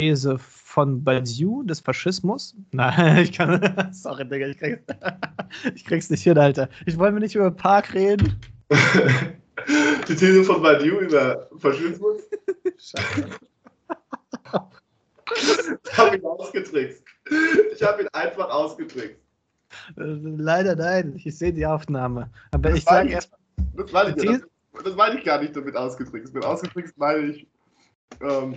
These 0.00 0.36
von 0.38 1.02
Badiou 1.02 1.62
des 1.62 1.80
Faschismus. 1.80 2.54
Nein, 2.72 3.18
ich 3.22 3.32
kann. 3.32 3.88
Sorry, 3.92 4.28
Digga, 4.28 4.48
ich 4.48 4.58
krieg's, 4.58 4.82
ich 5.74 5.84
krieg's 5.84 6.10
nicht 6.10 6.22
hin, 6.22 6.36
Alter. 6.38 6.68
Ich 6.84 6.98
wollte 6.98 7.14
mir 7.14 7.20
nicht 7.20 7.34
über 7.34 7.50
Park 7.50 7.94
reden. 7.94 8.38
Die 8.70 10.14
These 10.14 10.44
von 10.44 10.62
Badiou 10.62 11.00
über 11.00 11.48
Faschismus? 11.58 12.20
Scheiße. 12.78 13.26
Ich 15.84 15.98
habe 15.98 16.16
ihn 16.16 16.24
ausgetrickst. 16.24 17.02
Ich 17.74 17.82
habe 17.82 18.02
ihn 18.02 18.08
einfach 18.12 18.50
ausgetrickst. 18.50 19.18
Leider 19.96 20.76
nein, 20.76 21.18
ich 21.24 21.36
sehe 21.36 21.52
die 21.52 21.66
Aufnahme. 21.66 22.30
Aber 22.52 22.68
Das 22.70 22.78
ich 22.78 22.84
sage 22.84 23.06
nicht- 23.06 23.14
erst, 23.14 23.30
Das 23.74 23.90
meine 23.92 24.14
ich, 24.16 24.22
ja, 24.22 24.32
das, 24.32 24.84
das 24.84 24.94
meine 24.94 25.18
ich 25.18 25.24
gar 25.24 25.40
nicht 25.40 25.56
damit 25.56 25.74
ausgetrickst. 25.74 26.32
Mit 26.34 26.44
ausgetrickst 26.44 26.96
meine 26.98 27.26
ich, 27.30 27.46
ähm, 28.20 28.54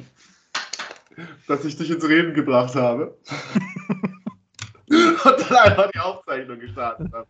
dass 1.47 1.65
ich 1.65 1.77
dich 1.77 1.89
ins 1.89 2.07
Reden 2.07 2.33
gebracht 2.33 2.75
habe. 2.75 3.17
Und 4.89 5.51
dann 5.51 5.57
einfach 5.57 5.91
die 5.91 5.99
Aufzeichnung 5.99 6.59
gestartet 6.59 7.11
habe. 7.13 7.27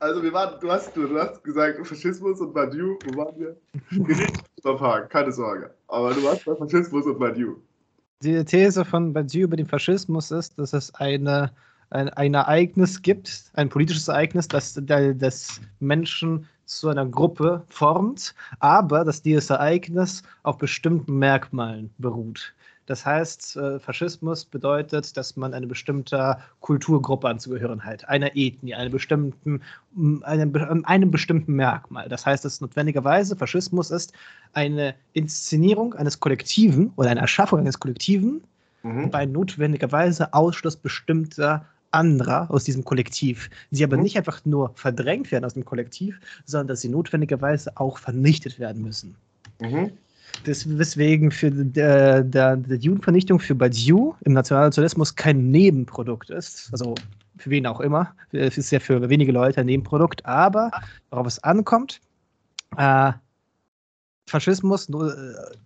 Also 0.00 0.22
wir 0.22 0.32
waren, 0.32 0.58
du 0.60 0.70
hast, 0.70 0.96
du, 0.96 1.18
hast 1.18 1.42
gesagt, 1.44 1.86
Faschismus 1.86 2.40
und 2.40 2.52
Badiou, 2.52 2.98
wo 3.04 3.16
waren 3.16 3.38
wir? 3.38 3.56
Wir 3.90 5.08
keine 5.08 5.30
Sorge. 5.30 5.72
Aber 5.86 6.12
du 6.12 6.24
warst 6.24 6.44
bei 6.44 6.56
Faschismus 6.56 7.06
und 7.06 7.18
Badiou. 7.18 7.56
die 8.22 8.44
These 8.44 8.84
von 8.84 9.12
Badiou 9.12 9.44
über 9.44 9.56
den 9.56 9.66
Faschismus 9.66 10.32
ist, 10.32 10.58
dass 10.58 10.72
es 10.72 10.92
eine, 10.96 11.52
ein, 11.90 12.08
ein 12.10 12.34
Ereignis 12.34 13.02
gibt, 13.02 13.52
ein 13.54 13.68
politisches 13.68 14.08
Ereignis, 14.08 14.48
das, 14.48 14.80
das 14.84 15.60
Menschen 15.78 16.48
zu 16.78 16.88
einer 16.88 17.06
Gruppe 17.06 17.62
formt, 17.68 18.34
aber 18.60 19.04
dass 19.04 19.22
dieses 19.22 19.50
Ereignis 19.50 20.22
auf 20.42 20.58
bestimmten 20.58 21.18
Merkmalen 21.18 21.90
beruht. 21.98 22.54
Das 22.86 23.06
heißt, 23.06 23.56
äh, 23.56 23.78
Faschismus 23.78 24.44
bedeutet, 24.44 25.16
dass 25.16 25.36
man 25.36 25.54
eine 25.54 25.68
bestimmte 25.68 26.36
Kulturgruppe 26.60 27.28
anzugehören 27.28 27.84
hat, 27.84 28.08
einer 28.08 28.34
Ethnie, 28.34 28.74
einem 28.74 28.90
bestimmten, 28.90 29.60
einem, 30.22 30.50
be- 30.50 30.68
einem 30.84 31.10
bestimmten 31.10 31.52
Merkmal. 31.54 32.08
Das 32.08 32.26
heißt, 32.26 32.44
dass 32.44 32.60
notwendigerweise 32.60 33.36
Faschismus 33.36 33.92
ist 33.92 34.12
eine 34.52 34.94
Inszenierung 35.12 35.94
eines 35.94 36.18
Kollektiven 36.18 36.92
oder 36.96 37.10
eine 37.10 37.20
Erschaffung 37.20 37.60
eines 37.60 37.78
Kollektiven 37.78 38.42
Mhm. 38.84 39.10
bei 39.12 39.26
notwendigerweise 39.26 40.34
Ausschluss 40.34 40.74
bestimmter 40.74 41.64
anderer 41.92 42.50
aus 42.50 42.64
diesem 42.64 42.84
Kollektiv, 42.84 43.50
die 43.70 43.84
aber 43.84 43.96
Mhm. 43.96 44.02
nicht 44.02 44.16
einfach 44.16 44.44
nur 44.44 44.72
verdrängt 44.74 45.30
werden 45.30 45.44
aus 45.44 45.54
dem 45.54 45.64
Kollektiv, 45.64 46.18
sondern 46.44 46.68
dass 46.68 46.80
sie 46.80 46.88
notwendigerweise 46.88 47.72
auch 47.76 47.98
vernichtet 47.98 48.58
werden 48.58 48.82
müssen. 48.82 49.14
Mhm. 49.60 49.92
Das, 50.44 50.66
weswegen 50.78 51.30
für 51.30 51.50
der, 51.50 52.22
der, 52.24 52.56
der 52.56 52.76
Judenvernichtung 52.78 53.38
für 53.38 53.54
Badiou 53.54 54.14
im 54.22 54.32
Nationalsozialismus 54.32 55.14
kein 55.14 55.50
Nebenprodukt 55.50 56.30
ist. 56.30 56.68
Also 56.72 56.94
für 57.36 57.50
wen 57.50 57.66
auch 57.66 57.80
immer. 57.80 58.14
Es 58.32 58.58
ist 58.58 58.70
ja 58.70 58.80
für 58.80 59.08
wenige 59.08 59.32
Leute 59.32 59.60
ein 59.60 59.66
Nebenprodukt, 59.66 60.24
aber 60.24 60.70
worauf 61.10 61.26
es 61.26 61.38
ankommt, 61.44 62.00
äh, 62.76 63.12
Faschismus 64.26 64.88
äh, 64.88 65.22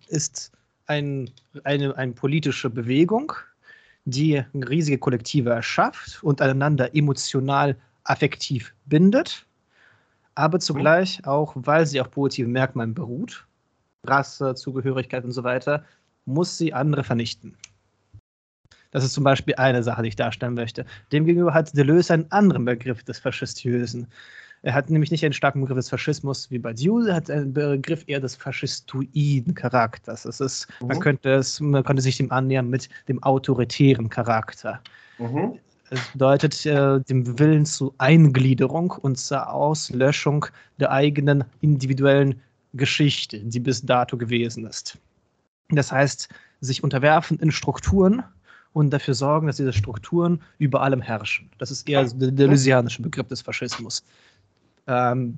ist 0.09 0.51
ein, 0.87 1.29
eine, 1.63 1.95
eine 1.95 2.11
politische 2.13 2.69
Bewegung, 2.69 3.33
die 4.07 4.41
riesige 4.53 4.97
Kollektive 4.97 5.49
erschafft 5.49 6.23
und 6.23 6.41
einander 6.41 6.95
emotional 6.95 7.75
affektiv 8.05 8.73
bindet, 8.85 9.45
aber 10.33 10.59
zugleich 10.59 11.25
auch, 11.27 11.53
weil 11.55 11.85
sie 11.85 11.99
auf 11.99 12.09
positiven 12.09 12.53
Merkmalen 12.53 12.93
beruht, 12.93 13.45
Rasse, 14.05 14.55
Zugehörigkeit 14.55 15.25
und 15.25 15.33
so 15.33 15.43
weiter, 15.43 15.83
muss 16.25 16.57
sie 16.57 16.73
andere 16.73 17.03
vernichten. 17.03 17.57
Das 18.91 19.03
ist 19.03 19.13
zum 19.13 19.25
Beispiel 19.25 19.55
eine 19.55 19.83
Sache, 19.83 20.03
die 20.03 20.09
ich 20.09 20.15
darstellen 20.15 20.53
möchte. 20.53 20.85
Demgegenüber 21.11 21.53
hat 21.53 21.75
Deleuze 21.75 22.13
einen 22.13 22.31
anderen 22.31 22.63
Begriff 22.63 23.03
des 23.03 23.19
Faschistiösen. 23.19 24.07
Er 24.67 24.73
hat 24.73 24.89
nämlich 24.89 25.11
nicht 25.11 25.23
einen 25.23 25.31
starken 25.31 25.61
Begriff 25.61 25.77
des 25.77 25.89
Faschismus 25.89 26.51
wie 26.51 26.59
Badiou, 26.59 26.99
er 27.05 27.15
hat 27.15 27.31
einen 27.31 27.53
Begriff 27.53 28.03
eher 28.05 28.19
des 28.19 28.35
faschistoiden 28.35 29.53
Charakters. 29.55 30.25
Es 30.25 30.41
ist, 30.41 30.67
man, 30.81 30.97
Mhm. 30.97 30.99
könnte 30.99 31.29
es, 31.35 31.61
man 31.61 31.85
könnte 31.85 32.01
sich 32.01 32.17
dem 32.17 32.29
annähern 32.33 32.69
mit 32.69 32.89
dem 33.07 33.23
autoritären 33.23 34.09
Charakter. 34.09 34.81
Mhm. 35.19 35.57
Es 35.89 36.01
bedeutet 36.11 36.65
äh, 36.65 36.99
dem 36.99 37.39
Willen 37.39 37.65
zur 37.65 37.93
Eingliederung 37.97 38.91
und 38.91 39.17
zur 39.17 39.49
Auslöschung 39.49 40.45
der 40.81 40.91
eigenen 40.91 41.45
individuellen 41.61 42.35
Geschichte, 42.73 43.39
die 43.39 43.61
bis 43.61 43.81
dato 43.83 44.17
gewesen 44.17 44.65
ist. 44.65 44.97
Das 45.69 45.93
heißt, 45.93 46.27
sich 46.59 46.83
unterwerfen 46.83 47.39
in 47.39 47.51
Strukturen 47.51 48.21
und 48.73 48.89
dafür 48.89 49.13
sorgen, 49.13 49.47
dass 49.47 49.55
diese 49.55 49.71
Strukturen 49.71 50.41
über 50.59 50.81
allem 50.81 51.01
herrschen. 51.01 51.49
Das 51.57 51.71
ist 51.71 51.87
eher 51.87 52.05
so 52.05 52.17
der 52.17 52.31
deleuzianische 52.31 53.01
Begriff 53.01 53.27
des 53.27 53.41
Faschismus. 53.41 54.03
Ähm, 54.87 55.37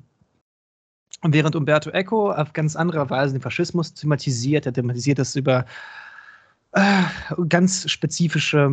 während 1.24 1.56
Umberto 1.56 1.90
Eco 1.90 2.32
auf 2.32 2.54
ganz 2.54 2.76
andere 2.76 3.10
Weise 3.10 3.34
den 3.34 3.42
Faschismus 3.42 3.94
thematisiert, 3.94 4.66
er 4.66 4.74
thematisiert 4.74 5.20
das 5.20 5.36
über 5.36 5.66
äh, 6.74 7.04
ganz 7.48 7.90
spezifische 7.90 8.72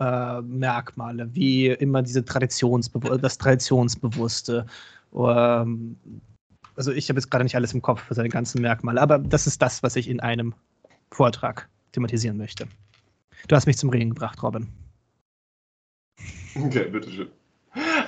äh, 0.00 0.40
Merkmale, 0.42 1.32
wie 1.32 1.68
immer 1.68 2.02
diese 2.02 2.24
Traditionsbewu 2.24 3.16
das 3.16 3.38
Traditionsbewusste. 3.38 4.66
Ähm, 5.14 5.96
also 6.74 6.92
ich 6.92 7.08
habe 7.08 7.18
jetzt 7.18 7.30
gerade 7.30 7.44
nicht 7.44 7.54
alles 7.54 7.72
im 7.72 7.82
Kopf 7.82 8.02
für 8.02 8.14
seine 8.14 8.28
ganzen 8.28 8.60
Merkmale, 8.60 9.00
aber 9.00 9.18
das 9.18 9.46
ist 9.46 9.62
das, 9.62 9.82
was 9.82 9.96
ich 9.96 10.08
in 10.08 10.20
einem 10.20 10.54
Vortrag 11.12 11.68
thematisieren 11.92 12.36
möchte. 12.36 12.66
Du 13.48 13.54
hast 13.54 13.66
mich 13.66 13.78
zum 13.78 13.90
Reden 13.90 14.10
gebracht, 14.10 14.42
Robin. 14.42 14.66
Okay, 16.56 16.88
bitteschön. 16.90 17.28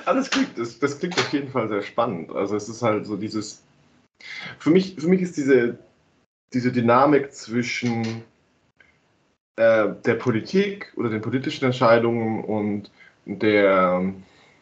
Alles 0.09 0.31
klingt, 0.31 0.57
das, 0.57 0.79
das 0.79 0.97
klingt 0.97 1.19
auf 1.19 1.31
jeden 1.31 1.49
Fall 1.49 1.69
sehr 1.69 1.83
spannend. 1.83 2.31
Also 2.31 2.55
es 2.55 2.67
ist 2.67 2.81
halt 2.81 3.05
so 3.05 3.15
dieses. 3.15 3.63
Für 4.57 4.71
mich, 4.71 4.95
für 4.95 5.07
mich 5.07 5.21
ist 5.21 5.37
diese, 5.37 5.77
diese 6.51 6.71
Dynamik 6.71 7.31
zwischen 7.31 8.23
äh, 9.55 9.89
der 10.03 10.15
Politik 10.15 10.91
oder 10.97 11.09
den 11.09 11.21
politischen 11.21 11.65
Entscheidungen 11.65 12.43
und 12.43 12.89
der, 13.25 14.11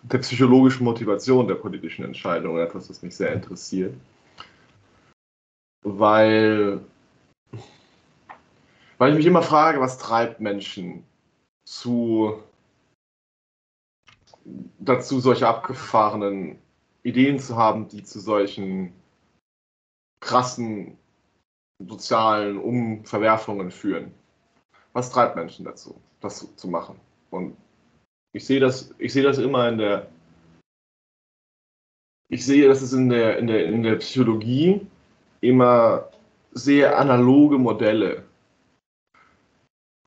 der 0.01 0.17
psychologischen 0.17 0.83
Motivation 0.83 1.47
der 1.47 1.55
politischen 1.55 2.03
Entscheidungen 2.03 2.61
etwas, 2.61 2.89
was 2.89 3.01
mich 3.01 3.15
sehr 3.15 3.31
interessiert. 3.31 3.93
Weil, 5.85 6.81
weil 8.97 9.11
ich 9.11 9.17
mich 9.17 9.25
immer 9.25 9.43
frage, 9.43 9.79
was 9.79 9.97
treibt 9.97 10.41
Menschen 10.41 11.05
zu 11.63 12.43
dazu, 14.79 15.19
solche 15.19 15.47
abgefahrenen 15.47 16.57
Ideen 17.03 17.39
zu 17.39 17.55
haben, 17.55 17.87
die 17.87 18.03
zu 18.03 18.19
solchen 18.19 18.93
krassen 20.19 20.97
sozialen 21.79 22.57
Umverwerfungen 22.57 23.71
führen. 23.71 24.11
Was 24.93 25.11
treibt 25.11 25.35
Menschen 25.35 25.65
dazu, 25.65 25.99
das 26.21 26.55
zu, 26.55 26.67
machen? 26.67 26.99
Und 27.29 27.55
ich 28.33 28.45
sehe 28.45 28.59
das, 28.59 28.93
ich 28.97 29.13
sehe 29.13 29.23
das 29.23 29.37
immer 29.37 29.69
in 29.69 29.77
der, 29.77 30.07
ich 32.29 32.45
sehe, 32.45 32.67
dass 32.67 32.81
es 32.81 32.93
in 32.93 33.09
der, 33.09 33.37
in 33.37 33.47
der, 33.47 33.65
in 33.65 33.83
der 33.83 33.95
Psychologie 33.97 34.85
immer 35.41 36.09
sehr 36.51 36.97
analoge 36.97 37.57
Modelle, 37.57 38.23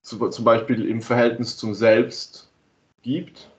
zu, 0.03 0.29
zum 0.29 0.45
Beispiel 0.45 0.87
im 0.87 1.03
Verhältnis 1.03 1.57
zum 1.57 1.75
Selbst 1.75 2.51
gibt, 3.03 3.50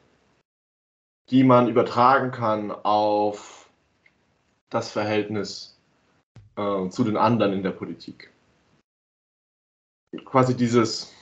die 1.31 1.45
man 1.45 1.69
übertragen 1.69 2.31
kann 2.31 2.71
auf 2.71 3.69
das 4.69 4.91
Verhältnis 4.91 5.79
äh, 6.57 6.89
zu 6.89 7.05
den 7.05 7.15
anderen 7.15 7.53
in 7.53 7.63
der 7.63 7.71
Politik. 7.71 8.31
Quasi 10.25 10.55
dieses, 10.57 11.13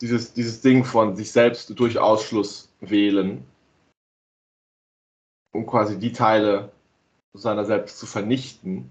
dieses, 0.00 0.32
dieses 0.32 0.62
Ding 0.62 0.84
von 0.84 1.14
sich 1.14 1.30
selbst 1.30 1.78
durch 1.78 1.98
Ausschluss 1.98 2.72
wählen, 2.80 3.46
um 5.52 5.66
quasi 5.66 5.98
die 5.98 6.12
Teile 6.12 6.72
seiner 7.34 7.66
selbst 7.66 7.98
zu 7.98 8.06
vernichten, 8.06 8.90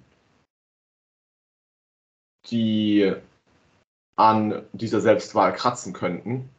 die 2.48 3.16
an 4.18 4.68
dieser 4.74 5.02
Selbstwahl 5.02 5.54
kratzen 5.54 5.94
könnten, 5.94 6.50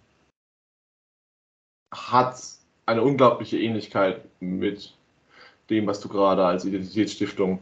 hat 1.92 2.61
eine 2.86 3.02
unglaubliche 3.02 3.58
Ähnlichkeit 3.58 4.22
mit 4.40 4.94
dem, 5.70 5.86
was 5.86 6.00
du 6.00 6.08
gerade 6.08 6.44
als 6.44 6.64
Identitätsstiftung 6.64 7.60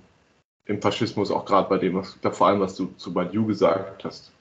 im 0.66 0.80
Faschismus, 0.80 1.30
auch 1.30 1.44
gerade 1.44 1.68
bei 1.68 1.78
dem, 1.78 1.94
was, 1.94 2.16
ich 2.22 2.32
vor 2.32 2.46
allem, 2.46 2.60
was 2.60 2.76
du 2.76 2.86
zu 2.96 3.12
Badiou 3.12 3.46
gesagt 3.46 4.04
hast, 4.04 4.32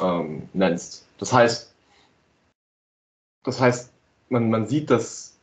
ähm, 0.00 0.48
nennst. 0.52 1.06
Das 1.18 1.32
heißt, 1.32 1.74
das 3.44 3.60
heißt, 3.60 3.92
man, 4.28 4.50
man 4.50 4.66
sieht 4.66 4.90
das 4.90 5.38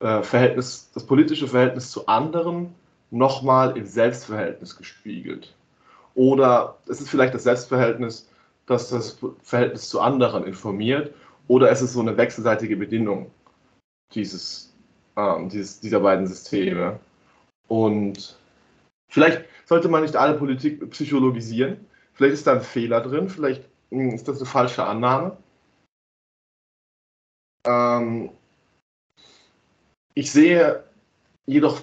äh, 0.00 0.22
Verhältnis, 0.22 0.90
das 0.94 1.06
politische 1.06 1.48
Verhältnis 1.48 1.90
zu 1.90 2.06
anderen 2.06 2.74
nochmal 3.10 3.76
im 3.76 3.86
Selbstverhältnis 3.86 4.76
gespiegelt. 4.76 5.54
Oder 6.14 6.78
es 6.88 7.00
ist 7.00 7.10
vielleicht 7.10 7.34
das 7.34 7.44
Selbstverhältnis, 7.44 8.28
das 8.66 8.88
das 8.88 9.18
Verhältnis 9.42 9.88
zu 9.88 10.00
anderen 10.00 10.44
informiert. 10.44 11.14
Oder 11.48 11.70
es 11.70 11.82
ist 11.82 11.92
so 11.92 12.00
eine 12.00 12.16
wechselseitige 12.16 12.76
Bedienung 12.76 13.30
dieses, 14.12 14.74
ähm, 15.16 15.48
dieses, 15.48 15.80
dieser 15.80 16.00
beiden 16.00 16.26
Systeme. 16.26 16.98
Und 17.68 18.38
vielleicht 19.08 19.44
sollte 19.64 19.88
man 19.88 20.02
nicht 20.02 20.16
alle 20.16 20.38
Politik 20.38 20.90
psychologisieren. 20.90 21.86
Vielleicht 22.14 22.34
ist 22.34 22.46
da 22.46 22.54
ein 22.54 22.62
Fehler 22.62 23.00
drin, 23.00 23.28
vielleicht 23.28 23.64
hm, 23.90 24.10
ist 24.10 24.26
das 24.28 24.38
eine 24.38 24.46
falsche 24.46 24.84
Annahme. 24.84 25.36
Ähm, 27.66 28.30
ich 30.14 30.32
sehe 30.32 30.84
jedoch 31.46 31.82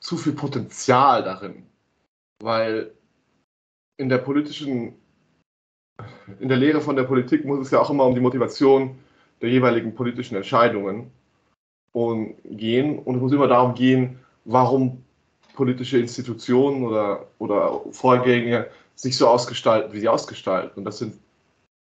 zu 0.00 0.16
viel 0.16 0.32
Potenzial 0.32 1.22
darin, 1.22 1.66
weil 2.42 2.92
in 3.96 4.08
der 4.08 4.18
politischen, 4.18 5.00
in 6.40 6.48
der 6.48 6.58
Lehre 6.58 6.80
von 6.80 6.96
der 6.96 7.04
Politik 7.04 7.44
muss 7.44 7.60
es 7.60 7.70
ja 7.70 7.80
auch 7.80 7.90
immer 7.90 8.04
um 8.04 8.14
die 8.14 8.20
Motivation 8.20 8.98
der 9.40 9.50
jeweiligen 9.50 9.94
politischen 9.94 10.36
Entscheidungen 10.36 11.10
gehen 12.44 12.98
und 12.98 13.16
es 13.16 13.20
muss 13.20 13.32
immer 13.32 13.46
darum 13.46 13.74
gehen, 13.74 14.18
warum 14.44 15.04
politische 15.54 15.98
Institutionen 15.98 16.84
oder, 16.84 17.28
oder 17.38 17.80
Vorgänge 17.92 18.68
sich 18.96 19.16
so 19.16 19.28
ausgestalten, 19.28 19.92
wie 19.92 20.00
sie 20.00 20.08
ausgestalten. 20.08 20.78
Und 20.78 20.84
das 20.84 20.98
sind 20.98 21.18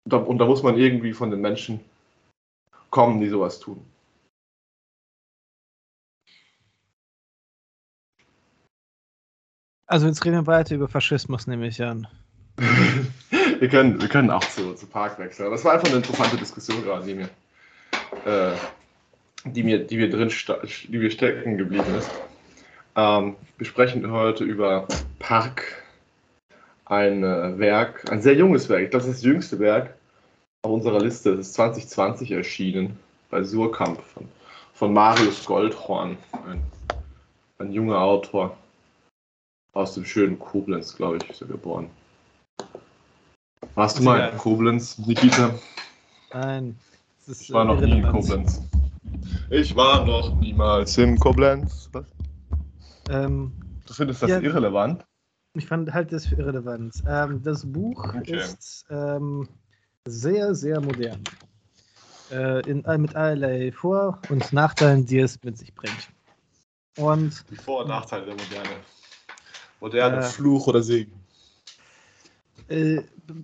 und 0.07 0.37
da 0.37 0.45
muss 0.45 0.61
man 0.61 0.77
irgendwie 0.77 1.13
von 1.13 1.31
den 1.31 1.41
Menschen 1.41 1.79
kommen, 2.91 3.19
die 3.19 3.29
sowas 3.29 3.59
tun. 3.59 3.83
Also 9.87 10.07
jetzt 10.07 10.23
reden 10.25 10.35
wir 10.35 10.47
weiter 10.47 10.75
über 10.75 10.87
Faschismus, 10.87 11.47
nehme 11.47 11.67
ich 11.67 11.81
an. 11.81 12.07
wir, 13.59 13.69
können, 13.69 14.01
wir 14.01 14.07
können 14.07 14.29
auch 14.29 14.43
zu, 14.43 14.73
zu 14.73 14.87
Park 14.87 15.19
wechseln. 15.19 15.51
Das 15.51 15.63
war 15.63 15.73
einfach 15.73 15.87
eine 15.87 15.97
interessante 15.97 16.37
Diskussion 16.37 16.83
gerade, 16.83 17.05
die 17.05 17.13
mir, 17.15 17.29
äh, 18.25 18.55
die 19.45 19.63
mir, 19.63 19.79
die 19.85 19.97
mir 19.97 20.09
drin 20.09 20.31
die 20.87 20.97
mir 20.97 21.11
stecken 21.11 21.57
geblieben 21.57 21.95
ist. 21.97 22.09
Ähm, 22.95 23.35
wir 23.57 23.65
sprechen 23.65 24.09
heute 24.11 24.43
über 24.43 24.87
Park, 25.19 25.83
ein 26.85 27.23
äh, 27.23 27.57
Werk, 27.59 28.09
ein 28.11 28.21
sehr 28.21 28.35
junges 28.35 28.69
Werk. 28.69 28.83
Ich 28.83 28.89
glaube, 28.89 29.05
das 29.05 29.15
ist 29.15 29.23
das 29.23 29.25
jüngste 29.25 29.59
Werk 29.59 29.95
auf 30.63 30.71
unserer 30.71 30.99
Liste. 30.99 31.33
Es 31.33 31.47
ist 31.47 31.53
2020 31.55 32.31
erschienen 32.31 32.97
bei 33.29 33.43
Surkamp 33.43 34.01
von, 34.01 34.27
von 34.73 34.93
Marius 34.93 35.45
Goldhorn, 35.45 36.17
ein, 36.47 36.63
ein 37.59 37.71
junger 37.71 37.99
Autor 37.99 38.57
aus 39.73 39.93
dem 39.93 40.05
schönen 40.05 40.39
Koblenz, 40.39 40.95
glaube 40.95 41.17
ich, 41.17 41.29
ist 41.29 41.41
er 41.41 41.47
geboren. 41.47 41.89
Warst 43.75 43.99
du 43.99 44.03
mal 44.03 44.29
in 44.29 44.37
Koblenz, 44.37 44.97
Nikita? 44.99 45.53
Nein. 46.31 46.77
ich 47.27 47.51
war 47.51 47.65
noch 47.65 47.79
nie 47.81 47.97
in 47.97 48.03
Koblenz. 48.03 48.61
Ich 49.49 49.75
war 49.75 50.05
noch 50.05 50.39
niemals 50.39 50.97
in 50.97 51.19
Koblenz. 51.19 51.89
Was? 51.91 52.05
Ähm, 53.09 53.53
du 53.85 53.93
findest 53.93 54.21
das 54.21 54.29
ja, 54.29 54.39
irrelevant? 54.39 55.05
Ich 55.53 55.65
fand 55.65 55.93
halt 55.93 56.11
das 56.11 56.25
für 56.25 56.35
irrelevant. 56.35 57.03
Ähm, 57.07 57.41
das 57.43 57.65
Buch 57.65 58.13
okay. 58.15 58.37
ist 58.37 58.85
ähm, 58.89 59.47
sehr, 60.05 60.55
sehr 60.55 60.81
modern. 60.81 61.23
Äh, 62.31 62.69
in, 62.69 62.83
äh, 62.85 62.97
mit 62.97 63.15
allerlei 63.15 63.71
Vor- 63.71 64.19
und 64.29 64.51
Nachteilen, 64.51 65.05
die 65.05 65.19
es 65.19 65.41
mit 65.43 65.57
sich 65.57 65.73
bringt. 65.73 66.09
Und, 66.97 67.43
die 67.49 67.55
Vor- 67.55 67.81
und 67.81 67.89
Nachteile 67.89 68.25
der 68.25 68.35
Moderne. 68.35 68.81
Moderne, 69.79 70.17
äh, 70.17 70.21
Fluch 70.23 70.67
oder 70.67 70.81
Segen. 70.81 71.24
Äh, 72.67 73.03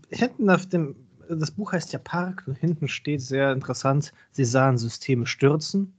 hinten 0.09 0.49
auf 0.49 0.67
dem, 0.67 0.95
das 1.29 1.51
Buch 1.51 1.73
heißt 1.73 1.93
ja 1.93 1.99
Park 1.99 2.43
und 2.47 2.55
hinten 2.55 2.87
steht 2.87 3.21
sehr 3.21 3.51
interessant, 3.51 4.13
sie 4.31 4.45
sahen 4.45 4.77
Systeme 4.77 5.25
stürzen. 5.25 5.93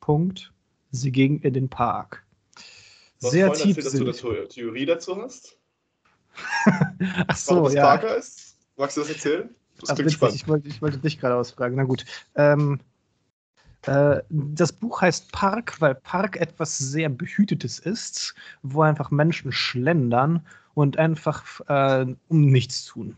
Punkt. 0.00 0.52
Sie 0.90 1.12
gingen 1.12 1.40
in 1.40 1.52
den 1.52 1.68
Park. 1.68 2.24
Du 3.20 3.28
sehr 3.28 3.52
tief. 3.52 3.76
Dass 3.76 3.92
du 3.92 4.30
eine 4.30 4.48
Theorie 4.48 4.86
dazu 4.86 5.20
hast? 5.20 5.58
Ach 7.26 7.36
so, 7.36 7.56
Warum 7.56 7.72
ja. 7.72 7.82
Parker 7.82 8.16
ist? 8.16 8.56
Magst 8.76 8.96
du 8.96 9.00
das 9.00 9.10
erzählen? 9.10 9.54
Das 9.80 9.94
klingt 9.94 10.12
spannend. 10.12 10.36
Ich 10.36 10.48
wollte, 10.48 10.68
ich 10.68 10.82
wollte 10.82 10.98
dich 10.98 11.20
gerade 11.20 11.36
ausfragen. 11.36 11.76
Na 11.76 11.84
gut. 11.84 12.04
Ähm, 12.36 12.80
äh, 13.82 14.22
das 14.28 14.72
Buch 14.72 15.02
heißt 15.02 15.32
Park, 15.32 15.80
weil 15.80 15.94
Park 15.94 16.36
etwas 16.36 16.78
sehr 16.78 17.08
Behütetes 17.08 17.78
ist, 17.78 18.34
wo 18.62 18.82
einfach 18.82 19.10
Menschen 19.10 19.52
schlendern 19.52 20.46
und 20.78 20.96
einfach 20.96 21.60
äh, 21.68 22.06
um 22.28 22.46
nichts 22.52 22.84
tun. 22.84 23.16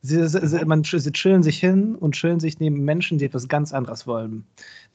Sie, 0.00 0.26
sie, 0.26 0.64
man, 0.64 0.82
sie 0.82 1.12
chillen 1.12 1.42
sich 1.42 1.60
hin 1.60 1.94
und 1.96 2.14
chillen 2.16 2.40
sich 2.40 2.58
neben 2.58 2.82
Menschen, 2.82 3.18
die 3.18 3.26
etwas 3.26 3.46
ganz 3.46 3.74
anderes 3.74 4.06
wollen. 4.06 4.44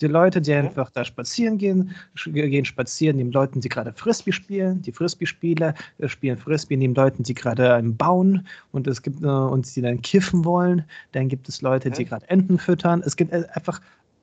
Die 0.01 0.07
Leute, 0.07 0.41
die 0.41 0.53
einfach 0.53 0.89
da 0.89 1.05
spazieren 1.05 1.59
gehen, 1.59 1.95
gehen 2.25 2.65
spazieren 2.65 3.17
neben 3.17 3.31
Leuten, 3.31 3.61
die 3.61 3.69
gerade 3.69 3.93
Frisbee 3.93 4.31
spielen. 4.31 4.81
Die 4.81 4.91
Frisbee-Spieler 4.91 5.75
äh, 5.99 6.09
spielen 6.09 6.37
Frisbee 6.37 6.77
neben 6.77 6.95
Leuten, 6.95 7.21
die 7.21 7.35
gerade 7.35 7.81
bauen 7.83 8.47
und 8.71 8.87
es 8.87 9.01
gibt 9.03 9.21
äh, 9.21 9.27
und 9.27 9.73
die 9.75 9.81
dann 9.83 10.01
kiffen 10.01 10.43
wollen. 10.43 10.83
Dann 11.11 11.29
gibt 11.29 11.47
es 11.47 11.61
Leute, 11.61 11.91
die 11.91 12.05
gerade 12.05 12.27
Enten 12.27 12.57
füttern. 12.57 13.03
Es 13.05 13.15
gibt 13.15 13.31
äh, 13.31 13.45
einfach 13.53 13.79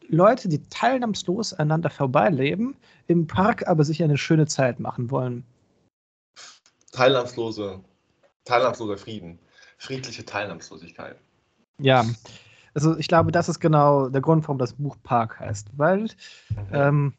Leute, 0.09 0.49
die 0.49 0.61
teilnahmslos 0.71 1.55
einander 1.55 1.89
vorbeileben, 1.89 2.75
im 3.07 3.29
Park 3.29 3.67
aber 3.69 3.85
sich 3.85 4.03
eine 4.03 4.19
schöne 4.19 4.47
Zeit 4.47 4.81
machen 4.81 5.11
wollen. 5.11 5.45
Teilnahmslose, 6.95 7.81
teilnahmsloser 8.45 8.97
Frieden 8.97 9.39
friedliche 9.79 10.25
Teilnahmslosigkeit. 10.25 11.17
Ja, 11.79 12.05
also 12.75 12.97
ich 12.97 13.09
glaube, 13.09 13.33
das 13.33 13.49
ist 13.49 13.61
genau 13.61 14.09
der 14.09 14.21
Grund, 14.21 14.45
warum 14.45 14.59
das 14.59 14.73
Buch 14.73 14.97
Park 15.03 15.39
heißt, 15.41 15.69
weil 15.77 16.09
ähm, 16.73 17.13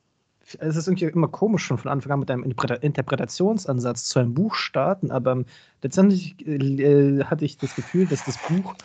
es 0.60 0.76
ist 0.76 0.88
irgendwie 0.88 1.06
immer 1.06 1.28
komisch 1.28 1.64
schon 1.64 1.78
von 1.78 1.92
Anfang 1.92 2.12
an 2.12 2.20
mit 2.20 2.32
einem 2.32 2.44
Interpretationsansatz 2.44 4.06
zu 4.06 4.20
einem 4.20 4.34
Buch 4.34 4.56
starten, 4.56 5.12
aber 5.12 5.44
letztendlich 5.82 6.36
äh, 6.48 7.24
hatte 7.24 7.46
ich 7.46 7.58
das 7.58 7.76
Gefühl, 7.76 8.06
dass 8.06 8.26
das 8.26 8.38
Buch 8.48 8.76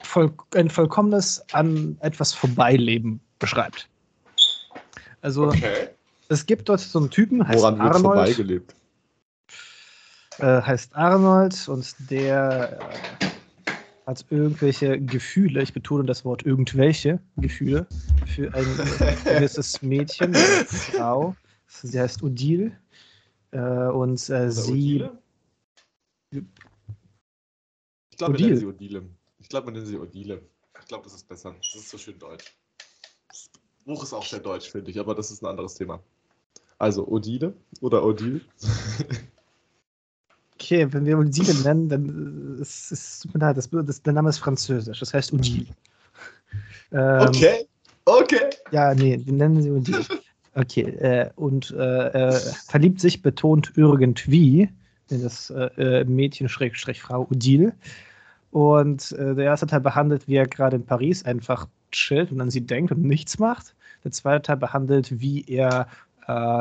voll, 0.00 0.32
ein 0.54 0.70
vollkommenes 0.70 1.44
an 1.52 1.96
etwas 2.00 2.32
Vorbeileben 2.34 3.20
beschreibt. 3.38 3.88
Also 5.20 5.48
okay. 5.48 5.88
es 6.28 6.46
gibt 6.46 6.68
dort 6.68 6.80
so 6.80 6.98
einen 7.00 7.10
Typen, 7.10 7.46
heißt 7.46 7.58
Woran 7.58 7.80
Arnold. 7.80 8.02
Vorbeigelebt? 8.02 8.74
Äh, 10.38 10.62
heißt 10.62 10.94
Arnold 10.94 11.68
und 11.68 11.94
der 12.10 12.78
äh, 12.80 13.26
hat 14.06 14.24
irgendwelche 14.30 15.00
Gefühle, 15.00 15.62
ich 15.62 15.72
betone 15.72 16.04
das 16.04 16.24
Wort 16.24 16.44
irgendwelche 16.44 17.20
Gefühle, 17.36 17.86
für 18.26 18.52
ein 18.54 18.64
gewisses 19.24 19.82
Mädchen, 19.82 20.34
eine 20.34 20.64
Frau. 20.64 21.36
Sie 21.66 22.00
heißt 22.00 22.22
Odile. 22.22 22.72
Äh, 23.50 23.60
und 23.60 24.28
äh, 24.30 24.50
sie. 24.50 25.02
Odile? 25.02 25.18
Ich 28.10 28.16
glaube, 28.16 28.32
man 28.32 28.42
nennt 28.42 28.58
sie 28.58 28.66
Odile. 28.66 29.02
Ich 29.38 29.48
glaube, 29.48 29.66
man 29.66 29.74
nennt 29.74 29.86
sie 29.86 29.98
Odile. 29.98 30.42
Ich 30.80 30.86
glaube, 30.86 31.04
das 31.04 31.14
ist 31.14 31.28
besser. 31.28 31.54
Das 31.58 31.74
ist 31.74 31.90
so 31.90 31.98
schön 31.98 32.18
deutsch. 32.18 32.56
Das 33.28 33.50
Buch 33.84 34.02
ist 34.02 34.12
auch 34.12 34.24
sehr 34.24 34.40
deutsch, 34.40 34.70
finde 34.70 34.90
ich, 34.90 34.98
aber 34.98 35.14
das 35.14 35.30
ist 35.30 35.42
ein 35.42 35.46
anderes 35.46 35.74
Thema. 35.74 36.02
Also 36.78 37.06
Odile 37.06 37.54
oder 37.80 38.04
Odile. 38.04 38.40
Okay, 40.60 40.92
wenn 40.92 41.06
wir 41.06 41.16
Odile 41.16 41.54
nennen, 41.62 41.88
dann 41.88 42.56
äh, 42.58 42.62
ist 42.62 42.90
es 42.90 43.20
tut 43.20 43.32
mir 43.32 43.40
leid, 43.40 43.56
das, 43.56 43.70
das, 43.70 44.02
der 44.02 44.12
Name 44.12 44.28
ist 44.28 44.38
französisch, 44.38 44.98
das 44.98 45.14
heißt 45.14 45.32
Odile. 45.32 45.66
Ähm, 46.90 47.28
okay, 47.28 47.66
okay. 48.04 48.50
Ja, 48.72 48.92
nee, 48.92 49.20
wir 49.24 49.32
nennen 49.32 49.62
sie 49.62 49.70
Odile. 49.70 50.04
Okay, 50.54 50.82
äh, 50.82 51.30
und 51.36 51.70
äh, 51.70 52.08
äh, 52.08 52.32
verliebt 52.66 53.00
sich 53.00 53.22
betont 53.22 53.72
irgendwie 53.76 54.68
in 55.10 55.22
das 55.22 55.50
äh, 55.50 56.00
äh, 56.00 56.04
Mädchen 56.04 56.48
Schrägstrich 56.48 57.00
Frau 57.00 57.28
Odile. 57.30 57.72
Und 58.50 59.10
der 59.10 59.44
erste 59.44 59.66
Teil 59.66 59.80
behandelt, 59.80 60.26
wie 60.26 60.36
er 60.36 60.46
gerade 60.46 60.76
in 60.76 60.86
Paris 60.86 61.22
einfach 61.22 61.68
chillt 61.92 62.32
und 62.32 62.40
an 62.40 62.48
sie 62.50 62.62
denkt 62.62 62.90
und 62.90 63.02
nichts 63.02 63.38
macht. 63.38 63.74
Der 64.04 64.10
zweite 64.10 64.40
Teil 64.40 64.56
behandelt, 64.56 65.20
wie 65.20 65.44
er 65.44 65.86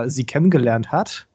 sie 0.07 0.25
kennengelernt 0.25 0.91
hat. 0.91 1.27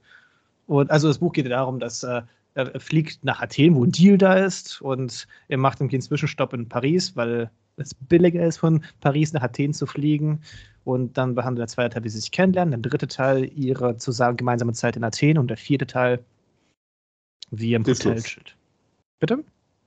Und 0.66 0.90
also 0.90 1.09
das 1.09 1.19
Buch 1.19 1.33
geht 1.33 1.50
darum, 1.50 1.81
dass 1.81 2.07
er 2.54 2.80
fliegt 2.80 3.25
nach 3.25 3.40
Athen, 3.40 3.75
wo 3.75 3.85
ein 3.85 3.92
Deal 3.92 4.18
da 4.18 4.35
ist 4.35 4.80
und 4.82 5.26
er 5.49 5.59
macht 5.59 5.80
irgendwie 5.80 5.97
einen 5.97 6.02
Zwischenstopp 6.02 6.52
in 6.52 6.68
Paris, 6.68 7.16
weil 7.16 7.50
es 7.76 7.94
billiger 7.94 8.44
ist, 8.44 8.59
von 8.59 8.85
Paris 9.00 9.32
nach 9.32 9.42
Athen 9.42 9.73
zu 9.73 9.87
fliegen. 9.87 10.40
Und 10.85 11.16
dann 11.16 11.35
behandelt 11.35 11.61
der 11.61 11.68
zweite 11.68 11.94
Teil, 11.94 12.04
wie 12.04 12.09
sie 12.09 12.18
sich 12.18 12.32
kennenlernen, 12.32 12.82
der 12.82 12.90
dritte 12.90 13.06
Teil 13.06 13.50
ihre 13.56 13.97
zusammen 13.99 14.37
gemeinsame 14.37 14.73
Zeit 14.73 14.97
in 14.97 15.04
Athen 15.04 15.38
und 15.38 15.49
der 15.49 15.56
vierte 15.56 15.87
Teil, 15.87 16.25
wie 17.50 17.73
er 17.73 17.76
im 17.76 17.87
Hotel 17.87 18.21
steht. 18.25 18.56
Bitte? 19.21 19.44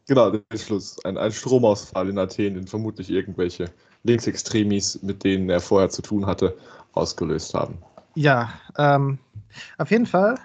Genau, 0.07 0.31
der 0.31 0.57
Schluss. 0.57 1.03
Ein, 1.03 1.17
ein 1.17 1.31
Stromausfall 1.31 2.09
in 2.09 2.17
Athen, 2.17 2.53
den 2.53 2.67
vermutlich 2.67 3.09
irgendwelche 3.09 3.71
Linksextremis, 4.03 5.01
mit 5.01 5.23
denen 5.23 5.49
er 5.49 5.59
vorher 5.59 5.89
zu 5.89 6.01
tun 6.01 6.25
hatte, 6.25 6.55
ausgelöst 6.93 7.53
haben. 7.53 7.77
Ja, 8.13 8.53
ähm, 8.77 9.17
auf 9.77 9.91
jeden 9.91 10.05
Fall 10.05 10.37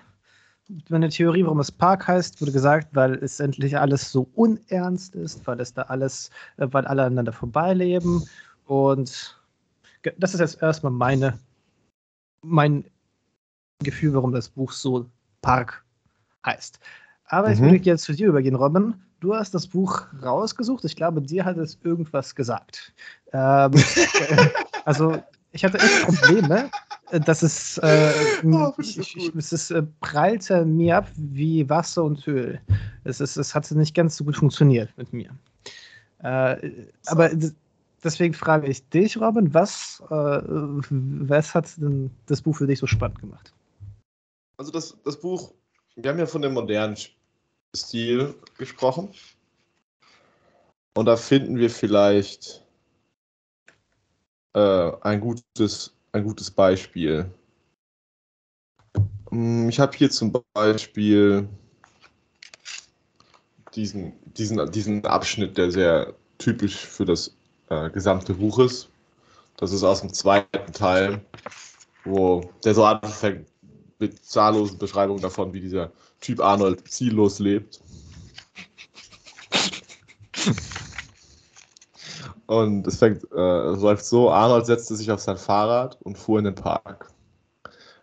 meine 0.88 1.08
Theorie, 1.08 1.44
warum 1.44 1.60
es 1.60 1.72
Park 1.72 2.06
heißt, 2.06 2.40
wurde 2.40 2.52
gesagt, 2.52 2.88
weil 2.92 3.14
es 3.14 3.40
endlich 3.40 3.76
alles 3.78 4.10
so 4.10 4.28
unernst 4.34 5.14
ist, 5.14 5.46
weil 5.46 5.60
es 5.60 5.72
da 5.74 5.82
alles, 5.82 6.30
äh, 6.58 6.66
weil 6.70 6.86
alle 6.86 7.04
aneinander 7.04 7.32
vorbeileben. 7.32 8.24
Und 8.66 9.40
das 10.18 10.34
ist 10.34 10.40
jetzt 10.40 10.62
erstmal 10.62 10.92
meine, 10.92 11.38
mein 12.42 12.84
Gefühl, 13.82 14.14
warum 14.14 14.32
das 14.32 14.48
Buch 14.48 14.72
so 14.72 15.06
Park 15.42 15.84
heißt. 16.44 16.78
Aber 17.26 17.48
mhm. 17.48 17.54
ich 17.54 17.60
würde 17.60 17.76
jetzt 17.76 18.04
zu 18.04 18.12
dir 18.12 18.28
übergehen, 18.28 18.54
Robin. 18.54 18.94
Du 19.20 19.34
hast 19.34 19.54
das 19.54 19.66
Buch 19.66 20.06
rausgesucht. 20.22 20.84
Ich 20.84 20.96
glaube, 20.96 21.20
dir 21.20 21.44
hat 21.44 21.58
es 21.58 21.78
irgendwas 21.82 22.34
gesagt. 22.34 22.94
Ähm, 23.32 23.72
also, 24.84 25.22
ich 25.52 25.64
hatte 25.64 25.78
echt 25.78 26.06
Probleme. 26.06 26.70
Das 27.10 27.42
ist, 27.42 27.78
äh, 27.78 28.12
oh, 28.44 28.72
ich, 28.78 28.98
ich, 28.98 29.34
es 29.34 29.52
ist, 29.52 29.70
äh, 29.70 29.82
prallte 30.00 30.64
mir 30.64 30.98
ab 30.98 31.08
wie 31.16 31.68
Wasser 31.68 32.04
und 32.04 32.26
Öl. 32.26 32.60
Es, 33.04 33.20
ist, 33.20 33.36
es 33.36 33.54
hat 33.54 33.70
nicht 33.72 33.94
ganz 33.94 34.16
so 34.16 34.24
gut 34.24 34.36
funktioniert 34.36 34.96
mit 34.96 35.12
mir. 35.12 35.30
Äh, 36.22 36.86
aber 37.06 37.30
deswegen 38.04 38.34
frage 38.34 38.68
ich 38.68 38.88
dich, 38.90 39.16
Robin, 39.16 39.52
was, 39.52 40.02
äh, 40.10 40.14
was 40.14 41.54
hat 41.54 41.76
denn 41.78 42.10
das 42.26 42.42
Buch 42.42 42.56
für 42.56 42.66
dich 42.66 42.78
so 42.78 42.86
spannend 42.86 43.20
gemacht? 43.20 43.52
Also 44.56 44.70
das, 44.70 44.96
das 45.04 45.18
Buch, 45.18 45.52
wir 45.96 46.10
haben 46.10 46.18
ja 46.18 46.26
von 46.26 46.42
dem 46.42 46.54
modernen 46.54 46.96
Stil 47.74 48.34
gesprochen. 48.58 49.08
Und 50.96 51.06
da 51.06 51.16
finden 51.16 51.56
wir 51.56 51.70
vielleicht 51.70 52.62
äh, 54.54 54.92
ein, 55.00 55.20
gutes, 55.20 55.94
ein 56.12 56.24
gutes 56.24 56.50
Beispiel. 56.50 57.30
Hm, 59.30 59.68
ich 59.68 59.78
habe 59.78 59.96
hier 59.96 60.10
zum 60.10 60.32
Beispiel 60.54 61.48
diesen, 63.74 64.12
diesen, 64.36 64.70
diesen 64.72 65.04
Abschnitt, 65.06 65.56
der 65.56 65.70
sehr 65.70 66.14
typisch 66.38 66.76
für 66.76 67.04
das 67.04 67.36
äh, 67.68 67.90
gesamte 67.90 68.34
Buch 68.34 68.58
ist. 68.58 68.88
Das 69.56 69.72
ist 69.72 69.84
aus 69.84 70.00
dem 70.00 70.12
zweiten 70.12 70.72
Teil, 70.72 71.20
wo 72.04 72.50
der 72.64 72.74
so 72.74 72.84
anfängt 72.84 73.46
mit 73.98 74.24
zahllosen 74.24 74.78
Beschreibungen 74.78 75.20
davon, 75.20 75.52
wie 75.52 75.60
dieser 75.60 75.92
Typ 76.20 76.40
Arnold 76.40 76.88
ziellos 76.88 77.38
lebt. 77.38 77.80
Und 82.50 82.84
es 82.88 82.98
fängt, 82.98 83.22
äh, 83.30 83.36
läuft 83.76 84.04
so: 84.04 84.28
Arnold 84.28 84.66
setzte 84.66 84.96
sich 84.96 85.12
auf 85.12 85.20
sein 85.20 85.36
Fahrrad 85.36 85.96
und 86.02 86.18
fuhr 86.18 86.40
in 86.40 86.46
den 86.46 86.56
Park. 86.56 87.12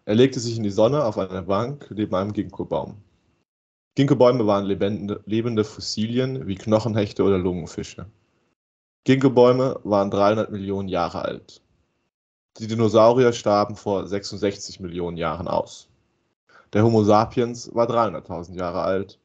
Er 0.05 0.15
legte 0.15 0.39
sich 0.39 0.55
in 0.55 0.63
die 0.63 0.69
Sonne 0.69 1.03
auf 1.03 1.17
einer 1.17 1.41
Bank 1.41 1.91
neben 1.93 2.15
einem 2.15 2.31
Ginkgo-Baum. 2.31 2.95
Ginkgo-Bäume 3.95 4.47
waren 4.47 4.63
lebende, 4.63 5.21
lebende 5.25 5.65
Fossilien 5.65 6.47
wie 6.47 6.55
Knochenhechte 6.55 7.23
oder 7.23 7.37
Lungenfische. 7.37 8.05
Ginkgo-Bäume 9.03 9.81
waren 9.83 10.11
300 10.11 10.49
Millionen 10.49 10.87
Jahre 10.87 11.23
alt. 11.23 11.61
Die 12.57 12.67
Dinosaurier 12.67 13.33
starben 13.33 13.75
vor 13.75 14.07
66 14.07 14.79
Millionen 14.79 15.17
Jahren 15.17 15.49
aus. 15.49 15.89
Der 16.71 16.85
Homo 16.85 17.03
sapiens 17.03 17.69
war 17.75 17.89
300.000 17.89 18.55
Jahre 18.55 18.83
alt. 18.83 19.19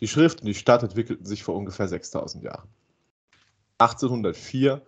Die 0.00 0.08
Schrift 0.08 0.42
und 0.42 0.46
die 0.46 0.54
Stadt 0.54 0.82
entwickelten 0.82 1.24
sich 1.24 1.42
vor 1.42 1.54
ungefähr 1.54 1.88
6.000 1.88 2.42
Jahren. 2.42 2.68
1804 3.78 4.82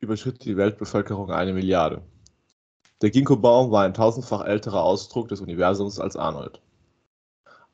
überschritt 0.00 0.44
die 0.44 0.56
Weltbevölkerung 0.56 1.30
eine 1.30 1.52
Milliarde. 1.52 2.02
Der 3.02 3.10
Ginkgo-Baum 3.10 3.70
war 3.70 3.84
ein 3.84 3.94
tausendfach 3.94 4.44
älterer 4.44 4.82
Ausdruck 4.82 5.28
des 5.28 5.40
Universums 5.40 6.00
als 6.00 6.16
Arnold. 6.16 6.60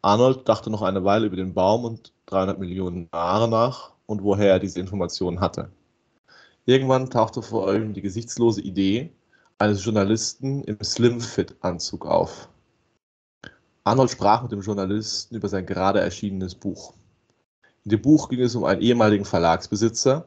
Arnold 0.02 0.48
dachte 0.48 0.70
noch 0.70 0.82
eine 0.82 1.04
Weile 1.04 1.26
über 1.26 1.36
den 1.36 1.54
Baum 1.54 1.84
und 1.84 2.12
300 2.26 2.58
Millionen 2.58 3.08
Jahre 3.12 3.48
nach 3.48 3.92
und 4.06 4.22
woher 4.22 4.52
er 4.52 4.58
diese 4.58 4.78
Informationen 4.78 5.40
hatte. 5.40 5.70
Irgendwann 6.64 7.10
tauchte 7.10 7.42
vor 7.42 7.72
ihm 7.72 7.92
die 7.92 8.02
gesichtslose 8.02 8.60
Idee 8.60 9.12
eines 9.58 9.84
Journalisten 9.84 10.64
im 10.64 10.82
Slim-Fit-Anzug 10.82 12.06
auf. 12.06 12.48
Arnold 13.84 14.10
sprach 14.10 14.42
mit 14.42 14.52
dem 14.52 14.62
Journalisten 14.62 15.36
über 15.36 15.48
sein 15.48 15.64
gerade 15.64 16.00
erschienenes 16.00 16.56
Buch. 16.56 16.94
In 17.84 17.90
dem 17.90 18.02
Buch 18.02 18.28
ging 18.28 18.40
es 18.40 18.56
um 18.56 18.64
einen 18.64 18.82
ehemaligen 18.82 19.24
Verlagsbesitzer. 19.24 20.26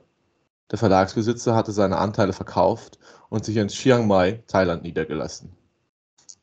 Der 0.71 0.77
Verlagsbesitzer 0.77 1.55
hatte 1.55 1.71
seine 1.71 1.97
Anteile 1.97 2.33
verkauft 2.33 2.99
und 3.29 3.43
sich 3.43 3.57
in 3.57 3.69
Chiang 3.69 4.07
Mai, 4.07 4.43
Thailand, 4.47 4.83
niedergelassen. 4.83 5.55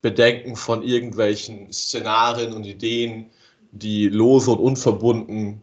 Bedenken 0.01 0.57
von 0.57 0.83
irgendwelchen 0.83 1.73
Szenarien 1.73 2.55
und 2.55 2.65
Ideen, 2.65 3.31
die 3.73 4.09
lose 4.09 4.51
und 4.51 4.59
unverbunden 4.59 5.63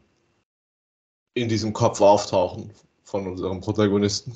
in 1.33 1.49
diesem 1.49 1.73
Kopf 1.73 2.01
auftauchen 2.01 2.71
von 3.03 3.27
unserem 3.27 3.61
Protagonisten. 3.61 4.33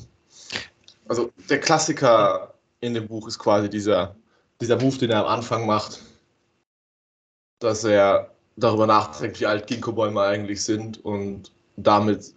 Also 1.08 1.32
der 1.50 1.60
Klassiker 1.60 2.54
in 2.80 2.94
dem 2.94 3.08
Buch 3.08 3.28
ist 3.28 3.40
quasi 3.40 3.70
dieser, 3.70 4.16
dieser 4.62 4.82
Move, 4.82 4.98
den 4.98 5.12
er 5.12 5.26
am 5.26 5.28
Anfang 5.28 5.66
macht, 5.66 6.02
dass 7.60 7.84
er 7.84 8.36
darüber 8.56 8.88
nachdenkt, 8.88 9.40
wie 9.40 9.46
alt 9.46 9.68
Ginkgo-Bäume 9.68 10.22
eigentlich 10.22 10.64
sind 10.64 11.04
und 11.04 11.52
damit 11.76 12.34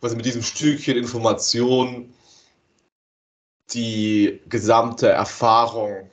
quasi 0.00 0.16
mit 0.16 0.24
diesem 0.24 0.42
Stückchen 0.42 0.96
Information 0.96 2.12
die 3.72 4.40
gesamte 4.48 5.08
Erfahrung 5.08 6.10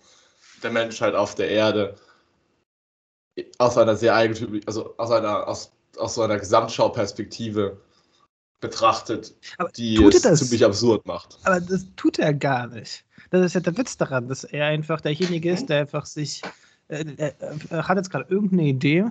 der 0.61 0.71
Menschheit 0.71 1.15
auf 1.15 1.35
der 1.35 1.49
Erde 1.49 1.95
aus 3.57 3.77
einer 3.77 3.95
sehr 3.95 4.15
eigentümlichen, 4.15 4.67
also 4.67 4.95
aus 4.97 5.11
einer, 5.11 5.47
aus, 5.47 5.71
aus 5.97 6.15
so 6.15 6.21
einer 6.21 6.37
Gesamtschauperspektive 6.37 7.77
betrachtet, 8.61 9.35
aber 9.57 9.69
die 9.69 10.03
es 10.03 10.21
das? 10.21 10.39
ziemlich 10.39 10.65
absurd 10.65 11.05
macht. 11.05 11.37
Aber 11.43 11.59
das 11.59 11.85
tut 11.95 12.19
er 12.19 12.33
gar 12.33 12.67
nicht. 12.67 13.05
Das 13.29 13.45
ist 13.45 13.53
ja 13.53 13.59
der 13.59 13.77
Witz 13.77 13.97
daran, 13.97 14.27
dass 14.27 14.43
er 14.43 14.67
einfach 14.67 15.01
derjenige 15.01 15.51
ist, 15.51 15.67
der 15.67 15.81
einfach 15.81 16.05
sich 16.05 16.41
äh, 16.87 17.03
äh, 17.17 17.33
er 17.69 17.87
hat 17.87 17.97
jetzt 17.97 18.11
gerade 18.11 18.29
irgendeine 18.29 18.67
Idee, 18.67 19.05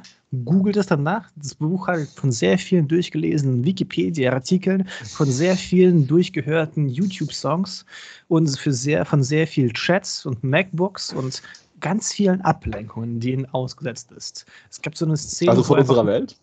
googelt 0.44 0.76
es 0.76 0.86
danach. 0.86 1.28
Das 1.34 1.56
Buch 1.56 1.88
hat 1.88 2.06
von 2.14 2.30
sehr 2.30 2.56
vielen 2.56 2.86
durchgelesenen 2.86 3.64
Wikipedia-Artikeln, 3.64 4.88
von 4.88 5.30
sehr 5.30 5.56
vielen 5.56 6.06
durchgehörten 6.06 6.88
YouTube-Songs 6.88 7.84
und 8.28 8.56
für 8.58 8.72
sehr, 8.72 9.04
von 9.04 9.22
sehr 9.22 9.46
vielen 9.46 9.72
Chats 9.72 10.24
und 10.24 10.44
MacBooks 10.44 11.12
und 11.12 11.42
ganz 11.80 12.12
vielen 12.12 12.40
Ablenkungen, 12.42 13.18
denen 13.18 13.46
ausgesetzt 13.46 14.12
ist. 14.12 14.46
Es 14.70 14.80
gab 14.80 14.96
so 14.96 15.04
eine 15.04 15.16
Szene. 15.16 15.50
Also 15.50 15.64
von 15.64 15.80
unserer 15.80 16.06
Welt? 16.06 16.36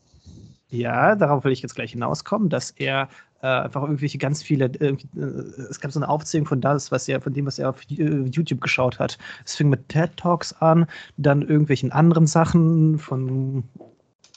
Ja, 0.71 1.15
darauf 1.15 1.43
will 1.43 1.51
ich 1.51 1.61
jetzt 1.61 1.75
gleich 1.75 1.91
hinauskommen, 1.91 2.47
dass 2.47 2.71
er 2.71 3.09
äh, 3.41 3.47
einfach 3.47 3.81
irgendwelche 3.81 4.17
ganz 4.17 4.41
viele, 4.41 4.65
äh, 4.79 4.95
es 5.69 5.81
gab 5.81 5.91
so 5.91 5.99
eine 5.99 6.07
Aufzählung 6.07 6.47
von 6.47 6.61
das, 6.61 6.91
was 6.91 7.09
er, 7.09 7.19
von 7.19 7.33
dem, 7.33 7.45
was 7.45 7.59
er 7.59 7.69
auf 7.69 7.81
äh, 7.89 8.23
YouTube 8.31 8.61
geschaut 8.61 8.97
hat. 8.97 9.17
Es 9.45 9.55
fing 9.57 9.69
mit 9.69 9.89
TED 9.89 10.15
Talks 10.15 10.53
an, 10.53 10.85
dann 11.17 11.41
irgendwelchen 11.41 11.91
anderen 11.91 12.25
Sachen 12.25 12.99
von, 12.99 13.65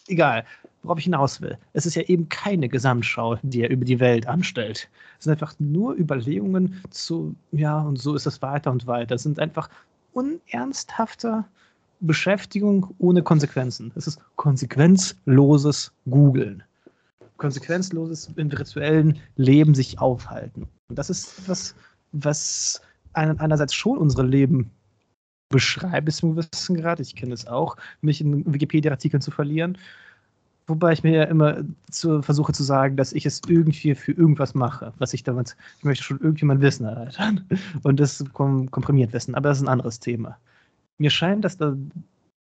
egal, 0.09 0.45
worauf 0.83 0.99
ich 0.99 1.05
hinaus 1.05 1.41
will. 1.41 1.57
Es 1.73 1.87
ist 1.87 1.95
ja 1.95 2.03
eben 2.03 2.29
keine 2.29 2.69
Gesamtschau, 2.69 3.37
die 3.43 3.62
er 3.62 3.71
über 3.71 3.85
die 3.85 4.00
Welt 4.00 4.26
anstellt. 4.26 4.88
Es 5.19 5.25
sind 5.25 5.33
einfach 5.35 5.55
nur 5.61 5.95
Überlegungen 5.95 6.83
zu, 6.91 7.37
ja, 7.53 7.81
und 7.81 8.00
so 8.00 8.17
ist 8.17 8.26
es 8.26 8.43
weiter 8.43 8.73
und 8.73 8.88
weiter. 8.88 9.14
Es 9.14 9.23
sind 9.23 9.38
einfach 9.38 9.69
unernsthafte 10.12 11.45
Beschäftigung 12.07 12.95
ohne 12.99 13.23
Konsequenzen. 13.23 13.93
Es 13.95 14.07
ist 14.07 14.21
konsequenzloses 14.37 15.93
Googeln. 16.09 16.63
Konsequenzloses 17.37 18.31
im 18.37 18.51
virtuellen 18.53 19.19
Leben 19.37 19.75
sich 19.75 19.99
aufhalten. 19.99 20.67
Und 20.89 20.99
das 20.99 21.11
ist 21.11 21.39
etwas, 21.41 21.75
was 22.13 22.81
einerseits 23.13 23.75
schon 23.75 23.99
unsere 23.99 24.27
Leben 24.27 24.71
beschreibt, 25.49 26.07
bis 26.07 26.17
zum 26.19 26.37
gewissen 26.37 26.77
Grad. 26.77 27.01
Ich 27.01 27.17
kenne 27.17 27.35
es 27.35 27.47
auch, 27.47 27.77
mich 28.01 28.21
in 28.21 28.53
Wikipedia-Artikeln 28.53 29.21
zu 29.21 29.31
verlieren. 29.31 29.79
Wobei 30.67 30.93
ich 30.93 31.03
mir 31.03 31.13
ja 31.13 31.25
immer 31.25 31.59
zu, 31.91 32.23
versuche 32.23 32.53
zu 32.53 32.63
sagen, 32.63 32.97
dass 32.97 33.13
ich 33.13 33.27
es 33.27 33.43
irgendwie 33.47 33.95
für 33.95 34.13
irgendwas 34.13 34.55
mache, 34.55 34.95
was 34.99 35.13
ich 35.13 35.23
damit, 35.23 35.57
ich 35.79 35.85
möchte 35.85 36.03
schon 36.03 36.21
irgendjemand 36.21 36.63
Wissen 36.63 36.87
erweitern 36.87 37.47
und 37.83 38.01
das 38.01 38.25
kom 38.33 38.71
komprimiert 38.71 39.13
wissen, 39.13 39.35
aber 39.35 39.51
das 39.51 39.59
ist 39.59 39.65
ein 39.65 39.69
anderes 39.69 40.01
Thema. 40.01 40.39
Mir 40.99 41.11
scheint, 41.11 41.45
dass 41.45 41.57
da, 41.57 41.77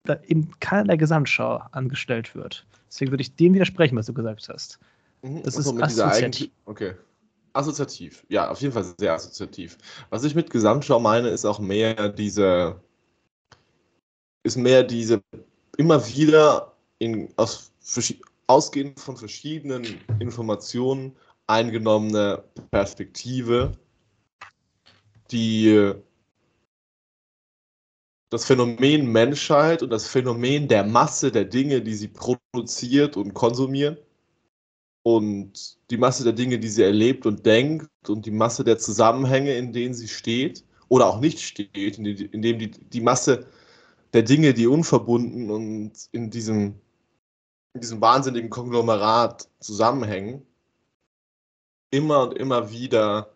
da 0.04 0.20
eben 0.28 0.52
keinerlei 0.60 0.98
Gesamtschau 0.98 1.62
angestellt 1.72 2.36
wird. 2.36 2.66
Deswegen 2.88 3.12
würde 3.12 3.22
ich 3.22 3.36
dem 3.36 3.54
widersprechen, 3.54 3.98
was 3.98 4.06
du 4.06 4.14
gesagt 4.14 4.48
hast. 4.50 4.80
Mhm, 5.22 5.44
das 5.44 5.58
also 5.58 5.78
ist 5.78 5.84
assoziativ. 5.84 6.52
Okay. 6.66 6.94
Assoziativ. 7.54 8.26
Ja, 8.30 8.52
auf 8.52 8.62
jeden 8.62 8.74
Fall 8.74 8.86
sehr 8.98 9.14
assoziativ. 9.14 9.78
Was 10.10 10.24
ich 10.24 10.36
mit 10.36 10.50
Gesamtschau 10.50 11.00
meine, 11.00 11.30
ist 11.30 11.44
auch 11.44 11.60
mehr 11.60 12.10
diese, 12.10 12.80
ist 14.44 14.58
mehr 14.58 14.84
diese 14.84 15.22
immer 15.78 16.06
wieder 16.08 16.74
in, 17.00 17.30
aus 17.36 17.72
ausgehend 18.48 19.00
von 19.00 19.18
verschiedenen 19.18 19.86
Informationen 20.20 21.16
eingenommene 21.48 22.44
Perspektive, 22.72 23.72
die 25.32 25.94
das 28.30 28.46
Phänomen 28.46 29.12
Menschheit 29.12 29.84
und 29.84 29.90
das 29.90 30.08
Phänomen 30.08 30.68
der 30.68 30.84
Masse 30.84 31.32
der 31.32 31.46
Dinge, 31.46 31.82
die 31.82 31.94
sie 31.96 32.10
produziert 32.10 33.18
und 33.18 33.34
konsumiert 33.34 34.04
und 35.04 35.78
die 35.90 35.98
Masse 35.98 36.24
der 36.24 36.34
Dinge, 36.34 36.60
die 36.60 36.68
sie 36.68 36.84
erlebt 36.84 37.26
und 37.26 37.46
denkt 37.46 37.90
und 38.10 38.26
die 38.26 38.32
Masse 38.32 38.64
der 38.64 38.78
Zusammenhänge, 38.78 39.56
in 39.56 39.72
denen 39.72 39.94
sie 39.94 40.08
steht 40.08 40.66
oder 40.90 41.08
auch 41.08 41.20
nicht 41.22 41.40
steht, 41.40 41.98
in, 41.98 42.42
dem 42.42 42.60
die, 42.60 42.72
die 42.72 43.02
Masse 43.02 43.48
der 44.14 44.24
Dinge, 44.24 44.54
die 44.54 44.68
unverbunden 44.68 45.50
und 45.50 45.94
in 46.12 46.30
diesem 46.30 46.82
in 47.78 47.82
diesem 47.82 48.02
wahnsinnigen 48.02 48.50
Konglomerat 48.50 49.48
zusammenhängen, 49.60 50.46
immer 51.92 52.24
und 52.24 52.34
immer 52.34 52.72
wieder 52.72 53.34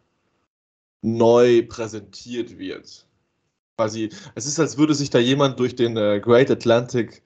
neu 1.01 1.65
präsentiert 1.67 2.57
wird. 2.57 3.07
Quasi, 3.81 4.11
es 4.35 4.45
ist, 4.45 4.59
als 4.59 4.77
würde 4.77 4.93
sich 4.93 5.09
da 5.09 5.17
jemand 5.17 5.59
durch 5.59 5.75
den 5.75 5.97
äh, 5.97 6.19
Great 6.19 6.51
Atlantic, 6.51 7.23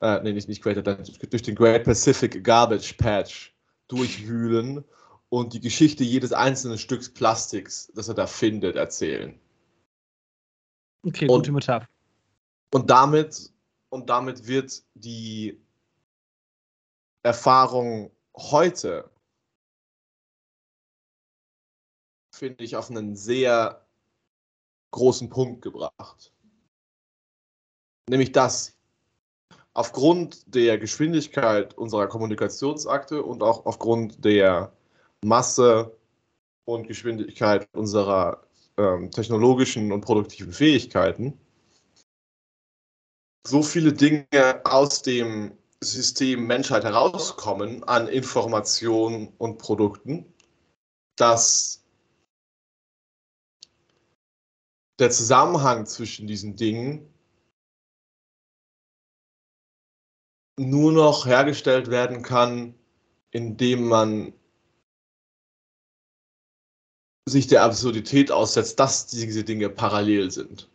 äh, 0.00 0.22
nee, 0.22 0.32
nicht, 0.32 0.48
nicht 0.48 0.62
Great 0.62 0.78
Atlantic, 0.78 1.30
durch 1.30 1.42
den 1.42 1.54
Great 1.54 1.84
Pacific 1.84 2.42
Garbage 2.42 2.94
Patch 2.94 3.54
durchwühlen 3.88 4.84
und 5.28 5.52
die 5.52 5.60
Geschichte 5.60 6.02
jedes 6.02 6.32
einzelnen 6.32 6.78
Stücks 6.78 7.12
Plastiks, 7.12 7.92
das 7.94 8.08
er 8.08 8.14
da 8.14 8.26
findet, 8.26 8.76
erzählen. 8.76 9.38
Okay, 11.06 11.28
und, 11.28 11.40
gute 11.40 11.52
Metapher. 11.52 11.88
Und 12.72 12.88
damit, 12.88 13.52
und 13.90 14.08
damit 14.08 14.46
wird 14.46 14.82
die 14.94 15.60
Erfahrung 17.22 18.10
heute, 18.34 19.10
finde 22.34 22.64
ich, 22.64 22.76
auf 22.76 22.88
einen 22.88 23.14
sehr 23.14 23.81
großen 24.92 25.28
Punkt 25.28 25.62
gebracht. 25.62 26.32
Nämlich 28.08 28.32
das, 28.32 28.76
aufgrund 29.74 30.54
der 30.54 30.78
Geschwindigkeit 30.78 31.76
unserer 31.76 32.06
Kommunikationsakte 32.06 33.22
und 33.22 33.42
auch 33.42 33.66
aufgrund 33.66 34.24
der 34.24 34.72
Masse 35.24 35.96
und 36.64 36.86
Geschwindigkeit 36.86 37.68
unserer 37.72 38.46
ähm, 38.76 39.10
technologischen 39.10 39.92
und 39.92 40.02
produktiven 40.02 40.52
Fähigkeiten, 40.52 41.38
so 43.46 43.62
viele 43.62 43.92
Dinge 43.92 44.26
aus 44.64 45.02
dem 45.02 45.56
System 45.82 46.46
Menschheit 46.46 46.84
herauskommen 46.84 47.82
an 47.84 48.06
Informationen 48.08 49.28
und 49.38 49.58
Produkten, 49.58 50.32
dass 51.16 51.81
der 54.98 55.10
Zusammenhang 55.10 55.86
zwischen 55.86 56.26
diesen 56.26 56.56
Dingen 56.56 57.12
nur 60.58 60.92
noch 60.92 61.26
hergestellt 61.26 61.90
werden 61.90 62.22
kann, 62.22 62.74
indem 63.30 63.88
man 63.88 64.32
sich 67.28 67.46
der 67.46 67.62
Absurdität 67.62 68.30
aussetzt, 68.30 68.78
dass 68.78 69.06
diese 69.06 69.44
Dinge 69.44 69.70
parallel 69.70 70.30
sind. 70.30 70.68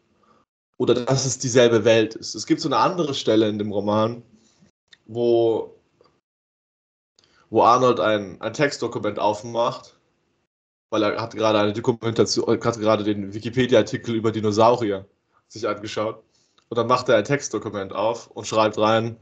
Oder 0.80 0.94
dass 0.94 1.26
es 1.26 1.40
dieselbe 1.40 1.86
Welt 1.86 2.16
ist. 2.16 2.36
Es 2.36 2.46
gibt 2.46 2.62
so 2.62 2.70
eine 2.70 2.78
andere 2.78 3.14
Stelle 3.14 3.50
in 3.50 3.58
dem 3.58 3.72
Roman, 3.72 4.24
wo, 5.06 5.76
wo 7.50 7.64
Arnold 7.64 8.00
ein, 8.00 8.40
ein 8.42 8.54
Textdokument 8.54 9.20
aufmacht, 9.20 9.97
weil 10.90 11.04
er 11.04 11.22
hat 11.22 11.36
gerade 11.36 11.60
eine 11.60 11.74
Dokumentation, 11.74 12.48
hat 12.48 12.80
gerade 12.80 13.04
den 13.04 13.34
Wikipedia-Artikel 13.34 14.16
über 14.16 14.32
Dinosaurier 14.32 15.06
sich 15.48 15.68
angeschaut. 15.68 16.24
Und 16.70 16.78
dann 16.78 16.88
macht 16.88 17.10
er 17.10 17.18
ein 17.18 17.24
Textdokument 17.24 17.94
auf 17.94 18.28
und 18.28 18.46
schreibt 18.46 18.78
rein, 18.78 19.18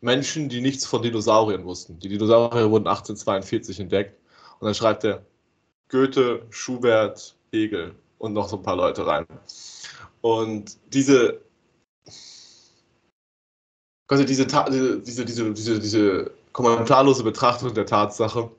Menschen, 0.00 0.48
die 0.48 0.60
nichts 0.60 0.84
von 0.84 1.02
Dinosauriern 1.02 1.64
wussten. 1.64 1.98
Die 1.98 2.08
Dinosaurier 2.08 2.70
wurden 2.70 2.86
1842 2.86 3.80
entdeckt. 3.80 4.18
Und 4.60 4.66
dann 4.66 4.74
schreibt 4.74 5.04
er 5.04 5.24
Goethe, 5.88 6.46
Schubert, 6.50 7.36
Hegel 7.52 7.94
und 8.18 8.32
noch 8.32 8.48
so 8.48 8.56
ein 8.56 8.62
paar 8.62 8.76
Leute 8.76 9.06
rein. 9.06 9.26
Und 10.20 10.76
diese, 10.92 11.40
quasi 14.06 14.26
diese, 14.26 14.46
diese, 14.46 15.24
diese, 15.24 15.52
diese, 15.52 15.80
diese 15.80 16.30
kommentarlose 16.52 17.24
Betrachtung 17.24 17.74
der 17.74 17.86
Tatsache, 17.86 18.50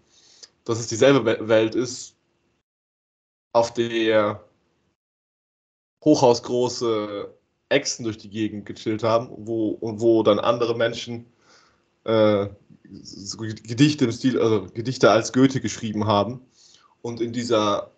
dass 0.66 0.80
es 0.80 0.88
dieselbe 0.88 1.48
Welt 1.48 1.76
ist, 1.76 2.16
auf 3.54 3.74
der 3.74 4.44
hochhausgroße 6.04 7.34
Echsen 7.70 8.04
durch 8.04 8.18
die 8.18 8.30
Gegend 8.30 8.66
gechillt 8.66 9.04
haben, 9.04 9.30
wo, 9.48 9.70
und 9.70 10.02
wo 10.02 10.24
dann 10.24 10.40
andere 10.40 10.76
Menschen 10.76 11.26
äh, 12.04 12.48
so 13.02 13.38
Gedichte 13.38 14.06
im 14.06 14.12
Stil, 14.12 14.40
also 14.40 14.68
Gedichte 14.74 15.10
als 15.10 15.34
Goethe 15.34 15.62
geschrieben 15.62 16.06
haben 16.06 16.42
und 17.02 17.22
in 17.22 17.34
dieser 17.34 17.92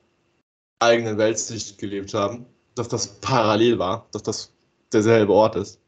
eigenen 0.80 1.18
Weltsicht 1.18 1.78
gelebt 1.78 2.14
haben, 2.14 2.46
dass 2.76 2.88
das 2.88 3.20
parallel 3.20 3.80
war, 3.80 4.08
dass 4.12 4.24
das 4.24 4.54
derselbe 4.94 5.34
Ort 5.34 5.56
ist. 5.56 5.80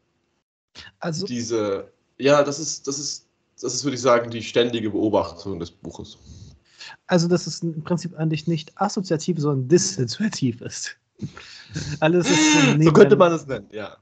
Also 0.98 1.26
diese, 1.26 1.90
ja, 2.18 2.42
das 2.42 2.58
ist, 2.58 2.86
das 2.86 2.98
ist, 2.98 3.28
das 3.60 3.74
ist, 3.74 3.84
würde 3.84 3.94
ich 3.94 4.02
sagen, 4.02 4.30
die 4.30 4.42
ständige 4.42 4.90
Beobachtung 4.90 5.58
des 5.58 5.70
Buches. 5.70 6.18
Also, 7.06 7.28
dass 7.28 7.46
es 7.46 7.62
im 7.62 7.82
Prinzip 7.82 8.14
eigentlich 8.16 8.46
nicht 8.46 8.72
assoziativ, 8.80 9.38
sondern 9.38 9.68
dissoziativ 9.68 10.60
ist. 10.60 10.96
Alles 12.00 12.30
ist 12.30 12.52
so, 12.54 12.82
so 12.82 12.92
könnte 12.92 13.16
man 13.16 13.32
es 13.32 13.46
nennen, 13.46 13.66
ja. 13.70 13.96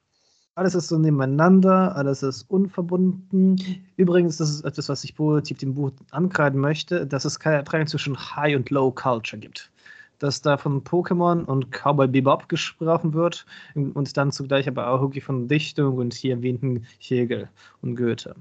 Alles 0.55 0.75
ist 0.75 0.89
so 0.89 0.99
nebeneinander, 0.99 1.95
alles 1.95 2.25
ist 2.25 2.43
unverbunden. 2.51 3.61
Übrigens, 3.97 4.39
das 4.39 4.51
ist 4.51 4.65
etwas, 4.65 4.89
was 4.89 5.05
ich 5.05 5.15
positiv 5.15 5.59
dem 5.59 5.75
Buch 5.75 5.93
ankreiden 6.11 6.61
möchte, 6.61 7.07
dass 7.07 7.25
es 7.25 7.39
keine 7.39 7.63
Trennung 7.63 7.87
zwischen 7.87 8.17
High 8.17 8.57
und 8.57 8.71
Low 8.71 8.91
Culture 8.91 9.39
gibt 9.39 9.71
dass 10.19 10.43
da 10.43 10.57
von 10.57 10.83
Pokémon 10.83 11.45
und 11.45 11.71
Cowboy 11.71 12.09
Bebop 12.09 12.49
gesprochen 12.49 13.15
wird 13.15 13.47
und 13.75 14.17
dann 14.17 14.33
zugleich 14.33 14.69
aber 14.69 14.89
auch 14.89 15.01
irgendwie 15.01 15.21
von 15.21 15.49
Dichtung 15.49 15.97
und 15.97 16.15
hier 16.15 16.35
erwähnten 16.37 16.87
Hegel 16.99 17.49
und 17.83 17.97
Goethe. 17.97 18.35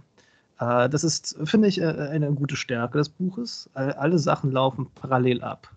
Äh, 0.60 0.90
das 0.90 1.04
ist, 1.04 1.38
finde 1.44 1.68
ich, 1.68 1.82
äh, 1.82 1.86
eine 1.86 2.32
gute 2.34 2.56
Stärke 2.56 2.98
des 2.98 3.10
Buches. 3.10 3.70
Alle 3.74 4.20
Sachen 4.20 4.52
laufen 4.52 4.90
parallel 4.96 5.42
ab. 5.42 5.72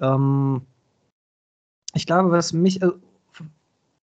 Ähm, 0.00 0.62
ich 1.94 2.06
glaube, 2.06 2.30
was 2.30 2.52
mich 2.52 2.82
äh, 2.82 2.90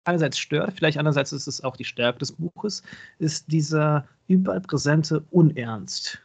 einerseits 0.04 0.38
stört, 0.38 0.74
vielleicht 0.74 0.98
andererseits 0.98 1.32
ist 1.32 1.46
es 1.46 1.62
auch 1.64 1.76
die 1.76 1.84
Stärke 1.84 2.18
des 2.20 2.32
Buches, 2.32 2.82
ist 3.18 3.50
dieser 3.50 4.06
überall 4.28 4.60
präsente 4.60 5.24
Unernst. 5.30 6.20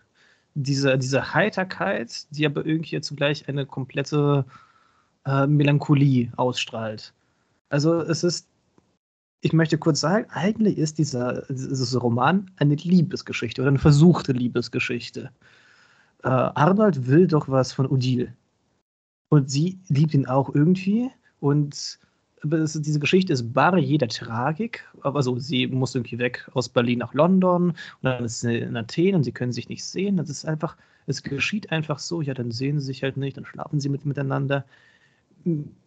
Diese, 0.54 0.98
diese 0.98 1.34
Heiterkeit, 1.34 2.26
die 2.32 2.46
aber 2.46 2.66
irgendwie 2.66 3.00
zugleich 3.02 3.48
eine 3.48 3.66
komplette 3.66 4.46
äh, 5.26 5.48
Melancholie 5.48 6.32
ausstrahlt. 6.36 7.14
Also 7.70 8.02
es 8.02 8.24
ist, 8.24 8.48
ich 9.42 9.54
möchte 9.54 9.78
kurz 9.78 10.00
sagen, 10.00 10.28
eigentlich 10.30 10.78
ist 10.78 11.00
dieser, 11.00 11.44
dieser 11.50 12.00
Roman 12.00 12.50
eine 12.58 12.76
Liebesgeschichte 12.76 13.62
oder 13.62 13.70
eine 13.70 13.80
versuchte 13.80 14.32
Liebesgeschichte. 14.32 15.32
Äh, 16.24 16.28
Arnold 16.30 17.08
will 17.08 17.28
doch 17.28 17.50
was 17.50 17.74
von 17.74 17.88
Odile. 17.88 18.34
Und 19.30 19.50
sie 19.50 19.80
liebt 19.88 20.14
ihn 20.14 20.28
auch 20.28 20.54
irgendwie. 20.54 21.10
Und 21.40 22.00
ist, 22.44 22.86
diese 22.86 23.00
Geschichte 23.00 23.34
ist 23.34 23.52
bare 23.54 23.80
jeder 23.80 24.08
Tragik. 24.08 24.88
Also 25.02 25.38
sie 25.40 25.68
muss 25.68 25.96
irgendwie 25.96 26.20
weg 26.20 26.48
aus 26.54 26.70
Berlin 26.70 27.00
nach 27.00 27.14
London 27.14 27.70
und 27.70 27.76
dann 28.02 28.26
ist 28.26 28.42
sie 28.42 28.60
in 28.60 28.78
Athen 28.78 29.16
und 29.16 29.24
sie 29.24 29.32
können 29.32 29.52
sich 29.52 29.70
nicht 29.70 29.84
sehen. 29.84 30.18
Das 30.18 30.30
ist 30.30 30.46
einfach, 30.46 30.78
es 31.08 31.24
geschieht 31.24 31.72
einfach 31.72 32.00
so, 32.00 32.22
ja, 32.22 32.34
dann 32.34 32.52
sehen 32.52 32.80
sie 32.80 32.88
sich 32.88 33.04
halt 33.04 33.18
nicht, 33.18 33.38
dann 33.38 33.46
schlafen 33.46 33.80
sie 33.80 33.90
mit, 33.90 34.06
miteinander. 34.06 34.66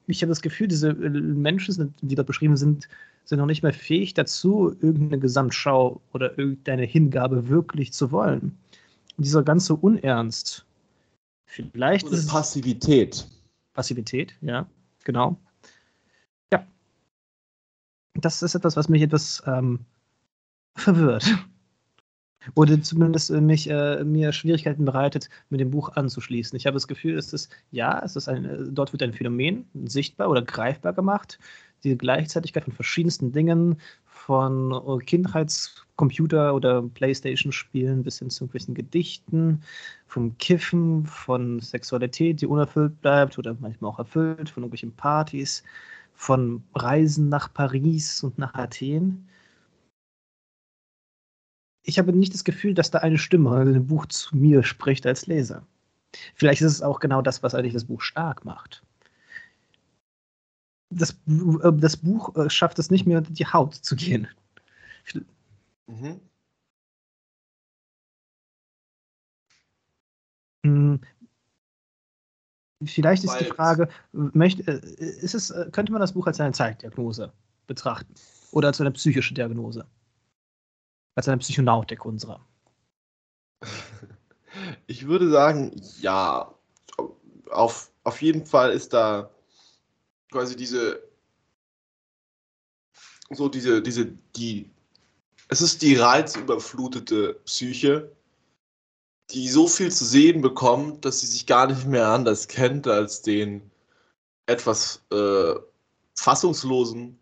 Ich 0.06 0.22
habe 0.22 0.30
das 0.30 0.42
Gefühl, 0.42 0.66
diese 0.68 0.94
Menschen, 0.94 1.94
die 2.02 2.14
dort 2.14 2.26
beschrieben 2.26 2.56
sind, 2.56 2.88
sind 3.24 3.38
noch 3.38 3.46
nicht 3.46 3.62
mehr 3.62 3.72
fähig 3.72 4.14
dazu, 4.14 4.76
irgendeine 4.80 5.18
Gesamtschau 5.18 6.00
oder 6.12 6.38
irgendeine 6.38 6.84
Hingabe 6.84 7.48
wirklich 7.48 7.92
zu 7.92 8.12
wollen. 8.12 8.58
Und 9.16 9.24
dieser 9.24 9.42
ganze 9.42 9.74
Unernst, 9.74 10.66
vielleicht. 11.46 12.08
So 12.08 12.16
eine 12.16 12.26
Passivität. 12.26 13.26
Passivität, 13.72 14.34
ja, 14.40 14.66
genau 15.04 15.38
das 18.14 18.42
ist 18.42 18.54
etwas, 18.54 18.76
was 18.76 18.88
mich 18.88 19.02
etwas 19.02 19.42
ähm, 19.46 19.80
verwirrt. 20.76 21.26
Oder 22.54 22.80
zumindest 22.82 23.30
äh, 23.30 23.40
mich, 23.40 23.70
äh, 23.70 24.04
mir 24.04 24.32
Schwierigkeiten 24.32 24.84
bereitet, 24.84 25.30
mit 25.48 25.60
dem 25.60 25.70
Buch 25.70 25.96
anzuschließen. 25.96 26.56
Ich 26.56 26.66
habe 26.66 26.74
das 26.74 26.88
Gefühl, 26.88 27.16
es 27.16 27.32
ist, 27.32 27.50
ja, 27.70 28.02
es 28.04 28.16
ist 28.16 28.28
ein, 28.28 28.44
äh, 28.44 28.58
dort 28.70 28.92
wird 28.92 29.02
ein 29.02 29.14
Phänomen 29.14 29.66
sichtbar 29.84 30.28
oder 30.28 30.42
greifbar 30.42 30.92
gemacht. 30.92 31.38
Die 31.84 31.96
Gleichzeitigkeit 31.96 32.64
von 32.64 32.72
verschiedensten 32.72 33.30
Dingen, 33.32 33.76
von 34.06 34.72
Kindheitscomputer- 34.72 36.54
oder 36.54 36.82
Playstation-Spielen 36.82 38.02
bis 38.02 38.18
hin 38.18 38.30
zu 38.30 38.44
irgendwelchen 38.44 38.74
Gedichten, 38.74 39.62
vom 40.06 40.36
Kiffen, 40.38 41.04
von 41.06 41.60
Sexualität, 41.60 42.40
die 42.40 42.46
unerfüllt 42.46 43.00
bleibt 43.02 43.38
oder 43.38 43.54
manchmal 43.60 43.90
auch 43.90 43.98
erfüllt, 43.98 44.48
von 44.48 44.62
irgendwelchen 44.62 44.96
Partys 44.96 45.62
von 46.14 46.62
Reisen 46.74 47.28
nach 47.28 47.52
Paris 47.52 48.22
und 48.22 48.38
nach 48.38 48.54
Athen. 48.54 49.28
Ich 51.82 51.98
habe 51.98 52.12
nicht 52.12 52.32
das 52.32 52.44
Gefühl, 52.44 52.72
dass 52.72 52.90
da 52.90 53.00
eine 53.00 53.18
Stimme 53.18 53.60
in 53.60 53.74
dem 53.74 53.86
Buch 53.86 54.06
zu 54.06 54.34
mir 54.36 54.62
spricht 54.62 55.06
als 55.06 55.26
Leser. 55.26 55.66
Vielleicht 56.34 56.62
ist 56.62 56.72
es 56.72 56.82
auch 56.82 57.00
genau 57.00 57.20
das, 57.20 57.42
was 57.42 57.54
eigentlich 57.54 57.74
das 57.74 57.84
Buch 57.84 58.00
stark 58.00 58.44
macht. 58.44 58.82
Das, 60.96 61.10
äh, 61.10 61.72
das 61.72 61.96
Buch 61.96 62.34
äh, 62.36 62.50
schafft 62.50 62.78
es 62.78 62.90
nicht 62.90 63.06
mehr, 63.06 63.18
unter 63.18 63.32
die 63.32 63.46
Haut 63.46 63.74
zu 63.74 63.96
gehen. 63.96 64.28
Mhm. 65.86 66.20
Hm, 70.64 71.00
Vielleicht 72.86 73.24
ist 73.24 73.32
Weil 73.32 73.44
die 73.44 73.50
Frage, 73.50 73.88
möchte, 74.12 74.62
äh, 74.62 75.04
ist 75.04 75.34
es, 75.34 75.54
könnte 75.72 75.92
man 75.92 76.00
das 76.00 76.12
Buch 76.12 76.26
als 76.26 76.40
eine 76.40 76.52
Zeitdiagnose 76.52 77.32
betrachten? 77.66 78.14
Oder 78.52 78.68
als 78.68 78.80
eine 78.80 78.90
psychische 78.92 79.34
Diagnose? 79.34 79.86
Als 81.14 81.28
eine 81.28 81.38
Psychonautik 81.38 82.04
unserer? 82.04 82.44
Ich 84.86 85.06
würde 85.06 85.30
sagen, 85.30 85.72
ja. 86.00 86.54
Auf, 87.50 87.92
auf 88.04 88.22
jeden 88.22 88.46
Fall 88.46 88.72
ist 88.72 88.92
da 88.92 89.30
quasi 90.34 90.56
diese, 90.56 91.00
so 93.30 93.48
diese, 93.48 93.80
diese, 93.80 94.06
die, 94.34 94.68
es 95.48 95.60
ist 95.60 95.80
die 95.80 95.94
reizüberflutete 95.94 97.34
Psyche, 97.44 98.10
die 99.30 99.48
so 99.48 99.68
viel 99.68 99.92
zu 99.92 100.04
sehen 100.04 100.42
bekommt, 100.42 101.04
dass 101.04 101.20
sie 101.20 101.28
sich 101.28 101.46
gar 101.46 101.68
nicht 101.68 101.86
mehr 101.86 102.08
anders 102.08 102.48
kennt 102.48 102.88
als 102.88 103.22
den 103.22 103.70
etwas 104.46 105.04
äh, 105.12 105.54
fassungslosen 106.16 107.16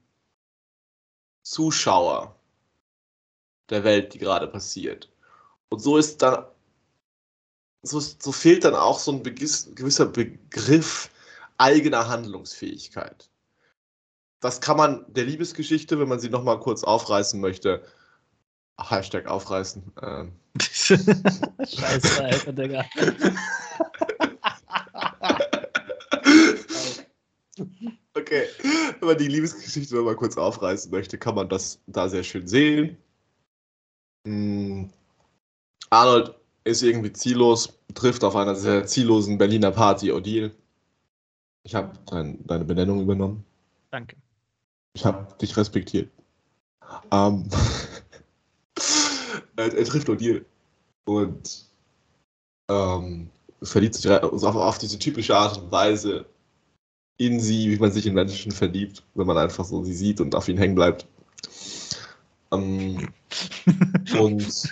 Zuschauer 1.42 2.34
der 3.68 3.84
Welt, 3.84 4.14
die 4.14 4.18
gerade 4.18 4.48
passiert. 4.48 5.12
Und 5.68 5.80
so 5.80 5.98
ist 5.98 6.22
dann, 6.22 6.46
so, 7.82 8.00
so 8.00 8.32
fehlt 8.32 8.64
dann 8.64 8.74
auch 8.74 8.98
so 8.98 9.12
ein 9.12 9.22
gewisser 9.22 10.06
Begriff 10.06 11.11
eigener 11.62 12.08
Handlungsfähigkeit. 12.08 13.30
Das 14.40 14.60
kann 14.60 14.76
man 14.76 15.06
der 15.08 15.24
Liebesgeschichte, 15.24 15.98
wenn 16.00 16.08
man 16.08 16.18
sie 16.18 16.28
nochmal 16.28 16.58
kurz 16.58 16.82
aufreißen 16.82 17.40
möchte, 17.40 17.84
Hashtag 18.78 19.28
aufreißen. 19.28 19.92
Ähm. 20.02 20.32
Scheiße, 20.60 22.24
Alter, 22.24 22.52
Digga. 22.52 22.84
okay, 28.14 28.48
wenn 28.98 29.08
man 29.08 29.18
die 29.18 29.28
Liebesgeschichte 29.28 29.94
noch 29.94 30.02
mal 30.02 30.16
kurz 30.16 30.36
aufreißen 30.36 30.90
möchte, 30.90 31.16
kann 31.18 31.36
man 31.36 31.48
das 31.48 31.78
da 31.86 32.08
sehr 32.08 32.24
schön 32.24 32.48
sehen. 32.48 32.96
Hm. 34.26 34.90
Arnold 35.90 36.34
ist 36.64 36.82
irgendwie 36.82 37.12
ziellos, 37.12 37.78
trifft 37.94 38.24
auf 38.24 38.34
einer 38.34 38.56
sehr 38.56 38.84
ziellosen 38.86 39.38
Berliner 39.38 39.70
Party 39.70 40.10
Odile. 40.10 40.52
Ich 41.64 41.74
habe 41.74 41.92
dein, 42.06 42.44
deine 42.46 42.64
Benennung 42.64 43.02
übernommen. 43.02 43.44
Danke. 43.90 44.16
Ich 44.94 45.04
habe 45.04 45.26
dich 45.40 45.56
respektiert. 45.56 46.10
Ähm, 47.10 47.48
er, 49.56 49.74
er 49.74 49.84
trifft 49.84 50.08
O'Neill 50.08 50.44
und 51.04 51.66
ähm, 52.68 53.30
verliebt 53.62 53.94
sich 53.94 54.10
auf, 54.10 54.42
auf 54.42 54.78
diese 54.78 54.98
typische 54.98 55.36
Art 55.36 55.58
und 55.58 55.70
Weise 55.70 56.26
in 57.16 57.40
sie, 57.40 57.70
wie 57.70 57.78
man 57.78 57.92
sich 57.92 58.06
in 58.06 58.14
Menschen 58.14 58.52
verliebt, 58.52 59.04
wenn 59.14 59.26
man 59.26 59.38
einfach 59.38 59.64
so 59.64 59.84
sie 59.84 59.94
sieht 59.94 60.20
und 60.20 60.34
auf 60.34 60.48
ihn 60.48 60.58
hängen 60.58 60.74
bleibt. 60.74 61.06
Ähm, 62.50 63.08
und 64.18 64.68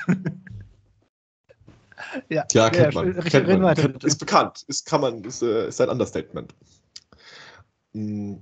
ja, 2.29 2.44
ja, 2.53 2.70
kennt 2.70 2.94
man. 2.94 3.14
Ja, 3.14 3.22
kennt 3.22 3.61
man. 3.61 3.74
Kennt, 3.74 4.05
ist 4.05 4.18
bekannt. 4.18 4.64
Ist, 4.66 4.87
kann 4.87 5.00
man, 5.00 5.22
ist, 5.24 5.42
äh, 5.42 5.68
ist 5.68 5.81
ein 5.81 5.88
Understatement. 5.88 6.55
Mm. 7.92 8.37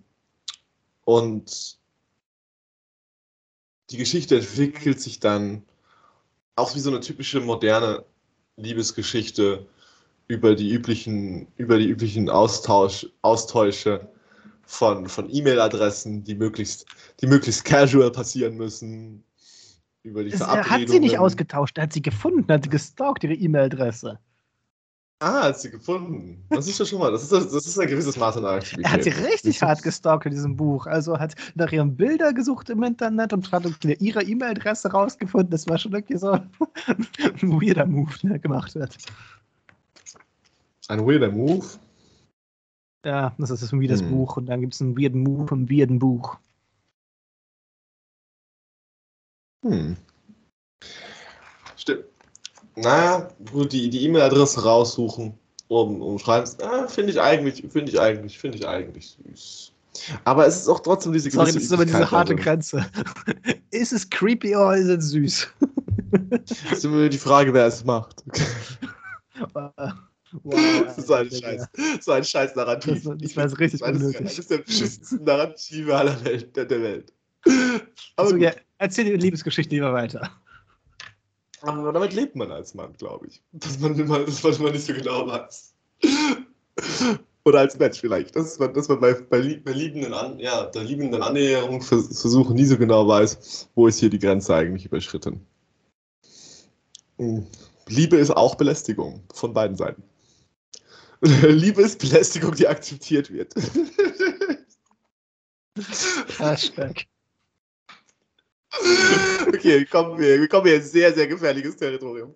Und 1.04 1.78
die 3.90 3.96
Geschichte 3.96 4.36
entwickelt 4.36 5.00
sich 5.00 5.20
dann 5.20 5.62
auch 6.56 6.74
wie 6.74 6.80
so 6.80 6.90
eine 6.90 7.00
typische 7.00 7.40
moderne 7.40 8.04
Liebesgeschichte 8.56 9.66
über 10.26 10.54
die 10.54 10.70
üblichen, 10.70 11.46
über 11.56 11.78
die 11.78 11.88
üblichen 11.88 12.28
Austausch, 12.28 13.06
Austausche 13.22 14.06
von, 14.64 15.08
von 15.08 15.34
E-Mail-Adressen, 15.34 16.22
die 16.24 16.34
möglichst, 16.34 16.84
die 17.20 17.26
möglichst 17.26 17.64
casual 17.64 18.12
passieren 18.12 18.56
müssen. 18.56 19.24
Über 20.02 20.22
die 20.22 20.32
Er 20.32 20.68
hat 20.68 20.88
sie 20.88 21.00
nicht 21.00 21.18
ausgetauscht, 21.18 21.78
hat 21.78 21.92
sie 21.92 22.02
gefunden, 22.02 22.52
hat 22.52 22.64
sie 22.64 22.70
gestalkt, 22.70 23.24
ihre 23.24 23.34
E-Mail-Adresse. 23.34 24.18
Ah, 25.20 25.42
hat 25.44 25.58
sie 25.58 25.70
gefunden. 25.70 26.44
Das 26.48 26.68
ist 26.68 26.78
ja 26.78 26.84
schon 26.84 27.00
mal, 27.00 27.10
das 27.10 27.24
ist, 27.24 27.32
das 27.32 27.66
ist 27.66 27.78
ein 27.78 27.88
gewisses 27.88 28.16
Maß 28.16 28.36
an 28.36 28.44
Aktivität. 28.44 28.84
Er 28.84 28.92
hat 28.92 29.02
sie 29.02 29.10
richtig 29.10 29.60
hart 29.62 29.82
gestalkt 29.82 30.26
in 30.26 30.32
diesem 30.32 30.56
Buch. 30.56 30.86
Also 30.86 31.18
hat 31.18 31.34
nach 31.56 31.72
ihren 31.72 31.96
Bildern 31.96 32.36
gesucht 32.36 32.70
im 32.70 32.84
Internet 32.84 33.32
und 33.32 33.50
hat 33.50 33.64
ihre 33.84 34.22
E-Mail-Adresse 34.22 34.92
rausgefunden. 34.92 35.50
Das 35.50 35.66
war 35.66 35.76
schon 35.76 35.92
irgendwie 35.92 36.18
so 36.18 36.30
ein 36.30 36.48
weirder 37.42 37.86
Move, 37.86 38.12
der 38.22 38.38
gemacht 38.38 38.76
wird. 38.76 38.96
Ein 40.86 41.04
weirder 41.04 41.32
Move? 41.32 41.66
Ja, 43.04 43.34
das 43.38 43.50
ist 43.50 43.72
ein 43.72 43.82
weirdes 43.82 44.00
hm. 44.00 44.10
Buch 44.10 44.36
und 44.36 44.46
dann 44.46 44.60
gibt 44.60 44.74
es 44.74 44.80
einen 44.80 44.96
weirden 44.96 45.22
Move 45.24 45.52
im 45.52 45.68
weirden 45.68 45.98
Buch. 45.98 46.38
Hm. 49.64 49.96
Naja, 52.80 53.28
gut, 53.52 53.72
die 53.72 54.04
E-Mail-Adresse 54.04 54.62
raussuchen 54.62 55.34
und, 55.68 56.02
und 56.02 56.20
schreiben, 56.20 56.48
ah, 56.62 56.86
finde 56.86 57.12
ich 57.12 57.20
eigentlich, 57.20 57.64
finde 57.70 57.92
ich 57.92 58.00
eigentlich, 58.00 58.38
finde 58.38 58.58
ich 58.58 58.66
eigentlich 58.66 59.16
süß. 59.24 59.72
Aber 60.24 60.46
es 60.46 60.56
ist 60.56 60.68
auch 60.68 60.80
trotzdem 60.80 61.12
diese 61.12 61.30
Sorry, 61.30 61.52
das 61.52 61.62
ist 61.62 61.72
aber 61.72 61.84
diese 61.84 62.10
harte 62.10 62.36
Grenze. 62.36 62.86
ist 63.70 63.92
es 63.92 64.08
creepy 64.08 64.54
oder 64.54 64.76
ist 64.76 64.88
es 64.88 65.10
süß? 65.10 65.48
das 66.30 66.62
ist 66.72 66.84
immer 66.84 67.08
die 67.08 67.18
Frage, 67.18 67.52
wer 67.52 67.66
es 67.66 67.84
macht. 67.84 68.24
wow. 69.52 69.72
das 70.44 70.98
ist 70.98 71.06
so 71.08 71.14
ein 71.14 71.30
Scheiß, 71.30 71.66
so 72.00 72.12
ein 72.12 72.24
Scheiß 72.24 72.54
Narrativ. 72.54 73.02
Das, 73.04 73.18
das 73.18 73.36
war 73.36 73.58
richtig 73.58 73.80
das 73.80 73.90
unnötig. 73.90 74.22
Das 74.22 74.38
ist 74.38 74.50
der 74.50 74.58
beschissensten 74.58 75.24
Narrative 75.24 75.96
aller 75.96 76.24
Welt, 76.24 76.56
der, 76.56 76.64
der 76.64 76.82
Welt. 76.82 77.12
Aber 78.16 78.28
also, 78.28 78.36
ja, 78.36 78.52
erzähl 78.78 79.04
die 79.04 79.12
Liebesgeschichte 79.12 79.74
lieber 79.74 79.92
weiter. 79.92 80.30
Aber 81.62 81.92
damit 81.92 82.14
lebt 82.14 82.36
man 82.36 82.50
als 82.52 82.74
Mann, 82.74 82.92
glaube 82.94 83.26
ich. 83.26 83.42
Dass 83.52 83.78
man, 83.78 83.98
immer, 83.98 84.20
dass 84.20 84.42
man 84.42 84.54
immer 84.54 84.70
nicht 84.70 84.86
so 84.86 84.92
genau 84.92 85.26
weiß. 85.26 85.74
Oder 87.44 87.60
als 87.60 87.78
Mensch 87.78 88.00
vielleicht. 88.00 88.36
Dass 88.36 88.58
man, 88.58 88.74
dass 88.74 88.88
man 88.88 89.00
bei, 89.00 89.14
bei, 89.14 89.60
bei 89.64 89.72
liebenden, 89.72 90.14
An, 90.14 90.38
ja, 90.38 90.66
der 90.66 90.84
liebenden 90.84 91.22
Annäherung 91.22 91.80
versuchen 91.82 92.54
nie 92.54 92.64
so 92.64 92.76
genau 92.76 93.08
weiß, 93.08 93.68
wo 93.74 93.86
ist 93.86 93.98
hier 93.98 94.10
die 94.10 94.18
Grenze 94.18 94.54
eigentlich 94.54 94.86
überschritten. 94.86 95.40
Hm. 97.18 97.46
Liebe 97.88 98.16
ist 98.16 98.30
auch 98.30 98.54
Belästigung 98.54 99.22
von 99.32 99.52
beiden 99.52 99.76
Seiten. 99.76 100.02
Liebe 101.20 101.82
ist 101.82 101.98
Belästigung, 101.98 102.54
die 102.54 102.68
akzeptiert 102.68 103.32
wird. 103.32 103.54
Hashtag. 106.38 107.06
Okay, 109.48 109.84
kommen 109.86 110.18
wir, 110.18 110.40
wir 110.40 110.48
kommen 110.48 110.66
hier 110.66 110.76
in 110.76 110.82
sehr, 110.82 111.12
sehr 111.12 111.26
gefährliches 111.26 111.76
Territorium. 111.76 112.34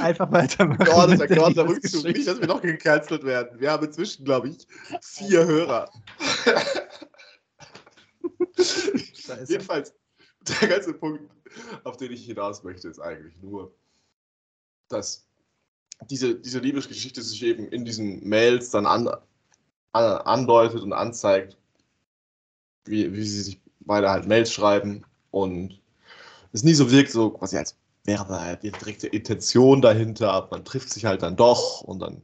Einfach 0.00 0.30
weitermachen. 0.30 0.88
Ordentlicher, 0.88 1.42
ordentlicher 1.42 1.68
Rückzug. 1.68 2.04
Nicht, 2.04 2.26
dass 2.26 2.40
wir 2.40 2.46
noch 2.46 2.62
gecancelt 2.62 3.24
werden. 3.24 3.60
Wir 3.60 3.72
haben 3.72 3.84
inzwischen, 3.84 4.24
glaube 4.24 4.48
ich, 4.50 4.66
vier 5.02 5.44
Hörer. 5.44 5.90
Scheiße. 8.56 9.46
Jedenfalls, 9.48 9.94
der 10.60 10.68
ganze 10.68 10.94
Punkt, 10.94 11.28
auf 11.82 11.96
den 11.96 12.12
ich 12.12 12.24
hinaus 12.24 12.62
möchte, 12.62 12.88
ist 12.88 13.00
eigentlich 13.00 13.36
nur, 13.42 13.74
dass 14.88 15.26
diese, 16.08 16.36
diese 16.36 16.60
Liebesgeschichte 16.60 17.22
sich 17.22 17.42
eben 17.42 17.68
in 17.68 17.84
diesen 17.84 18.26
Mails 18.26 18.70
dann 18.70 18.86
an, 18.86 19.08
an, 19.92 20.04
andeutet 20.18 20.82
und 20.82 20.92
anzeigt, 20.92 21.56
wie, 22.84 23.12
wie 23.12 23.24
sie 23.24 23.42
sich 23.42 23.60
beide 23.80 24.10
halt 24.10 24.26
Mails 24.28 24.52
schreiben 24.52 25.04
und 25.34 25.80
es 26.52 26.62
nie 26.62 26.74
so 26.74 26.92
wirkt, 26.92 27.10
so 27.10 27.30
quasi 27.30 27.56
als 27.58 27.76
wäre 28.04 28.24
da 28.28 28.40
halt 28.40 28.62
die 28.62 28.70
direkte 28.70 29.08
Intention 29.08 29.82
dahinter, 29.82 30.32
aber 30.32 30.48
man 30.52 30.64
trifft 30.64 30.92
sich 30.92 31.04
halt 31.06 31.22
dann 31.22 31.36
doch 31.36 31.80
und 31.80 31.98
dann 31.98 32.22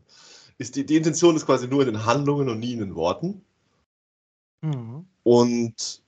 ist 0.59 0.77
die, 0.77 0.87
die 0.87 0.97
Intention 0.97 1.35
ist 1.35 1.47
quasi 1.47 1.67
nur 1.67 1.81
in 1.81 1.93
den 1.93 2.07
Handlungen 2.07 2.49
und 2.49 2.61
nie 2.61 2.73
in 2.73 2.81
den 2.81 2.95
Worten. 2.95 3.45
Mhm. 4.61 5.07
Und 5.25 6.03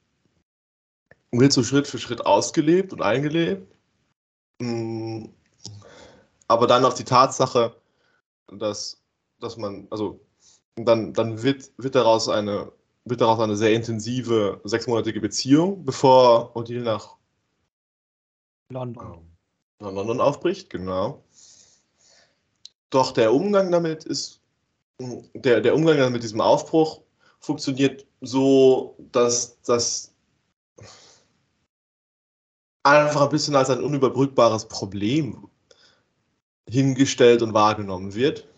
wird 1.33 1.53
so 1.53 1.65
Schritt 1.65 1.89
für 1.89 1.99
Schritt 1.99 2.25
ausgelebt 2.25 2.93
und 2.93 3.03
eingelebt. 3.03 3.67
Mm, 4.61 5.25
aber 6.47 6.67
dann 6.67 6.85
auf 6.85 6.95
die 6.95 7.05
Tatsache, 7.05 7.75
dass, 8.47 9.03
dass 9.41 9.57
man, 9.57 9.89
also 9.91 10.21
dann, 10.77 11.15
dann 11.15 11.43
wird, 11.43 11.73
wird, 11.79 11.95
daraus 11.95 12.29
eine, 12.29 12.71
wird 13.05 13.21
daraus 13.21 13.41
eine 13.41 13.57
sehr 13.57 13.73
intensive 13.73 14.61
sechsmonatige 14.65 15.21
Beziehung, 15.21 15.85
bevor 15.85 16.55
Odile 16.57 16.83
nach 16.83 17.17
London. 18.69 19.31
nach 19.81 19.93
London 19.93 20.21
aufbricht, 20.21 20.71
genau. 20.71 21.25
Doch 22.91 23.13
der 23.13 23.33
Umgang 23.33 23.71
damit 23.71 24.05
ist, 24.05 24.41
der, 25.35 25.61
der 25.61 25.75
Umgang 25.75 26.13
mit 26.13 26.23
diesem 26.23 26.41
Aufbruch 26.41 27.03
funktioniert 27.41 28.07
so, 28.21 28.97
dass 29.11 29.61
das 29.63 30.15
einfach 32.85 33.23
ein 33.23 33.29
bisschen 33.31 33.57
als 33.57 33.71
ein 33.71 33.83
unüberbrückbares 33.83 34.69
Problem 34.69 35.49
hingestellt 36.69 37.43
und 37.43 37.55
wahrgenommen 37.55 38.15
wird. 38.15 38.49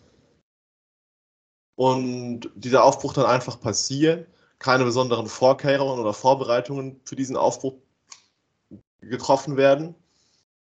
Und 1.75 2.49
dieser 2.55 2.83
Aufbruch 2.83 3.13
dann 3.13 3.25
einfach 3.25 3.59
passiert, 3.59 4.27
keine 4.59 4.85
besonderen 4.85 5.27
Vorkehrungen 5.27 5.99
oder 5.99 6.13
Vorbereitungen 6.13 6.99
für 7.05 7.15
diesen 7.15 7.37
Aufbruch 7.37 7.75
getroffen 9.01 9.57
werden. 9.57 9.95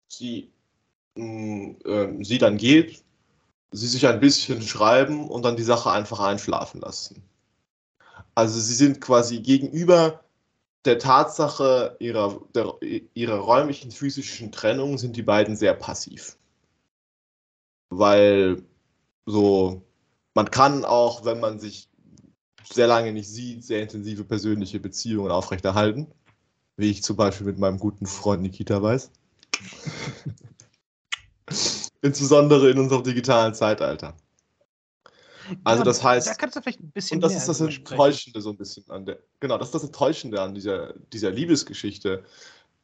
Sie, 0.07 0.51
äh, 1.15 2.23
sie 2.23 2.37
dann 2.37 2.57
geht, 2.57 3.03
sie 3.71 3.87
sich 3.87 4.07
ein 4.07 4.19
bisschen 4.19 4.61
schreiben 4.61 5.29
und 5.29 5.43
dann 5.43 5.55
die 5.55 5.63
Sache 5.63 5.91
einfach 5.91 6.19
einschlafen 6.19 6.81
lassen. 6.81 7.23
Also 8.35 8.59
sie 8.59 8.75
sind 8.75 9.01
quasi 9.01 9.41
gegenüber 9.41 10.23
der 10.85 10.97
Tatsache 10.99 11.95
ihrer, 11.99 12.41
der, 12.55 12.75
ihrer 13.13 13.37
räumlichen 13.37 13.91
physischen 13.91 14.51
Trennung 14.51 14.97
sind 14.97 15.15
die 15.15 15.21
beiden 15.21 15.55
sehr 15.55 15.73
passiv 15.73 16.37
weil 17.91 18.63
so, 19.25 19.83
man 20.33 20.49
kann 20.49 20.85
auch, 20.85 21.25
wenn 21.25 21.39
man 21.39 21.59
sich 21.59 21.89
sehr 22.63 22.87
lange 22.87 23.13
nicht 23.13 23.27
sieht, 23.27 23.63
sehr 23.63 23.81
intensive 23.81 24.23
persönliche 24.23 24.79
Beziehungen 24.79 25.31
aufrechterhalten, 25.31 26.07
wie 26.77 26.89
ich 26.89 27.03
zum 27.03 27.15
Beispiel 27.15 27.47
mit 27.47 27.59
meinem 27.59 27.79
guten 27.79 28.05
Freund 28.05 28.41
Nikita 28.41 28.81
weiß. 28.81 29.11
Insbesondere 32.01 32.71
in 32.71 32.79
unserem 32.79 33.03
digitalen 33.03 33.53
Zeitalter. 33.53 34.15
Also 35.63 35.83
das 35.83 36.03
heißt, 36.03 36.27
da 36.27 36.33
kannst 36.33 36.55
du 36.55 36.61
vielleicht 36.61 36.79
ein 36.79 36.91
bisschen 36.91 37.17
und 37.17 37.21
das 37.21 37.35
ist 37.35 37.47
das 37.47 37.61
Enttäuschende 37.61 38.41
so 38.41 38.51
ein 38.51 38.57
bisschen 38.57 38.89
an 38.89 39.05
der, 39.05 39.19
genau, 39.39 39.57
das 39.57 39.69
ist 39.69 39.75
das 39.75 39.83
Enttäuschende 39.83 40.41
an 40.41 40.53
dieser, 40.53 40.93
dieser 41.11 41.31
Liebesgeschichte, 41.31 42.23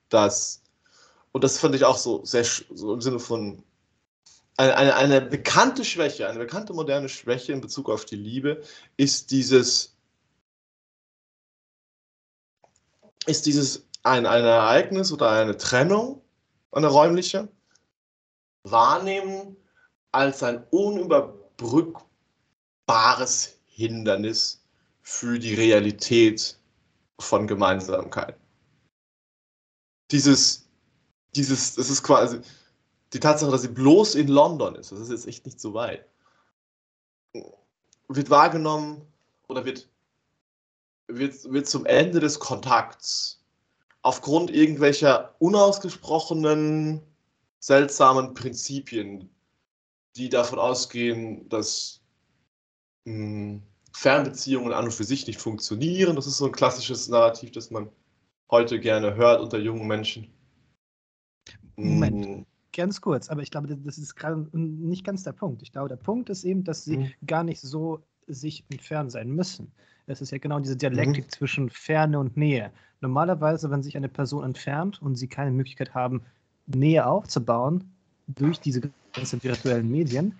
dass, 0.09 0.63
und 1.31 1.43
das 1.43 1.59
fand 1.59 1.75
ich 1.75 1.85
auch 1.85 1.97
so 1.97 2.23
sehr, 2.25 2.43
so 2.43 2.93
im 2.93 3.01
Sinne 3.01 3.19
von, 3.19 3.63
eine, 4.57 4.75
eine, 4.75 4.95
eine 4.95 5.21
bekannte 5.21 5.85
Schwäche, 5.85 6.27
eine 6.27 6.39
bekannte 6.39 6.73
moderne 6.73 7.09
Schwäche 7.09 7.53
in 7.53 7.61
Bezug 7.61 7.89
auf 7.89 8.05
die 8.05 8.15
Liebe 8.15 8.63
ist 8.97 9.31
dieses, 9.31 9.95
ist 13.27 13.45
dieses 13.45 13.87
ein, 14.03 14.25
ein 14.25 14.43
Ereignis 14.43 15.11
oder 15.11 15.29
eine 15.29 15.57
Trennung, 15.57 16.23
eine 16.71 16.87
räumliche, 16.87 17.49
wahrnehmen 18.63 19.55
als 20.11 20.41
ein 20.41 20.65
unüberbrückbares 20.71 23.59
Hindernis 23.65 24.63
für 25.01 25.37
die 25.37 25.53
Realität 25.53 26.57
von 27.19 27.45
Gemeinsamkeit. 27.47 28.37
Dieses, 30.11 30.67
dieses, 31.35 31.75
das 31.75 31.89
ist 31.89 32.01
quasi, 32.01 32.39
die 33.13 33.19
Tatsache, 33.19 33.51
dass 33.51 33.61
sie 33.61 33.69
bloß 33.69 34.15
in 34.15 34.27
London 34.27 34.75
ist, 34.75 34.91
das 34.91 34.99
ist 34.99 35.11
jetzt 35.11 35.27
echt 35.27 35.45
nicht 35.45 35.59
so 35.59 35.73
weit, 35.73 36.05
wird 38.07 38.29
wahrgenommen 38.29 39.01
oder 39.47 39.65
wird, 39.65 39.89
wird, 41.07 41.51
wird 41.51 41.67
zum 41.67 41.85
Ende 41.85 42.19
des 42.19 42.39
Kontakts 42.39 43.43
aufgrund 44.01 44.51
irgendwelcher 44.51 45.35
unausgesprochenen, 45.39 47.01
seltsamen 47.59 48.33
Prinzipien, 48.33 49.29
die 50.15 50.29
davon 50.29 50.59
ausgehen, 50.59 51.47
dass 51.49 52.01
mh, 53.05 53.13
hm, 53.13 53.61
Fernbeziehungen 53.93 54.73
an 54.73 54.85
und 54.85 54.91
für 54.91 55.03
sich 55.03 55.25
nicht 55.25 55.41
funktionieren. 55.41 56.15
Das 56.15 56.27
ist 56.27 56.37
so 56.37 56.45
ein 56.45 56.51
klassisches 56.51 57.07
Narrativ, 57.07 57.51
das 57.51 57.71
man 57.71 57.89
heute 58.51 58.79
gerne 58.79 59.15
hört 59.15 59.41
unter 59.41 59.57
jungen 59.57 59.87
Menschen. 59.87 60.31
Moment. 61.75 62.45
Ganz 62.77 63.01
kurz, 63.01 63.29
aber 63.29 63.41
ich 63.41 63.49
glaube, 63.49 63.67
das 63.75 63.97
ist 63.97 64.15
gerade 64.15 64.47
nicht 64.53 65.03
ganz 65.03 65.23
der 65.23 65.31
Punkt. 65.31 65.63
Ich 65.63 65.71
glaube, 65.71 65.89
der 65.89 65.95
Punkt 65.95 66.29
ist 66.29 66.43
eben, 66.43 66.63
dass 66.63 66.83
sie 66.83 66.97
mhm. 66.97 67.11
gar 67.25 67.43
nicht 67.43 67.59
so 67.59 68.03
sich 68.27 68.63
entfernt 68.69 69.11
sein 69.11 69.31
müssen. 69.31 69.71
Es 70.05 70.21
ist 70.21 70.29
ja 70.29 70.37
genau 70.37 70.59
diese 70.59 70.77
Dialektik 70.77 71.25
mhm. 71.25 71.29
zwischen 71.29 71.69
Ferne 71.71 72.19
und 72.19 72.37
Nähe. 72.37 72.71
Normalerweise, 73.01 73.71
wenn 73.71 73.81
sich 73.81 73.97
eine 73.97 74.09
Person 74.09 74.43
entfernt 74.43 75.01
und 75.01 75.15
sie 75.15 75.27
keine 75.27 75.49
Möglichkeit 75.49 75.95
haben, 75.95 76.21
Nähe 76.67 77.03
aufzubauen 77.07 77.83
durch 78.27 78.59
diese 78.59 78.81
ganzen 79.11 79.43
virtuellen 79.43 79.89
Medien, 79.89 80.35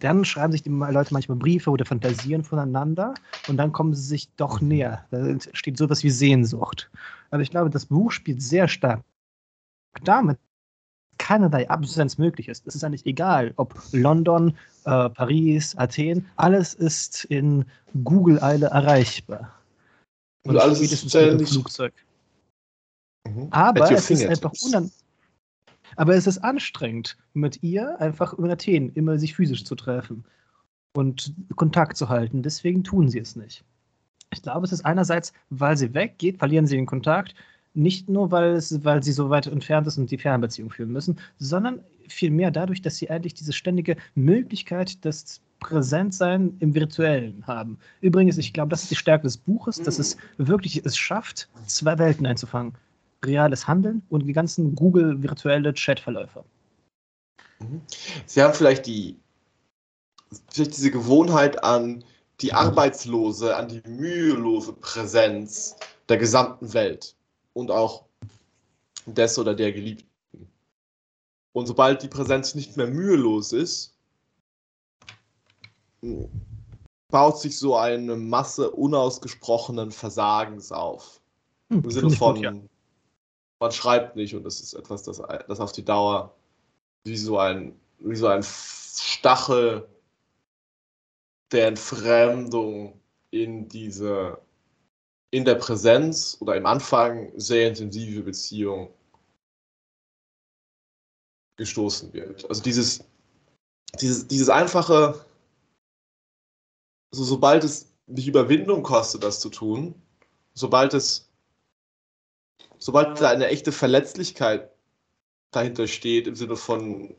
dann 0.00 0.24
schreiben 0.24 0.50
sich 0.50 0.64
die 0.64 0.70
Leute 0.70 1.14
manchmal 1.14 1.38
Briefe 1.38 1.70
oder 1.70 1.84
fantasieren 1.84 2.42
voneinander 2.42 3.14
und 3.46 3.58
dann 3.58 3.70
kommen 3.70 3.94
sie 3.94 4.02
sich 4.02 4.28
doch 4.34 4.60
mhm. 4.60 4.68
näher. 4.68 5.06
Da 5.12 5.36
steht 5.52 5.78
sowas 5.78 6.02
wie 6.02 6.10
Sehnsucht. 6.10 6.90
Aber 7.30 7.42
ich 7.42 7.50
glaube, 7.50 7.70
das 7.70 7.86
Buch 7.86 8.10
spielt 8.10 8.42
sehr 8.42 8.66
stark 8.66 9.04
damit, 10.04 10.38
keinerlei 11.26 11.68
Absenz 11.68 12.18
möglich 12.18 12.46
ist. 12.48 12.66
Es 12.68 12.76
ist 12.76 12.84
eigentlich 12.84 13.04
egal, 13.04 13.52
ob 13.56 13.74
London, 13.90 14.56
äh, 14.84 15.10
Paris, 15.10 15.74
Athen, 15.76 16.24
alles 16.36 16.72
ist 16.74 17.24
in 17.24 17.64
Google-Eile 18.04 18.66
erreichbar. 18.66 19.52
Und, 20.44 20.54
Und 20.54 20.60
alles 20.60 20.80
ist 20.80 21.04
mit 21.04 21.14
dem 21.14 21.46
Flugzeug. 21.46 21.92
Mhm. 23.26 23.48
Aber 23.50 23.90
es 23.90 24.08
ist 24.08 24.24
einfach 24.24 24.52
unan 24.62 24.90
aber 25.96 26.14
es 26.14 26.26
ist 26.26 26.38
anstrengend, 26.38 27.16
mit 27.32 27.62
ihr 27.62 27.98
einfach 28.00 28.34
über 28.34 28.50
Athen 28.50 28.92
immer 28.94 29.18
sich 29.18 29.34
physisch 29.34 29.64
zu 29.64 29.74
treffen 29.74 30.24
und 30.94 31.32
Kontakt 31.56 31.96
zu 31.96 32.08
halten. 32.08 32.42
Deswegen 32.42 32.84
tun 32.84 33.08
sie 33.08 33.18
es 33.18 33.34
nicht. 33.34 33.64
Ich 34.32 34.42
glaube, 34.42 34.66
es 34.66 34.72
ist 34.72 34.84
einerseits, 34.84 35.32
weil 35.48 35.76
sie 35.76 35.94
weggeht, 35.94 36.38
verlieren 36.38 36.66
sie 36.66 36.76
den 36.76 36.86
Kontakt 36.86 37.34
nicht 37.76 38.08
nur, 38.08 38.30
weil, 38.30 38.54
es, 38.54 38.84
weil 38.84 39.02
sie 39.02 39.12
so 39.12 39.30
weit 39.30 39.46
entfernt 39.46 39.86
ist 39.86 39.98
und 39.98 40.10
die 40.10 40.18
Fernbeziehung 40.18 40.70
führen 40.70 40.92
müssen, 40.92 41.18
sondern 41.38 41.80
vielmehr 42.08 42.50
dadurch, 42.50 42.82
dass 42.82 42.96
sie 42.96 43.10
eigentlich 43.10 43.34
diese 43.34 43.52
ständige 43.52 43.96
Möglichkeit 44.14 45.04
des 45.04 45.40
Präsentsein 45.60 46.56
im 46.60 46.74
Virtuellen 46.74 47.46
haben. 47.46 47.78
Übrigens, 48.00 48.38
ich 48.38 48.52
glaube, 48.52 48.70
das 48.70 48.82
ist 48.82 48.90
die 48.90 48.96
Stärke 48.96 49.24
des 49.24 49.36
Buches, 49.36 49.80
dass 49.80 49.98
es 49.98 50.16
wirklich 50.36 50.84
es 50.84 50.96
schafft, 50.96 51.48
zwei 51.66 51.98
Welten 51.98 52.26
einzufangen. 52.26 52.74
Reales 53.24 53.66
Handeln 53.66 54.02
und 54.10 54.26
die 54.26 54.32
ganzen 54.32 54.74
Google-virtuelle 54.74 55.72
Chatverläufe. 55.72 56.44
Mhm. 57.60 57.80
Sie 58.26 58.42
haben 58.42 58.54
vielleicht 58.54 58.86
die 58.86 59.16
vielleicht 60.52 60.76
diese 60.76 60.90
Gewohnheit 60.90 61.62
an 61.64 62.04
die 62.40 62.52
arbeitslose, 62.52 63.56
an 63.56 63.68
die 63.68 63.82
mühelose 63.88 64.74
Präsenz 64.74 65.76
der 66.08 66.18
gesamten 66.18 66.72
Welt 66.74 67.15
und 67.56 67.70
auch 67.70 68.04
des 69.06 69.38
oder 69.38 69.54
der 69.54 69.72
Geliebten. 69.72 70.06
Und 71.52 71.66
sobald 71.66 72.02
die 72.02 72.08
Präsenz 72.08 72.54
nicht 72.54 72.76
mehr 72.76 72.86
mühelos 72.86 73.54
ist, 73.54 73.96
baut 77.08 77.40
sich 77.40 77.58
so 77.58 77.74
eine 77.74 78.14
Masse 78.14 78.70
unausgesprochenen 78.70 79.90
Versagens 79.90 80.70
auf. 80.70 81.22
Hm, 81.70 81.82
Im 81.82 81.90
Sinne 81.90 82.10
von, 82.10 82.34
gut, 82.34 82.44
ja. 82.44 82.54
man 83.58 83.72
schreibt 83.72 84.16
nicht 84.16 84.34
und 84.34 84.44
das 84.44 84.60
ist 84.60 84.74
etwas, 84.74 85.04
das, 85.04 85.22
das 85.48 85.58
auf 85.58 85.72
die 85.72 85.84
Dauer 85.84 86.36
wie 87.04 87.16
so 87.16 87.38
ein, 87.38 87.74
wie 88.00 88.16
so 88.16 88.26
ein 88.26 88.42
Stachel 88.42 89.88
der 91.52 91.68
Entfremdung 91.68 93.00
in 93.30 93.66
diese, 93.66 94.42
in 95.30 95.44
der 95.44 95.56
Präsenz 95.56 96.36
oder 96.40 96.56
im 96.56 96.66
Anfang 96.66 97.32
sehr 97.38 97.68
intensive 97.68 98.22
Beziehung 98.22 98.92
gestoßen 101.56 102.12
wird. 102.12 102.48
Also 102.48 102.62
dieses, 102.62 103.04
dieses, 104.00 104.26
dieses 104.26 104.48
einfache, 104.48 105.24
also 107.12 107.24
sobald 107.24 107.64
es 107.64 107.92
nicht 108.06 108.28
Überwindung 108.28 108.82
kostet, 108.82 109.24
das 109.24 109.40
zu 109.40 109.48
tun, 109.50 110.00
sobald 110.54 110.94
es, 110.94 111.30
sobald 112.78 113.20
da 113.20 113.30
eine 113.30 113.48
echte 113.48 113.72
Verletzlichkeit 113.72 114.70
dahinter 115.50 115.88
steht, 115.88 116.26
im 116.26 116.36
Sinne 116.36 116.56
von, 116.56 117.16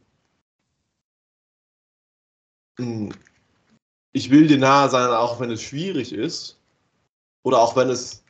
hm, 2.79 3.11
ich 4.13 4.29
will 4.29 4.47
dir 4.47 4.57
nahe 4.57 4.89
sein, 4.89 5.09
auch 5.09 5.39
wenn 5.39 5.51
es 5.51 5.61
schwierig 5.61 6.13
ist, 6.13 6.56
oder 7.43 7.59
auch 7.59 7.75
wenn 7.75 7.89
es, 7.89 8.23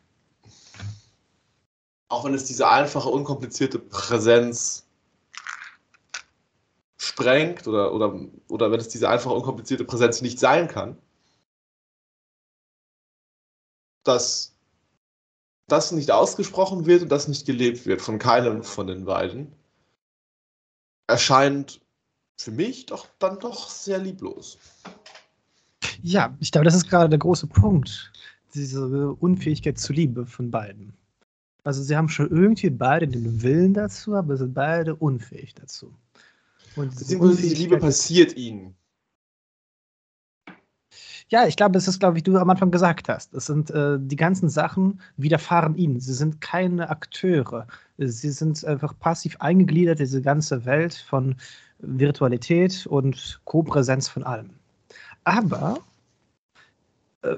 auch 2.10 2.26
wenn 2.26 2.34
es 2.34 2.46
diese 2.46 2.68
einfache, 2.68 3.10
unkomplizierte 3.10 3.80
Präsenz 3.80 4.88
sprengt 6.98 7.68
oder, 7.68 7.94
oder, 7.94 8.20
oder 8.48 8.72
wenn 8.72 8.80
es 8.80 8.90
diese 8.90 9.10
einfache, 9.10 9.34
unkomplizierte 9.34 9.86
Präsenz 9.86 10.22
nicht 10.22 10.40
sein 10.40 10.68
kann, 10.68 10.98
dass 14.04 14.56
das 15.68 15.92
nicht 15.92 16.12
ausgesprochen 16.12 16.86
wird 16.86 17.04
und 17.04 17.10
das 17.10 17.28
nicht 17.28 17.46
gelebt 17.46 17.86
wird 17.86 18.02
von 18.02 18.20
keinem 18.20 18.64
von 18.64 18.88
den 18.88 19.06
beiden, 19.06 19.54
erscheint 21.08 21.82
für 22.38 22.52
mich 22.52 22.86
doch 22.86 23.08
dann 23.20 23.40
doch 23.40 23.70
sehr 23.70 23.98
lieblos. 23.98 24.58
Ja, 26.02 26.36
ich 26.40 26.52
glaube, 26.52 26.66
das 26.66 26.76
ist 26.76 26.90
gerade 26.90 27.10
der 27.10 27.20
große 27.20 27.48
Punkt. 27.48 28.12
Diese 28.58 29.14
Unfähigkeit 29.14 29.78
zur 29.78 29.96
Liebe 29.96 30.26
von 30.26 30.50
beiden. 30.52 30.94
Also 31.64 31.84
sie 31.84 31.96
haben 31.96 32.10
schon 32.10 32.30
irgendwie 32.30 32.70
beide 32.70 33.08
den 33.08 33.42
Willen 33.44 33.74
dazu, 33.74 34.16
aber 34.16 34.38
sind 34.38 34.54
beide 34.54 34.96
unfähig 34.96 35.54
dazu. 35.54 35.94
Und 36.76 36.96
Beziehungsweise 36.98 37.50
die 37.50 37.56
Liebe 37.56 37.78
passiert 37.78 38.36
ihnen. 38.36 38.76
Ja, 41.30 41.46
ich 41.46 41.58
glaube, 41.58 41.74
das 41.74 41.90
ist, 41.90 42.00
glaube 42.00 42.18
ich, 42.18 42.24
du 42.24 42.38
am 42.38 42.50
Anfang 42.50 42.72
gesagt 42.72 43.10
hast. 43.10 43.34
Es 43.34 43.48
sind 43.48 43.70
äh, 43.72 43.98
die 44.00 44.16
ganzen 44.16 44.48
Sachen 44.48 45.02
widerfahren 45.18 45.76
ihnen. 45.76 46.00
Sie 46.00 46.14
sind 46.14 46.40
keine 46.40 46.90
Akteure. 46.90 47.68
Sie 47.98 48.32
sind 48.32 48.64
einfach 48.64 48.98
passiv 48.98 49.36
eingegliedert, 49.40 50.00
diese 50.00 50.22
ganze 50.22 50.64
Welt 50.64 50.94
von 50.94 51.36
Virtualität 51.80 52.88
und 52.88 53.42
Co-Präsenz 53.44 54.08
von 54.08 54.24
allem. 54.24 54.52
Aber 55.26 55.80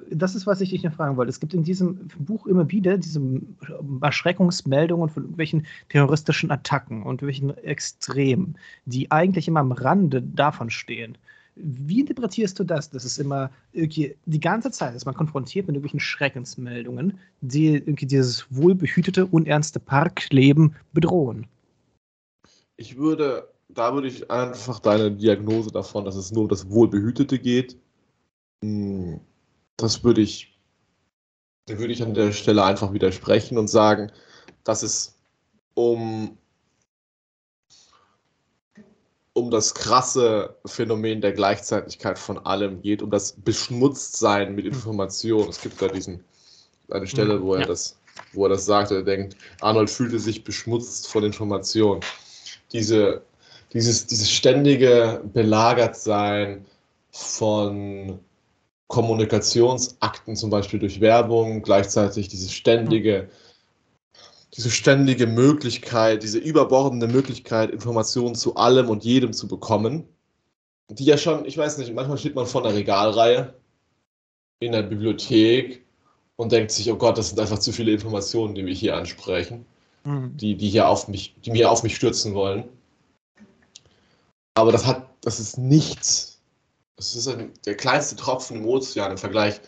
das 0.09 0.35
ist, 0.35 0.47
was 0.47 0.61
ich 0.61 0.69
dich 0.69 0.83
noch 0.83 0.93
fragen 0.93 1.17
wollte. 1.17 1.29
Es 1.29 1.39
gibt 1.39 1.53
in 1.53 1.63
diesem 1.63 2.07
Buch 2.19 2.45
immer 2.45 2.69
wieder 2.71 2.97
diese 2.97 3.21
Erschreckungsmeldungen 4.01 5.09
von 5.09 5.23
irgendwelchen 5.23 5.65
terroristischen 5.89 6.51
Attacken 6.51 7.03
und 7.03 7.21
welchen 7.21 7.57
Extremen, 7.57 8.57
die 8.85 9.11
eigentlich 9.11 9.47
immer 9.47 9.61
am 9.61 9.71
Rande 9.71 10.21
davon 10.21 10.69
stehen. 10.69 11.17
Wie 11.55 12.01
interpretierst 12.01 12.57
du 12.59 12.63
das? 12.63 12.89
Das 12.89 13.03
ist 13.03 13.17
immer 13.17 13.51
die 13.73 14.39
ganze 14.39 14.71
Zeit 14.71 14.95
ist 14.95 15.05
man 15.05 15.15
konfrontiert 15.15 15.67
mit 15.67 15.75
irgendwelchen 15.75 15.99
Schreckensmeldungen, 15.99 17.19
die 17.41 17.81
dieses 17.95 18.45
wohlbehütete, 18.49 19.25
unernste 19.25 19.79
Parkleben 19.79 20.75
bedrohen. 20.93 21.47
Ich 22.77 22.97
würde, 22.97 23.49
da 23.67 23.93
würde 23.93 24.07
ich 24.07 24.31
einfach 24.31 24.79
deine 24.79 25.11
Diagnose 25.11 25.69
davon, 25.69 26.05
dass 26.05 26.15
es 26.15 26.31
nur 26.31 26.43
um 26.43 26.49
das 26.49 26.69
Wohlbehütete 26.69 27.39
geht, 27.39 27.77
hm, 28.63 29.19
das 29.81 30.03
würde 30.03 30.21
ich, 30.21 30.57
würde 31.67 31.93
ich 31.93 32.03
an 32.03 32.13
der 32.13 32.31
Stelle 32.31 32.63
einfach 32.63 32.93
widersprechen 32.93 33.57
und 33.57 33.67
sagen, 33.67 34.11
dass 34.63 34.83
es 34.83 35.17
um 35.73 36.37
um 39.33 39.51
das 39.51 39.73
krasse 39.73 40.57
Phänomen 40.65 41.21
der 41.21 41.31
Gleichzeitigkeit 41.31 42.19
von 42.19 42.37
allem 42.39 42.81
geht, 42.81 43.01
um 43.01 43.09
das 43.09 43.33
Beschmutztsein 43.33 44.53
mit 44.53 44.65
hm. 44.65 44.73
Informationen. 44.73 45.49
Es 45.49 45.61
gibt 45.61 45.81
da 45.81 45.87
diesen, 45.87 46.23
eine 46.89 47.07
Stelle, 47.07 47.35
hm, 47.35 47.43
wo 47.43 47.53
er, 47.53 47.61
ja. 47.61 47.67
das, 47.67 47.97
wo 48.33 48.45
er 48.45 48.49
das 48.49 48.65
sagt, 48.65 48.91
er 48.91 49.03
denkt, 49.03 49.37
Arnold 49.61 49.89
fühlte 49.89 50.19
sich 50.19 50.43
beschmutzt 50.43 51.07
von 51.07 51.23
Informationen. 51.23 52.01
Diese, 52.73 53.21
dieses, 53.71 54.07
dieses 54.07 54.29
ständige 54.29 55.21
Belagertsein 55.33 56.65
von 57.11 58.19
Kommunikationsakten, 58.89 60.35
zum 60.35 60.49
Beispiel 60.49 60.79
durch 60.79 60.99
Werbung, 60.99 61.61
gleichzeitig 61.61 62.27
dieses 62.27 62.51
ständige, 62.51 63.29
diese 64.57 64.71
ständige 64.71 65.27
Möglichkeit, 65.27 66.23
diese 66.23 66.39
überbordende 66.39 67.07
Möglichkeit, 67.07 67.69
Informationen 67.69 68.33
zu 68.33 68.55
allem 68.55 68.89
und 68.89 69.03
jedem 69.03 69.31
zu 69.31 69.47
bekommen, 69.47 70.05
die 70.89 71.05
ja 71.05 71.19
schon, 71.19 71.45
ich 71.45 71.55
weiß 71.55 71.77
nicht, 71.77 71.93
manchmal 71.93 72.17
steht 72.17 72.33
man 72.33 72.47
vor 72.47 72.65
einer 72.65 72.75
Regalreihe 72.75 73.53
in 74.59 74.71
der 74.71 74.81
Bibliothek 74.81 75.85
und 76.35 76.51
denkt 76.51 76.71
sich, 76.71 76.91
oh 76.91 76.95
Gott, 76.95 77.19
das 77.19 77.29
sind 77.29 77.39
einfach 77.39 77.59
zu 77.59 77.71
viele 77.71 77.91
Informationen, 77.91 78.55
die 78.55 78.65
wir 78.65 78.73
hier 78.73 78.97
ansprechen, 78.97 79.67
mhm. 80.03 80.35
die, 80.35 80.55
die 80.55 80.69
hier 80.69 80.89
auf 80.89 81.07
mich, 81.07 81.35
die 81.45 81.51
mir 81.51 81.69
auf 81.69 81.83
mich 81.83 81.95
stürzen 81.95 82.33
wollen. 82.33 82.63
Aber 84.55 84.71
das 84.71 84.87
hat, 84.87 85.07
das 85.21 85.39
ist 85.39 85.59
nichts. 85.59 86.38
Das 86.99 87.15
ist 87.15 87.29
ein, 87.29 87.53
der 87.65 87.77
kleinste 87.77 88.17
Tropfen 88.17 88.57
im 88.57 88.65
Ozean 88.65 89.11
im 89.11 89.17
Vergleich 89.17 89.61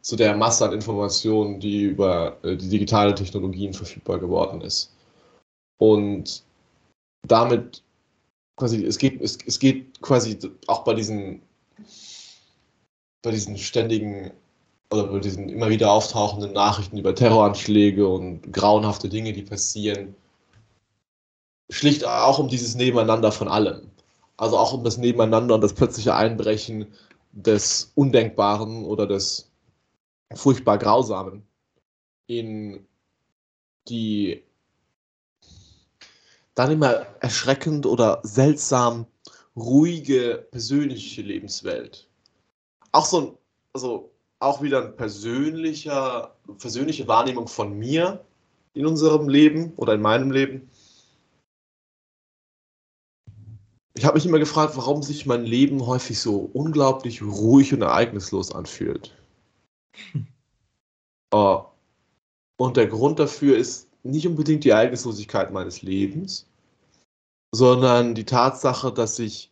zu 0.00 0.16
der 0.16 0.34
Masse 0.34 0.64
an 0.64 0.72
Informationen, 0.72 1.60
die 1.60 1.82
über 1.82 2.38
äh, 2.42 2.56
die 2.56 2.70
digitale 2.70 3.14
Technologien 3.14 3.74
verfügbar 3.74 4.18
geworden 4.18 4.62
ist. 4.62 4.96
Und 5.78 6.44
damit 7.26 7.82
quasi, 8.56 8.86
es 8.86 8.96
geht, 8.96 9.20
es, 9.20 9.36
es 9.46 9.58
geht 9.58 10.00
quasi 10.00 10.38
auch 10.66 10.82
bei 10.84 10.94
diesen, 10.94 11.42
bei 13.22 13.32
diesen 13.32 13.58
ständigen 13.58 14.30
oder 14.90 15.08
bei 15.08 15.18
diesen 15.18 15.50
immer 15.50 15.68
wieder 15.68 15.92
auftauchenden 15.92 16.54
Nachrichten 16.54 16.96
über 16.96 17.14
Terroranschläge 17.14 18.08
und 18.08 18.50
grauenhafte 18.50 19.10
Dinge, 19.10 19.34
die 19.34 19.42
passieren, 19.42 20.14
schlicht 21.70 22.06
auch 22.06 22.38
um 22.38 22.48
dieses 22.48 22.76
Nebeneinander 22.76 23.30
von 23.30 23.48
allem. 23.48 23.90
Also 24.38 24.56
auch 24.56 24.72
um 24.72 24.84
das 24.84 24.96
Nebeneinander 24.96 25.54
und 25.54 25.60
das 25.60 25.74
plötzliche 25.74 26.14
Einbrechen 26.14 26.86
des 27.32 27.92
Undenkbaren 27.94 28.84
oder 28.84 29.06
des 29.06 29.50
furchtbar 30.34 30.78
grausamen 30.78 31.42
in 32.26 32.86
die 33.88 34.42
dann 36.54 36.72
immer 36.72 37.06
erschreckend 37.20 37.86
oder 37.86 38.20
seltsam 38.22 39.06
ruhige 39.56 40.46
persönliche 40.50 41.22
Lebenswelt. 41.22 42.08
Auch 42.92 43.06
so 43.06 43.20
ein, 43.20 43.38
also 43.72 44.12
auch 44.40 44.62
wieder 44.62 44.84
ein 44.84 44.96
persönlicher, 44.96 46.36
persönliche 46.58 47.08
Wahrnehmung 47.08 47.48
von 47.48 47.76
mir 47.78 48.24
in 48.74 48.86
unserem 48.86 49.28
Leben 49.28 49.72
oder 49.76 49.94
in 49.94 50.00
meinem 50.00 50.30
Leben. 50.30 50.70
Ich 53.98 54.04
habe 54.04 54.14
mich 54.14 54.26
immer 54.26 54.38
gefragt, 54.38 54.76
warum 54.76 55.02
sich 55.02 55.26
mein 55.26 55.44
Leben 55.44 55.84
häufig 55.84 56.20
so 56.20 56.48
unglaublich 56.52 57.20
ruhig 57.20 57.74
und 57.74 57.82
ereignislos 57.82 58.52
anfühlt. 58.52 59.12
Uh, 61.34 61.64
und 62.56 62.76
der 62.76 62.86
Grund 62.86 63.18
dafür 63.18 63.56
ist 63.58 63.88
nicht 64.04 64.28
unbedingt 64.28 64.62
die 64.62 64.70
Ereignislosigkeit 64.70 65.50
meines 65.50 65.82
Lebens, 65.82 66.46
sondern 67.52 68.14
die 68.14 68.24
Tatsache, 68.24 68.92
dass 68.92 69.18
ich 69.18 69.50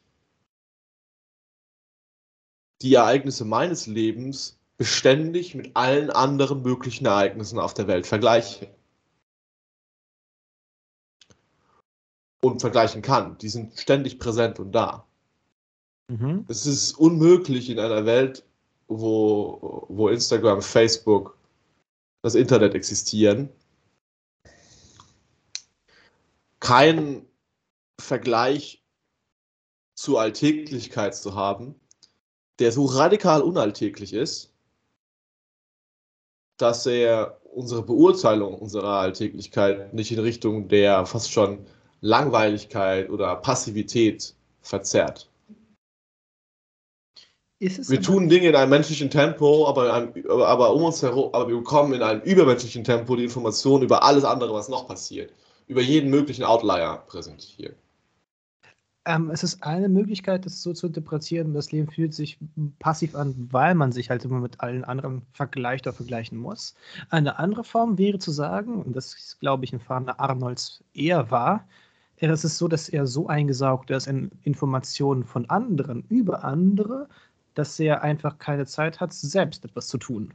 die 2.83 2.95
Ereignisse 2.95 3.45
meines 3.45 3.89
Lebens 3.89 4.61
beständig 4.77 5.57
mit 5.57 5.75
allen 5.75 6.11
anderen 6.11 6.63
möglichen 6.63 7.07
Ereignissen 7.07 7.59
auf 7.59 7.75
der 7.75 7.89
Welt 7.89 8.07
vergleiche. 8.07 8.73
Und 12.47 12.61
vergleichen 12.61 13.03
kann. 13.03 13.39
Die 13.39 13.49
sind 13.49 13.79
ständig 13.79 14.19
präsent 14.19 14.59
und 14.59 14.73
da. 14.73 15.07
Mhm. 16.09 16.45
Es 16.49 16.67
ist 16.67 16.93
unmöglich 16.93 17.71
in 17.71 17.79
einer 17.79 18.07
Welt, 18.07 18.45
wo, 18.89 19.87
wo 19.89 20.09
Instagram, 20.09 20.63
Facebook, 20.63 21.37
das 22.23 22.35
Internet 22.35 22.75
existieren, 22.75 23.49
keinen 26.61 27.27
Vergleich 28.01 28.83
zur 29.95 30.21
Alltäglichkeit 30.21 31.15
zu 31.15 31.35
haben, 31.35 31.75
der 32.59 32.73
so 32.73 32.85
radikal 32.85 33.43
unalltäglich 33.43 34.13
ist, 34.13 34.53
dass 36.57 36.87
er 36.87 37.41
unsere 37.45 37.83
Beurteilung 37.83 38.59
unserer 38.59 38.99
Alltäglichkeit 39.01 39.93
nicht 39.95 40.13
in 40.13 40.19
Richtung 40.19 40.69
der 40.69 41.07
fast 41.07 41.33
schon 41.33 41.67
Langweiligkeit 42.01 43.11
oder 43.11 43.37
Passivität 43.37 44.35
verzerrt. 44.63 45.29
wir 47.59 48.03
tun 48.03 48.29
Dinge 48.29 48.49
in 48.49 48.55
einem 48.55 48.71
menschlichen 48.71 49.09
Tempo, 49.09 49.67
aber, 49.67 49.93
einem, 49.93 50.13
aber, 50.29 50.75
um 50.75 50.85
uns 50.85 51.03
herum, 51.03 51.31
aber 51.33 51.49
wir 51.49 51.57
bekommen 51.57 51.95
in 51.95 52.03
einem 52.03 52.21
übermenschlichen 52.23 52.85
Tempo 52.85 53.17
die 53.17 53.25
Informationen 53.25 53.85
über 53.85 54.03
alles 54.03 54.25
andere, 54.25 54.53
was 54.53 54.69
noch 54.69 54.87
passiert, 54.87 55.33
über 55.67 55.81
jeden 55.81 56.11
möglichen 56.11 56.45
Outlier 56.45 57.03
präsentiert. 57.07 57.77
Ähm, 59.07 59.31
es 59.31 59.45
ist 59.45 59.63
eine 59.63 59.89
Möglichkeit, 59.89 60.45
das 60.45 60.63
so 60.63 60.73
zu 60.73 60.89
interpretieren. 60.89 61.55
Das 61.55 61.71
Leben 61.71 61.89
fühlt 61.89 62.13
sich 62.13 62.39
passiv 62.81 63.15
an, 63.15 63.49
weil 63.53 63.77
man 63.77 63.93
sich 63.93 64.11
halt 64.11 64.25
immer 64.25 64.41
mit 64.41 64.61
allen 64.61 64.85
anderen 64.85 65.23
vergleicht 65.33 65.87
oder 65.87 65.95
vergleichen 65.95 66.37
muss. 66.37 66.75
Eine 67.09 67.39
andere 67.39 67.63
Form 67.63 67.99
wäre 67.99 68.19
zu 68.19 68.33
sagen, 68.33 68.83
und 68.83 68.97
das 68.97 69.15
ist, 69.15 69.39
glaube 69.39 69.65
ich, 69.65 69.73
ein 69.73 69.79
Fahnder 69.79 70.19
Arnolds 70.19 70.83
eher 70.93 71.31
war, 71.31 71.69
es 72.19 72.45
ist 72.45 72.59
so, 72.59 72.69
dass 72.69 72.89
er 72.89 73.07
so 73.07 73.29
eingesaugt 73.29 73.91
ist 73.91 74.07
in 74.07 74.31
Informationen 74.43 75.25
von 75.25 75.49
anderen 75.51 76.05
über 76.09 76.45
andere, 76.45 77.09
dass 77.55 77.79
er 77.81 78.03
einfach 78.03 78.39
keine 78.39 78.67
Zeit 78.67 79.01
hat, 79.01 79.13
selbst 79.13 79.65
etwas 79.65 79.89
zu 79.89 79.99
tun. 79.99 80.33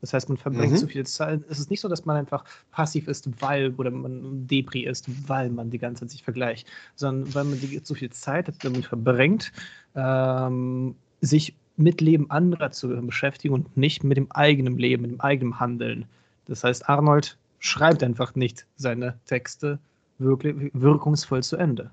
Das 0.00 0.12
heißt, 0.12 0.28
man 0.28 0.36
verbringt 0.36 0.72
mhm. 0.72 0.76
zu 0.76 0.86
viel 0.86 1.06
Zeit. 1.06 1.40
Es 1.48 1.58
ist 1.58 1.70
nicht 1.70 1.80
so, 1.80 1.88
dass 1.88 2.04
man 2.04 2.16
einfach 2.16 2.44
passiv 2.72 3.08
ist, 3.08 3.26
weil 3.40 3.72
oder 3.78 3.90
man 3.90 4.46
Depri 4.46 4.84
ist, 4.84 5.08
weil 5.28 5.48
man 5.48 5.70
die 5.70 5.78
ganze 5.78 6.00
Zeit 6.00 6.10
sich 6.10 6.22
vergleicht, 6.22 6.68
sondern 6.94 7.34
weil 7.34 7.44
man 7.44 7.58
die, 7.58 7.82
zu 7.82 7.94
viel 7.94 8.10
Zeit 8.10 8.52
damit 8.62 8.84
verbringt, 8.84 9.50
ähm, 9.94 10.94
sich 11.22 11.54
mit 11.76 12.02
Leben 12.02 12.30
anderer 12.30 12.70
zu 12.70 12.88
beschäftigen 12.88 13.54
und 13.54 13.76
nicht 13.76 14.04
mit 14.04 14.18
dem 14.18 14.30
eigenen 14.30 14.76
Leben, 14.76 15.02
mit 15.02 15.12
dem 15.12 15.20
eigenen 15.22 15.58
Handeln. 15.58 16.04
Das 16.44 16.64
heißt, 16.64 16.88
Arnold 16.88 17.38
schreibt 17.58 18.02
einfach 18.02 18.34
nicht 18.34 18.66
seine 18.76 19.18
Texte 19.24 19.78
wirklich 20.18 20.70
wirkungsvoll 20.74 21.42
zu 21.42 21.56
Ende, 21.56 21.90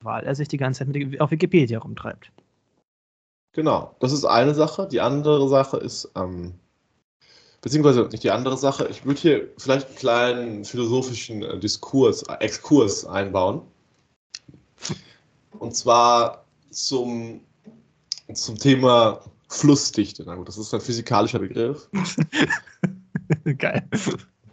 weil 0.00 0.24
er 0.24 0.34
sich 0.34 0.48
die 0.48 0.56
ganze 0.56 0.84
Zeit 0.84 0.88
mit, 0.88 1.20
auf 1.20 1.30
Wikipedia 1.30 1.78
rumtreibt. 1.78 2.30
Genau, 3.52 3.94
das 4.00 4.12
ist 4.12 4.24
eine 4.24 4.54
Sache. 4.54 4.86
Die 4.86 5.00
andere 5.00 5.48
Sache 5.48 5.78
ist, 5.78 6.10
ähm, 6.14 6.52
beziehungsweise 7.62 8.02
nicht 8.12 8.22
die 8.22 8.30
andere 8.30 8.58
Sache. 8.58 8.86
Ich 8.88 9.04
würde 9.06 9.20
hier 9.20 9.48
vielleicht 9.56 9.86
einen 9.86 9.96
kleinen 9.96 10.64
philosophischen 10.64 11.42
äh, 11.42 11.58
Diskurs, 11.58 12.22
äh, 12.24 12.34
Exkurs 12.40 13.06
einbauen. 13.06 13.62
Und 15.58 15.74
zwar 15.74 16.44
zum, 16.70 17.40
zum 18.34 18.58
Thema 18.58 19.20
Flussdichte. 19.48 20.24
Na 20.26 20.34
gut, 20.34 20.48
das 20.48 20.58
ist 20.58 20.74
ein 20.74 20.80
physikalischer 20.80 21.38
Begriff. 21.38 21.88
Geil. 23.58 23.88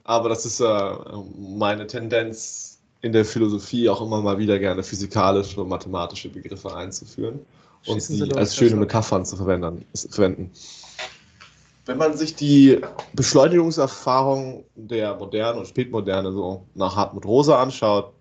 Aber 0.06 0.30
das 0.30 0.46
ist 0.46 0.62
äh, 0.62 0.96
meine 1.38 1.88
Tendenz 1.88 2.73
in 3.04 3.12
der 3.12 3.26
Philosophie 3.26 3.88
auch 3.88 4.02
immer 4.02 4.22
mal 4.22 4.40
wieder 4.40 4.58
gerne 4.58 4.82
physikalische 4.82 5.62
und 5.62 5.70
mathematische 5.70 6.30
Begriffe 6.30 6.76
einzuführen 6.76 7.40
und 7.86 8.02
sie 8.02 8.32
als 8.34 8.56
schöne 8.56 8.78
Metaphern 8.78 9.24
zu 9.26 9.36
verwenden 9.36 9.86
wenn 11.86 11.98
man 11.98 12.16
sich 12.16 12.36
die 12.36 12.80
Beschleunigungserfahrung 13.14 14.66
der 14.76 15.16
Moderne 15.16 15.60
und 15.60 15.68
Spätmoderne 15.68 16.32
so 16.32 16.66
nach 16.76 16.96
Hartmut 16.96 17.26
Rosa 17.26 17.62
anschaut, 17.62 18.14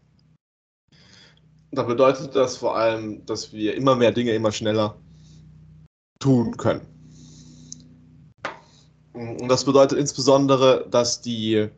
dann 1.70 1.86
bedeutet 1.86 2.34
das 2.34 2.56
vor 2.56 2.76
allem, 2.76 3.24
dass 3.24 3.52
wir 3.52 3.74
immer 3.74 3.94
mehr 3.94 4.12
Dinge 4.12 4.32
immer 4.32 4.52
schneller 4.52 4.96
tun 6.18 6.56
können. 6.56 6.82
Und 9.14 9.48
das 9.48 9.64
bedeutet 9.64 9.98
insbesondere, 9.98 10.86
dass 10.90 11.20
die, 11.20 11.68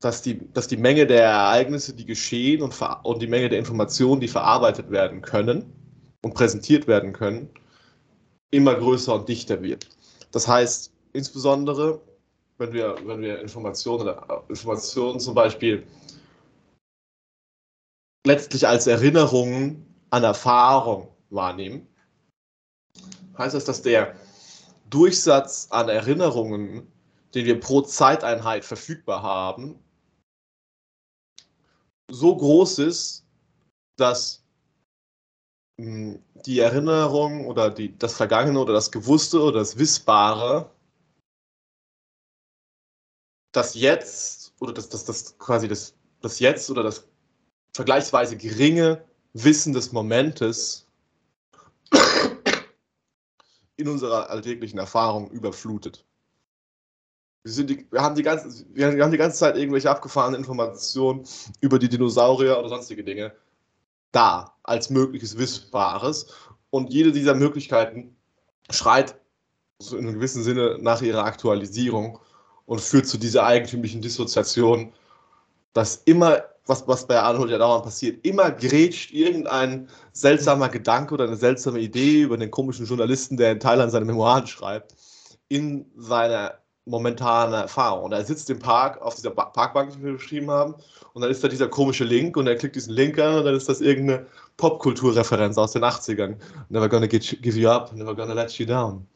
dass 0.00 0.22
die, 0.22 0.40
dass 0.52 0.68
die 0.68 0.76
Menge 0.76 1.06
der 1.06 1.24
Ereignisse, 1.24 1.94
die 1.94 2.06
geschehen 2.06 2.62
und, 2.62 2.74
und 3.02 3.20
die 3.20 3.26
Menge 3.26 3.48
der 3.48 3.58
Informationen, 3.58 4.20
die 4.20 4.28
verarbeitet 4.28 4.90
werden 4.90 5.22
können 5.22 5.72
und 6.22 6.34
präsentiert 6.34 6.86
werden 6.86 7.12
können, 7.12 7.50
immer 8.50 8.74
größer 8.74 9.14
und 9.14 9.28
dichter 9.28 9.62
wird. 9.62 9.88
Das 10.30 10.46
heißt, 10.46 10.92
insbesondere, 11.12 12.00
wenn 12.58 12.72
wir, 12.72 12.96
wenn 13.04 13.20
wir 13.20 13.40
Informationen, 13.40 14.14
Informationen 14.48 15.20
zum 15.20 15.34
Beispiel 15.34 15.84
letztlich 18.26 18.66
als 18.66 18.86
Erinnerungen 18.86 19.86
an 20.10 20.24
Erfahrung 20.24 21.08
wahrnehmen, 21.30 21.86
heißt 23.36 23.54
das, 23.54 23.64
dass 23.64 23.82
der 23.82 24.14
Durchsatz 24.90 25.68
an 25.70 25.88
Erinnerungen, 25.88 26.86
den 27.34 27.46
wir 27.46 27.60
pro 27.60 27.82
Zeiteinheit 27.82 28.64
verfügbar 28.64 29.22
haben, 29.22 29.78
so 32.10 32.36
groß 32.36 32.78
ist, 32.80 33.24
dass 33.96 34.42
die 35.78 36.58
Erinnerung 36.58 37.46
oder 37.46 37.70
die, 37.70 37.96
das 37.96 38.16
Vergangene 38.16 38.58
oder 38.58 38.72
das 38.72 38.90
Gewusste 38.90 39.40
oder 39.40 39.60
das 39.60 39.78
Wissbare, 39.78 40.70
das 43.52 43.74
Jetzt 43.74 44.54
oder 44.60 44.72
das, 44.72 44.88
das, 44.88 45.04
das 45.04 45.38
quasi 45.38 45.68
das, 45.68 45.94
das 46.20 46.40
Jetzt 46.40 46.68
oder 46.70 46.82
das 46.82 47.06
vergleichsweise 47.74 48.36
geringe 48.36 49.04
Wissen 49.34 49.72
des 49.72 49.92
Momentes 49.92 50.86
in 53.76 53.88
unserer 53.88 54.30
alltäglichen 54.30 54.78
Erfahrung 54.78 55.30
überflutet. 55.30 56.07
Die, 57.48 57.86
wir, 57.90 58.02
haben 58.02 58.14
die 58.14 58.22
ganze, 58.22 58.64
wir 58.72 59.02
haben 59.02 59.10
die 59.10 59.18
ganze 59.18 59.38
Zeit 59.38 59.56
irgendwelche 59.56 59.90
abgefahrenen 59.90 60.38
Informationen 60.38 61.26
über 61.60 61.78
die 61.78 61.88
Dinosaurier 61.88 62.58
oder 62.58 62.68
sonstige 62.68 63.04
Dinge 63.04 63.32
da 64.12 64.54
als 64.62 64.90
mögliches 64.90 65.36
Wissbares. 65.38 66.26
Und 66.70 66.92
jede 66.92 67.12
dieser 67.12 67.34
Möglichkeiten 67.34 68.16
schreit 68.70 69.18
so 69.78 69.96
in 69.96 70.06
einem 70.06 70.14
gewissen 70.14 70.42
Sinne 70.42 70.78
nach 70.80 71.02
ihrer 71.02 71.24
Aktualisierung 71.24 72.18
und 72.66 72.80
führt 72.80 73.06
zu 73.06 73.16
dieser 73.16 73.44
eigentümlichen 73.44 74.02
Dissoziation, 74.02 74.92
dass 75.72 76.02
immer, 76.04 76.42
was, 76.66 76.86
was 76.88 77.06
bei 77.06 77.18
Arnold 77.18 77.50
ja 77.50 77.58
dauernd 77.58 77.84
passiert, 77.84 78.26
immer 78.26 78.50
grätscht 78.50 79.12
irgendein 79.12 79.88
seltsamer 80.12 80.68
Gedanke 80.68 81.14
oder 81.14 81.24
eine 81.24 81.36
seltsame 81.36 81.78
Idee 81.78 82.22
über 82.22 82.36
den 82.36 82.50
komischen 82.50 82.86
Journalisten, 82.86 83.36
der 83.36 83.52
in 83.52 83.60
Thailand 83.60 83.92
seine 83.92 84.04
Memoiren 84.04 84.46
schreibt, 84.46 84.94
in 85.48 85.86
seine 85.96 86.58
momentane 86.88 87.56
Erfahrung. 87.56 88.04
Und 88.04 88.12
er 88.12 88.24
sitzt 88.24 88.50
im 88.50 88.58
Park 88.58 89.00
auf 89.02 89.14
dieser 89.14 89.30
Parkbank, 89.30 89.92
die 89.92 90.02
wir 90.02 90.12
beschrieben 90.12 90.50
haben, 90.50 90.74
und 91.14 91.22
dann 91.22 91.30
ist 91.30 91.42
da 91.42 91.48
dieser 91.48 91.68
komische 91.68 92.04
Link 92.04 92.36
und 92.36 92.46
er 92.46 92.54
klickt 92.56 92.76
diesen 92.76 92.92
Link 92.94 93.18
an 93.18 93.38
und 93.38 93.44
dann 93.44 93.54
ist 93.54 93.68
das 93.68 93.80
irgendeine 93.80 94.26
Popkulturreferenz 94.56 95.58
aus 95.58 95.72
den 95.72 95.82
80ern. 95.82 96.36
Never 96.68 96.88
gonna 96.88 97.06
get 97.06 97.24
you, 97.24 97.38
give 97.40 97.58
you 97.58 97.68
up, 97.68 97.92
never 97.92 98.14
gonna 98.14 98.34
let 98.34 98.52
you 98.52 98.66
down. 98.66 99.06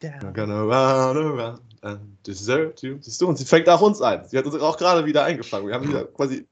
down. 0.00 0.12
Never 0.12 0.32
gonna 0.32 0.62
run 0.62 1.16
around 1.16 1.60
and 1.82 2.00
desert 2.26 2.80
you. 2.82 2.96
Siehst 3.00 3.20
du, 3.20 3.28
und 3.28 3.36
sie 3.36 3.44
fängt 3.44 3.68
auch 3.68 3.82
uns 3.82 4.00
ein. 4.00 4.26
Sie 4.26 4.38
hat 4.38 4.46
uns 4.46 4.54
auch 4.54 4.78
gerade 4.78 5.04
wieder 5.04 5.24
eingefangen. 5.24 5.68
Wir 5.68 5.74
haben 5.74 5.88
wieder 5.88 6.04
quasi 6.06 6.46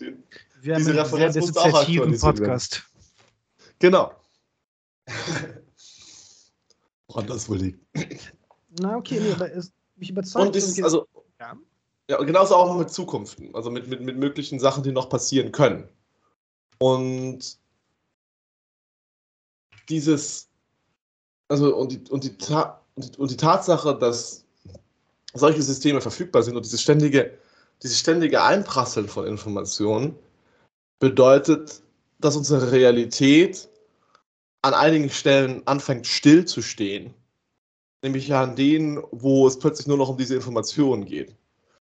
den, 0.00 0.22
wir 0.60 0.76
diese 0.76 0.90
haben 0.90 0.98
Referenz 0.98 1.34
sehr 1.34 1.42
dissoziativen 1.42 2.18
Podcast. 2.18 2.82
Genau. 3.78 4.12
Woran 7.08 7.26
das 7.26 7.48
wohl 7.48 7.58
liegt. 7.58 7.80
Na, 8.68 8.96
okay, 8.96 9.20
nee, 9.20 9.32
aber 9.32 9.52
es, 9.52 9.72
mich 9.96 10.10
überzeugt. 10.10 10.46
Und 10.46 10.54
dieses, 10.54 10.82
also, 10.82 11.06
ja. 11.40 11.56
ja, 12.08 12.22
genauso 12.22 12.54
auch 12.54 12.76
mit 12.76 12.90
Zukunft, 12.90 13.38
also 13.54 13.70
mit, 13.70 13.88
mit, 13.88 14.00
mit 14.00 14.16
möglichen 14.16 14.60
Sachen, 14.60 14.82
die 14.82 14.92
noch 14.92 15.08
passieren 15.08 15.52
können. 15.52 15.88
Und 16.78 17.58
dieses, 19.88 20.48
also, 21.48 21.74
und 21.74 21.92
die, 21.92 22.10
und 22.10 22.24
die, 22.24 22.36
und 23.16 23.30
die 23.30 23.36
Tatsache, 23.36 23.96
dass 23.98 24.44
solche 25.34 25.62
Systeme 25.62 26.00
verfügbar 26.00 26.42
sind 26.42 26.56
und 26.56 26.64
dieses 26.64 26.82
ständige, 26.82 27.38
dieses 27.82 27.98
ständige 27.98 28.42
Einprasseln 28.42 29.08
von 29.08 29.26
Informationen 29.26 30.16
bedeutet, 30.98 31.82
dass 32.18 32.36
unsere 32.36 32.72
Realität 32.72 33.68
an 34.62 34.74
einigen 34.74 35.08
Stellen 35.08 35.62
anfängt 35.66 36.06
stillzustehen 36.06 37.14
nämlich 38.02 38.32
an 38.32 38.56
denen, 38.56 39.02
wo 39.10 39.46
es 39.46 39.58
plötzlich 39.58 39.86
nur 39.86 39.96
noch 39.96 40.08
um 40.08 40.16
diese 40.16 40.34
Informationen 40.34 41.04
geht. 41.04 41.36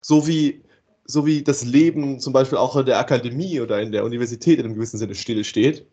So 0.01 0.26
wie 0.26 0.62
so 1.11 1.24
wie 1.24 1.42
das 1.42 1.64
Leben 1.64 2.20
zum 2.20 2.34
Beispiel 2.34 2.59
auch 2.59 2.76
in 2.76 2.84
der 2.84 2.99
Akademie 2.99 3.61
oder 3.61 3.80
in 3.80 3.92
der 3.92 4.05
Universität 4.05 4.59
in 4.59 4.66
einem 4.66 4.74
gewissen 4.74 4.99
Sinne 4.99 5.14
stillsteht, 5.14 5.86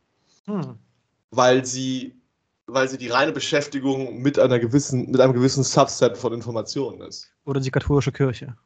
hm. 0.46 0.78
weil 1.32 1.66
sie 1.66 2.16
weil 2.68 2.90
sie 2.90 2.98
die 2.98 3.10
reine 3.10 3.32
Beschäftigung 3.32 4.22
mit 4.22 4.40
einer 4.40 4.60
gewissen, 4.60 5.12
mit 5.12 5.22
einem 5.22 5.34
gewissen 5.34 5.64
Subset 5.64 6.18
von 6.18 6.34
Informationen 6.34 7.02
ist. 7.02 7.32
Oder 7.46 7.60
die 7.60 7.72
katholische 7.72 8.12
Kirche. 8.12 8.58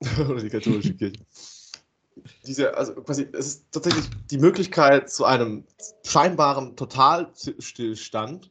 Oder 0.28 0.40
die 0.40 0.50
katholische 0.50 0.94
Kirche. 0.94 1.24
Diese, 2.46 2.76
also 2.76 2.94
quasi, 2.96 3.26
es 3.32 3.46
ist 3.46 3.72
tatsächlich 3.72 4.04
die 4.30 4.38
Möglichkeit 4.38 5.10
zu 5.10 5.24
einem 5.24 5.64
scheinbaren 6.04 6.76
Totalstillstand 6.76 8.50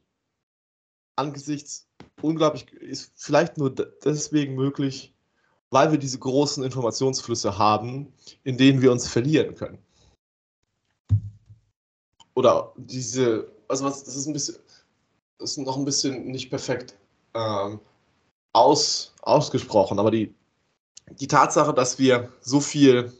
angesichts 1.15 1.86
unglaublich, 2.22 2.72
ist 2.74 3.11
vielleicht 3.15 3.57
nur 3.57 3.74
deswegen 3.74 4.55
möglich, 4.55 5.13
weil 5.70 5.91
wir 5.91 5.97
diese 5.97 6.20
großen 6.20 6.63
Informationsflüsse 6.63 7.57
haben, 7.57 8.13
in 8.43 8.57
denen 8.57 8.82
wir 8.82 8.91
uns 8.91 9.07
verlieren 9.07 9.55
können. 9.55 9.80
Oder 12.34 12.72
diese 12.78 13.51
also 13.68 13.86
was, 13.86 14.03
das 14.03 14.15
ist 14.15 14.28
ein 14.28 14.34
bisschen, 14.34 14.55
das 15.38 15.51
ist 15.51 15.57
noch 15.57 15.78
ein 15.78 15.86
bisschen 15.86 16.26
nicht 16.26 16.49
perfekt 16.49 16.97
ähm, 17.34 17.80
aus, 18.53 19.13
ausgesprochen, 19.22 19.99
aber 19.99 20.11
die, 20.11 20.34
die 21.20 21.28
Tatsache, 21.28 21.74
dass 21.74 21.99
wir 21.99 22.32
so 22.41 22.59
viel, 22.59 23.13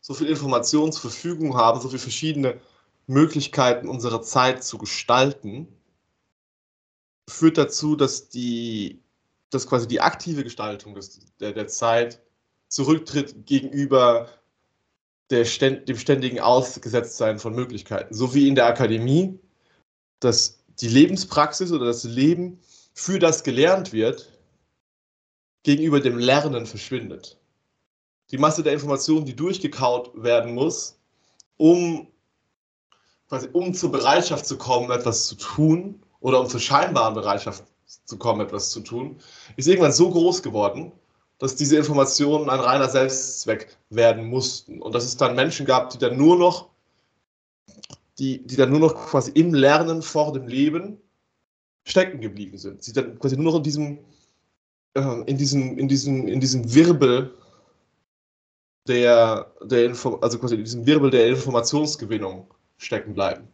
so 0.00 0.14
viel 0.14 0.28
Information 0.28 0.92
zur 0.92 1.10
Verfügung 1.10 1.56
haben, 1.56 1.80
so 1.80 1.88
viele 1.88 2.00
verschiedene 2.00 2.60
Möglichkeiten, 3.06 3.88
unsere 3.88 4.20
Zeit 4.22 4.64
zu 4.64 4.78
gestalten, 4.78 5.68
führt 7.28 7.58
dazu, 7.58 7.96
dass 7.96 8.28
die, 8.28 9.00
dass 9.50 9.66
quasi 9.66 9.88
die 9.88 10.00
aktive 10.00 10.44
Gestaltung 10.44 10.94
des, 10.94 11.20
der, 11.40 11.52
der 11.52 11.68
Zeit 11.68 12.20
zurücktritt 12.68 13.46
gegenüber 13.46 14.28
der, 15.30 15.44
dem 15.44 15.98
ständigen 15.98 16.40
Ausgesetztsein 16.40 17.38
von 17.38 17.54
Möglichkeiten. 17.54 18.14
So 18.14 18.34
wie 18.34 18.48
in 18.48 18.54
der 18.54 18.66
Akademie, 18.66 19.38
dass 20.20 20.62
die 20.80 20.88
Lebenspraxis 20.88 21.72
oder 21.72 21.86
das 21.86 22.04
Leben, 22.04 22.60
für 22.94 23.18
das 23.18 23.44
gelernt 23.44 23.92
wird, 23.92 24.32
gegenüber 25.64 26.00
dem 26.00 26.18
Lernen 26.18 26.64
verschwindet. 26.64 27.38
Die 28.30 28.38
Masse 28.38 28.62
der 28.62 28.72
Informationen, 28.72 29.26
die 29.26 29.36
durchgekaut 29.36 30.10
werden 30.14 30.54
muss, 30.54 30.98
um, 31.56 32.08
quasi, 33.28 33.48
um 33.52 33.74
zur 33.74 33.92
Bereitschaft 33.92 34.46
zu 34.46 34.56
kommen, 34.56 34.90
etwas 34.90 35.26
zu 35.26 35.34
tun, 35.34 36.02
oder 36.26 36.40
um 36.40 36.48
zur 36.48 36.58
scheinbaren 36.58 37.14
Bereitschaft 37.14 37.62
zu 38.04 38.18
kommen, 38.18 38.40
etwas 38.40 38.70
zu 38.70 38.80
tun, 38.80 39.16
ist 39.54 39.68
irgendwann 39.68 39.92
so 39.92 40.10
groß 40.10 40.42
geworden, 40.42 40.90
dass 41.38 41.54
diese 41.54 41.76
Informationen 41.76 42.50
ein 42.50 42.58
reiner 42.58 42.88
Selbstzweck 42.88 43.76
werden 43.90 44.26
mussten. 44.26 44.82
Und 44.82 44.92
dass 44.92 45.04
es 45.04 45.16
dann 45.16 45.36
Menschen 45.36 45.66
gab, 45.66 45.90
die 45.90 45.98
dann 45.98 46.16
nur 46.16 46.36
noch, 46.36 46.68
die, 48.18 48.44
die 48.44 48.56
dann 48.56 48.70
nur 48.70 48.80
noch 48.80 48.96
quasi 48.96 49.30
im 49.36 49.54
Lernen 49.54 50.02
vor 50.02 50.32
dem 50.32 50.48
Leben 50.48 50.98
stecken 51.84 52.20
geblieben 52.20 52.58
sind. 52.58 52.82
Sie 52.82 52.92
dann 52.92 53.16
quasi 53.20 53.36
nur 53.36 53.52
noch 53.52 53.58
in 53.58 53.62
diesem, 53.62 53.98
äh, 54.94 55.20
in 55.26 55.38
diesem, 55.38 55.78
in 55.78 55.86
diesem, 55.86 56.26
in 56.26 56.40
diesem 56.40 56.74
Wirbel 56.74 57.36
der, 58.88 59.52
der 59.62 59.84
Info 59.84 60.16
also 60.16 60.40
quasi 60.40 60.56
in 60.56 60.64
diesem 60.64 60.86
Wirbel 60.86 61.12
der 61.12 61.28
Informationsgewinnung 61.28 62.52
stecken 62.78 63.14
bleiben. 63.14 63.46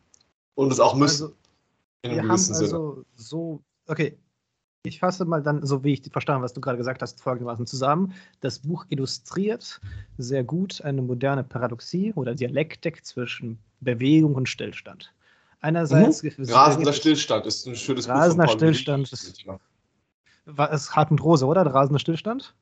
Und 0.55 0.73
es 0.73 0.81
auch 0.81 0.95
müssen. 0.95 1.25
Also, 1.25 1.42
in 2.03 2.13
einem 2.13 2.29
gewissen 2.29 2.55
Sinne. 2.55 2.67
Also 2.67 3.05
so, 3.15 3.63
okay, 3.87 4.19
ich 4.85 4.99
fasse 4.99 5.25
mal 5.25 5.43
dann, 5.43 5.65
so 5.65 5.85
wie 5.85 5.93
ich 5.93 6.03
verstanden, 6.11 6.43
was 6.43 6.53
du 6.53 6.61
gerade 6.61 6.79
gesagt 6.79 7.03
hast, 7.03 7.21
folgendermaßen 7.21 7.67
zusammen. 7.67 8.15
Das 8.41 8.59
Buch 8.59 8.85
illustriert 8.89 9.81
sehr 10.19 10.43
gut 10.43 10.83
eine 10.83 11.03
moderne 11.03 11.45
Paradoxie 11.45 12.13
oder 12.15 12.35
Dialektik 12.35 13.05
zwischen 13.07 13.59
Bewegung 13.81 14.35
und 14.35 14.49
Stillstand. 14.49 15.13
Einerseits. 15.61 16.23
Mhm. 16.25 16.45
Rasender 16.49 16.93
Stillstand 16.93 17.47
ist 17.47 17.67
ein 17.67 17.77
schönes 17.77 18.07
Buch. 18.07 18.15
Rasender 18.15 18.49
Stillstand 18.49 19.13
ist. 19.13 19.45
War 20.47 20.73
es 20.73 20.97
Hartmut 20.97 21.23
Rose, 21.23 21.47
oder? 21.47 21.63
Der 21.63 21.73
rasende 21.73 22.01
Stillstand? 22.01 22.53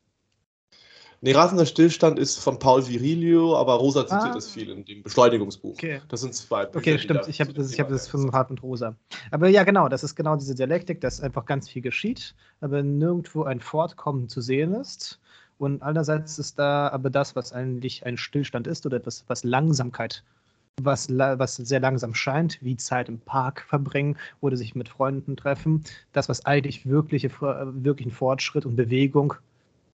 Nee, 1.22 1.32
Rasender 1.32 1.66
Stillstand 1.66 2.18
ist 2.18 2.38
von 2.38 2.58
Paul 2.58 2.86
Virilio, 2.86 3.54
aber 3.56 3.74
Rosa 3.74 4.06
zitiert 4.06 4.34
ah. 4.34 4.38
es 4.38 4.50
viel 4.50 4.70
in 4.70 4.84
dem 4.86 5.02
Beschleunigungsbuch. 5.02 5.72
Okay. 5.74 6.00
Das 6.08 6.22
sind 6.22 6.34
zwei 6.34 6.64
Bücher. 6.64 6.78
Okay, 6.78 6.98
stimmt. 6.98 7.28
Ich 7.28 7.40
habe 7.40 7.52
das, 7.52 7.78
hab 7.78 7.88
das 7.88 8.08
von 8.08 8.32
Hartmut 8.32 8.62
Rosa. 8.62 8.96
Aber 9.30 9.48
ja, 9.48 9.64
genau, 9.64 9.88
das 9.88 10.02
ist 10.02 10.14
genau 10.14 10.36
diese 10.36 10.54
Dialektik, 10.54 11.02
dass 11.02 11.20
einfach 11.20 11.44
ganz 11.44 11.68
viel 11.68 11.82
geschieht, 11.82 12.34
aber 12.62 12.82
nirgendwo 12.82 13.42
ein 13.42 13.60
Fortkommen 13.60 14.30
zu 14.30 14.40
sehen 14.40 14.72
ist. 14.72 15.20
Und 15.58 15.82
einerseits 15.82 16.38
ist 16.38 16.58
da 16.58 16.88
aber 16.88 17.10
das, 17.10 17.36
was 17.36 17.52
eigentlich 17.52 18.06
ein 18.06 18.16
Stillstand 18.16 18.66
ist 18.66 18.86
oder 18.86 18.96
etwas, 18.96 19.24
was 19.28 19.44
Langsamkeit 19.44 20.24
was, 20.82 21.10
was 21.10 21.56
sehr 21.56 21.80
langsam 21.80 22.14
scheint, 22.14 22.58
wie 22.62 22.76
Zeit 22.76 23.10
im 23.10 23.18
Park 23.18 23.66
verbringen 23.68 24.16
oder 24.40 24.56
sich 24.56 24.74
mit 24.74 24.88
Freunden 24.88 25.36
treffen, 25.36 25.84
das, 26.12 26.30
was 26.30 26.46
eigentlich 26.46 26.86
wirkliche, 26.86 27.30
wirklichen 27.40 28.10
Fortschritt 28.10 28.64
und 28.64 28.76
Bewegung 28.76 29.34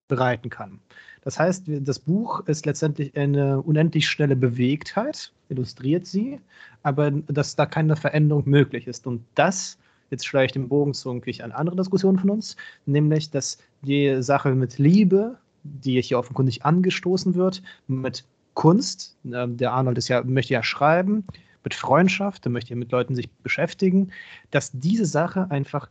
bereiten 0.08 0.50
kann. 0.50 0.80
Das 1.26 1.40
heißt, 1.40 1.64
das 1.66 1.98
Buch 1.98 2.46
ist 2.46 2.66
letztendlich 2.66 3.16
eine 3.16 3.60
unendlich 3.60 4.08
schnelle 4.08 4.36
Bewegtheit, 4.36 5.32
illustriert 5.48 6.06
sie, 6.06 6.38
aber 6.84 7.10
dass 7.10 7.56
da 7.56 7.66
keine 7.66 7.96
Veränderung 7.96 8.48
möglich 8.48 8.86
ist. 8.86 9.08
Und 9.08 9.24
das, 9.34 9.76
jetzt 10.10 10.24
schlage 10.24 10.46
ich 10.46 10.52
den 10.52 10.68
Bogen 10.68 10.94
zu 10.94 11.10
eine 11.10 11.56
andere 11.56 11.74
Diskussion 11.74 12.16
von 12.16 12.30
uns, 12.30 12.56
nämlich, 12.86 13.28
dass 13.28 13.58
die 13.82 14.22
Sache 14.22 14.54
mit 14.54 14.78
Liebe, 14.78 15.36
die 15.64 16.00
hier 16.00 16.20
offenkundig 16.20 16.64
angestoßen 16.64 17.34
wird, 17.34 17.60
mit 17.88 18.24
Kunst, 18.54 19.16
ähm, 19.24 19.56
der 19.56 19.72
Arnold 19.72 19.98
ist 19.98 20.06
ja, 20.06 20.22
möchte 20.22 20.54
ja 20.54 20.62
schreiben, 20.62 21.24
mit 21.64 21.74
Freundschaft, 21.74 22.44
der 22.44 22.52
möchte 22.52 22.70
ja 22.70 22.76
mit 22.76 22.92
Leuten 22.92 23.16
sich 23.16 23.28
beschäftigen, 23.42 24.12
dass 24.52 24.70
diese 24.72 25.06
Sache 25.06 25.50
einfach 25.50 25.90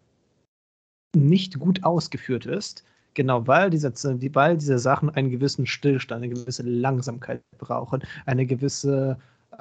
nicht 1.14 1.60
gut 1.60 1.84
ausgeführt 1.84 2.46
ist 2.46 2.86
Genau, 3.16 3.48
weil 3.48 3.70
diese, 3.70 3.92
weil 4.34 4.58
diese 4.58 4.78
Sachen 4.78 5.10
einen 5.10 5.32
gewissen 5.32 5.66
Stillstand, 5.66 6.24
eine 6.24 6.34
gewisse 6.34 6.64
Langsamkeit 6.64 7.42
brauchen, 7.58 8.04
eine 8.26 8.46
gewisse, 8.46 9.18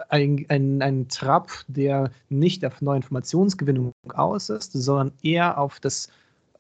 ein, 0.09 0.45
ein, 0.49 0.83
ein 0.83 1.09
Trab, 1.09 1.51
der 1.69 2.11
nicht 2.29 2.65
auf 2.65 2.83
neue 2.83 2.97
Informationsgewinnung 2.97 3.93
aus 4.13 4.51
ist, 4.51 4.73
sondern 4.73 5.13
eher 5.23 5.57
auf 5.57 5.79
das 5.79 6.09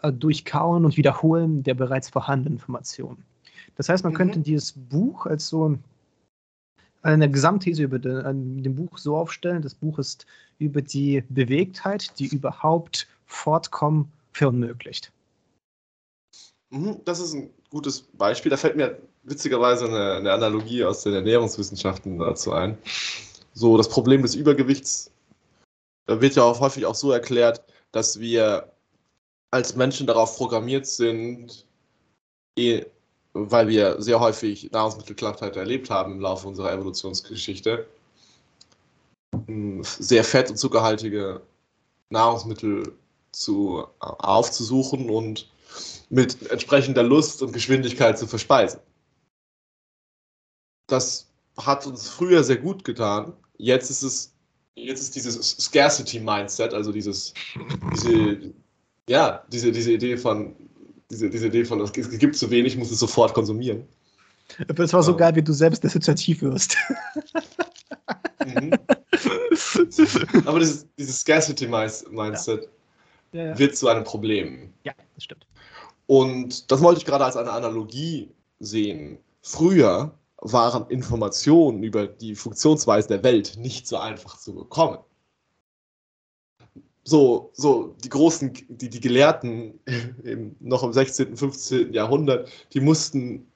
äh, 0.02 0.12
Durchkauen 0.12 0.84
und 0.84 0.96
Wiederholen 0.96 1.64
der 1.64 1.74
bereits 1.74 2.08
vorhandenen 2.10 2.58
Informationen. 2.58 3.24
Das 3.74 3.88
heißt, 3.88 4.04
man 4.04 4.12
mhm. 4.12 4.18
könnte 4.18 4.38
dieses 4.38 4.72
Buch 4.72 5.26
als 5.26 5.48
so 5.48 5.76
eine 7.02 7.28
Gesamtthese 7.28 7.82
über 7.82 7.98
den, 7.98 8.62
dem 8.62 8.76
Buch 8.76 8.98
so 8.98 9.16
aufstellen. 9.16 9.62
Das 9.62 9.74
Buch 9.74 9.98
ist 9.98 10.26
über 10.58 10.80
die 10.80 11.24
Bewegtheit, 11.28 12.18
die 12.20 12.26
überhaupt 12.26 13.08
Fortkommen 13.26 14.12
verunmöglicht. 14.32 15.12
Mhm, 16.74 17.00
das 17.04 17.20
ist 17.20 17.34
ein 17.34 17.50
gutes 17.70 18.02
Beispiel. 18.02 18.50
Da 18.50 18.56
fällt 18.56 18.74
mir 18.74 18.98
witzigerweise 19.22 19.86
eine, 19.86 20.14
eine, 20.14 20.32
Analogie 20.32 20.84
aus 20.84 21.04
den 21.04 21.14
Ernährungswissenschaften 21.14 22.18
dazu 22.18 22.52
ein. 22.52 22.76
So, 23.52 23.76
das 23.76 23.88
Problem 23.88 24.22
des 24.22 24.34
Übergewichts 24.34 25.12
wird 26.06 26.34
ja 26.34 26.42
auch 26.42 26.58
häufig 26.58 26.84
auch 26.84 26.96
so 26.96 27.12
erklärt, 27.12 27.62
dass 27.92 28.18
wir 28.18 28.72
als 29.52 29.76
Menschen 29.76 30.08
darauf 30.08 30.36
programmiert 30.36 30.86
sind, 30.86 31.64
eh, 32.58 32.84
weil 33.34 33.68
wir 33.68 34.02
sehr 34.02 34.18
häufig 34.18 34.72
Nahrungsmittelklappheit 34.72 35.56
erlebt 35.56 35.90
haben 35.90 36.14
im 36.14 36.20
Laufe 36.20 36.48
unserer 36.48 36.72
Evolutionsgeschichte, 36.72 37.86
sehr 39.82 40.24
fett- 40.24 40.50
und 40.50 40.56
zuckerhaltige 40.56 41.40
Nahrungsmittel 42.10 42.92
zu, 43.30 43.86
aufzusuchen 44.00 45.08
und 45.08 45.48
mit 46.10 46.50
entsprechender 46.50 47.02
Lust 47.02 47.42
und 47.42 47.52
Geschwindigkeit 47.52 48.18
zu 48.18 48.26
verspeisen. 48.26 48.80
Das 50.86 51.30
hat 51.56 51.86
uns 51.86 52.08
früher 52.08 52.44
sehr 52.44 52.58
gut 52.58 52.84
getan. 52.84 53.32
Jetzt 53.58 53.90
ist 53.90 54.02
es, 54.02 54.34
jetzt 54.74 55.00
ist 55.00 55.14
dieses 55.14 55.56
Scarcity-Mindset, 55.58 56.74
also 56.74 56.92
dieses, 56.92 57.32
diese, 57.92 58.52
ja, 59.08 59.44
diese, 59.50 59.72
diese 59.72 59.92
Idee 59.92 60.16
von, 60.16 60.54
diese, 61.10 61.30
diese 61.30 61.46
Idee 61.46 61.64
von, 61.64 61.80
es 61.80 61.92
gibt 61.92 62.36
zu 62.36 62.50
wenig, 62.50 62.76
muss 62.76 62.90
es 62.90 62.98
sofort 62.98 63.34
konsumieren. 63.34 63.86
Es 64.76 64.92
war 64.92 65.02
so 65.02 65.12
ja. 65.12 65.18
geil, 65.18 65.36
wie 65.36 65.42
du 65.42 65.52
selbst 65.52 65.84
assoziativ 65.84 66.42
wirst. 66.42 66.76
Mhm. 68.44 68.72
Aber 70.46 70.58
dieses, 70.58 70.86
dieses 70.98 71.20
Scarcity-Mindset 71.20 72.68
ja. 73.32 73.44
ja, 73.44 73.58
wird 73.58 73.76
zu 73.76 73.88
einem 73.88 74.04
Problem. 74.04 74.72
Ja, 74.84 74.92
das 75.14 75.24
stimmt. 75.24 75.46
Und 76.06 76.70
das 76.70 76.82
wollte 76.82 76.98
ich 76.98 77.06
gerade 77.06 77.24
als 77.24 77.36
eine 77.36 77.52
Analogie 77.52 78.30
sehen. 78.60 79.18
Früher 79.42 80.18
waren 80.38 80.88
Informationen 80.90 81.82
über 81.82 82.06
die 82.06 82.34
Funktionsweise 82.34 83.08
der 83.08 83.22
Welt 83.22 83.56
nicht 83.56 83.86
so 83.86 83.96
einfach 83.96 84.38
zu 84.38 84.54
bekommen. 84.54 84.98
So, 87.04 87.50
so 87.54 87.94
die 88.02 88.08
großen, 88.08 88.52
die, 88.68 88.88
die 88.88 89.00
Gelehrten 89.00 89.78
im, 90.24 90.56
noch 90.60 90.82
im 90.82 90.92
16., 90.92 91.36
15. 91.36 91.92
Jahrhundert, 91.92 92.48
die 92.72 92.80
mussten 92.80 93.46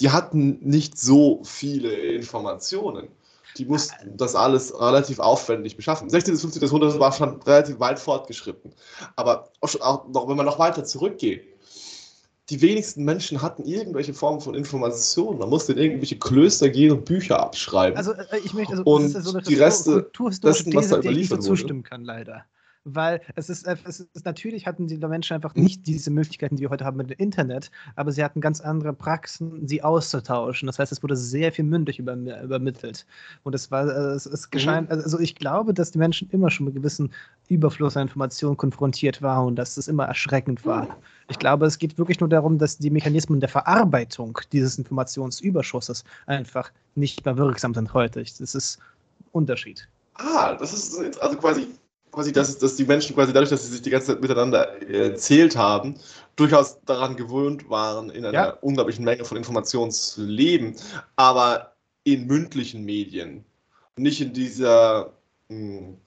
die 0.00 0.10
hatten 0.10 0.58
nicht 0.60 0.98
so 0.98 1.42
viele 1.44 1.92
Informationen. 1.92 3.08
Die 3.58 3.64
mussten 3.64 4.16
das 4.16 4.34
alles 4.34 4.72
relativ 4.78 5.18
aufwendig 5.18 5.76
beschaffen. 5.76 6.08
16. 6.08 6.34
bis 6.34 6.40
15. 6.40 6.62
Jahrhundert 6.62 6.98
war 7.00 7.12
schon 7.12 7.42
relativ 7.42 7.80
weit 7.80 7.98
fortgeschritten. 7.98 8.72
Aber 9.16 9.50
auch, 9.60 9.74
auch 9.80 10.08
noch, 10.08 10.28
wenn 10.28 10.36
man 10.36 10.46
noch 10.46 10.58
weiter 10.58 10.84
zurückgeht, 10.84 11.44
die 12.50 12.60
wenigsten 12.60 13.04
Menschen 13.04 13.40
hatten 13.42 13.64
irgendwelche 13.64 14.12
Formen 14.12 14.40
von 14.40 14.54
Informationen. 14.54 15.38
Man 15.38 15.48
musste 15.48 15.72
in 15.72 15.78
irgendwelche 15.78 16.18
Klöster 16.18 16.68
gehen 16.68 16.90
und 16.90 17.04
Bücher 17.04 17.40
abschreiben. 17.40 17.96
Also 17.96 18.12
äh, 18.12 18.38
ich 18.44 18.52
möchte, 18.52 18.72
also, 18.72 18.82
und 18.84 19.02
das 19.02 19.10
ist 19.10 19.14
ja 19.14 19.22
so 19.22 19.38
eine 19.38 19.42
die 19.42 19.54
Reste 19.54 20.02
kulturhistorische 20.02 20.64
These, 20.64 21.00
der 21.00 21.10
ich 21.12 21.16
nicht 21.16 21.28
so 21.28 21.36
zustimmen 21.36 21.84
kann, 21.84 22.04
leider 22.04 22.44
weil 22.94 23.20
es 23.34 23.48
ist, 23.48 23.66
es 23.66 24.00
ist, 24.00 24.24
natürlich 24.24 24.66
hatten 24.66 24.86
die 24.86 24.98
Menschen 24.98 25.34
einfach 25.34 25.54
nicht 25.54 25.86
diese 25.86 26.10
Möglichkeiten, 26.10 26.56
die 26.56 26.62
wir 26.62 26.70
heute 26.70 26.84
haben 26.84 26.96
mit 26.96 27.10
dem 27.10 27.18
Internet, 27.18 27.70
aber 27.96 28.12
sie 28.12 28.22
hatten 28.22 28.40
ganz 28.40 28.60
andere 28.60 28.92
Praxen, 28.92 29.66
sie 29.66 29.82
auszutauschen. 29.82 30.66
Das 30.66 30.78
heißt, 30.78 30.92
es 30.92 31.02
wurde 31.02 31.16
sehr 31.16 31.52
viel 31.52 31.64
mündlich 31.64 31.98
über, 31.98 32.14
übermittelt. 32.14 33.06
Und 33.42 33.54
es 33.54 33.70
war, 33.70 33.86
es, 33.86 34.26
es 34.26 34.50
geschah, 34.50 34.80
mhm. 34.80 34.88
also 34.90 35.18
ich 35.18 35.34
glaube, 35.34 35.74
dass 35.74 35.90
die 35.90 35.98
Menschen 35.98 36.28
immer 36.30 36.50
schon 36.50 36.66
mit 36.66 36.74
gewissen 36.74 37.12
Überfluss 37.48 37.96
an 37.96 38.02
Informationen 38.02 38.56
konfrontiert 38.56 39.22
waren 39.22 39.48
und 39.48 39.56
dass 39.56 39.76
es 39.76 39.88
immer 39.88 40.04
erschreckend 40.04 40.64
war. 40.64 40.84
Mhm. 40.84 40.92
Ich 41.28 41.38
glaube, 41.38 41.66
es 41.66 41.78
geht 41.78 41.98
wirklich 41.98 42.20
nur 42.20 42.28
darum, 42.28 42.58
dass 42.58 42.78
die 42.78 42.90
Mechanismen 42.90 43.40
der 43.40 43.48
Verarbeitung 43.48 44.38
dieses 44.52 44.78
Informationsüberschusses 44.78 46.04
einfach 46.26 46.70
nicht 46.94 47.24
mehr 47.24 47.36
wirksam 47.36 47.74
sind 47.74 47.94
heute. 47.94 48.22
Das 48.22 48.54
ist 48.54 48.78
Unterschied. 49.32 49.88
Ah, 50.14 50.54
das 50.54 50.72
ist 50.72 51.20
also 51.20 51.36
quasi 51.38 51.68
quasi, 52.10 52.32
dass, 52.32 52.58
dass 52.58 52.76
die 52.76 52.84
Menschen 52.84 53.14
quasi 53.14 53.32
dadurch, 53.32 53.50
dass 53.50 53.64
sie 53.64 53.72
sich 53.72 53.82
die 53.82 53.90
ganze 53.90 54.08
Zeit 54.08 54.20
miteinander 54.20 54.82
erzählt 54.88 55.56
haben, 55.56 55.94
durchaus 56.36 56.80
daran 56.84 57.16
gewöhnt 57.16 57.68
waren, 57.68 58.10
in 58.10 58.24
einer 58.24 58.34
ja. 58.34 58.50
unglaublichen 58.60 59.04
Menge 59.04 59.24
von 59.24 59.36
Informationen 59.36 59.90
zu 59.90 60.22
leben, 60.22 60.76
aber 61.16 61.74
in 62.04 62.26
mündlichen 62.26 62.84
Medien. 62.84 63.44
Nicht 63.96 64.20
in 64.20 64.32
dieser, 64.32 65.12
mh, 65.48 65.78
hm, 65.78 65.98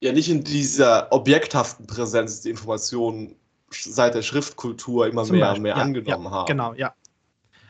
ja, 0.00 0.12
nicht 0.12 0.28
in 0.28 0.44
dieser 0.44 1.12
objekthaften 1.12 1.86
Präsenz, 1.86 2.40
die 2.42 2.50
Informationen 2.50 3.36
seit 3.70 4.14
der 4.14 4.22
Schriftkultur 4.22 5.06
immer 5.06 5.24
Zum 5.24 5.36
mehr 5.36 5.52
und 5.52 5.62
mehr 5.62 5.76
ja, 5.76 5.82
angenommen 5.82 6.24
ja, 6.24 6.30
haben. 6.30 6.46
Genau, 6.46 6.74
ja. 6.74 6.94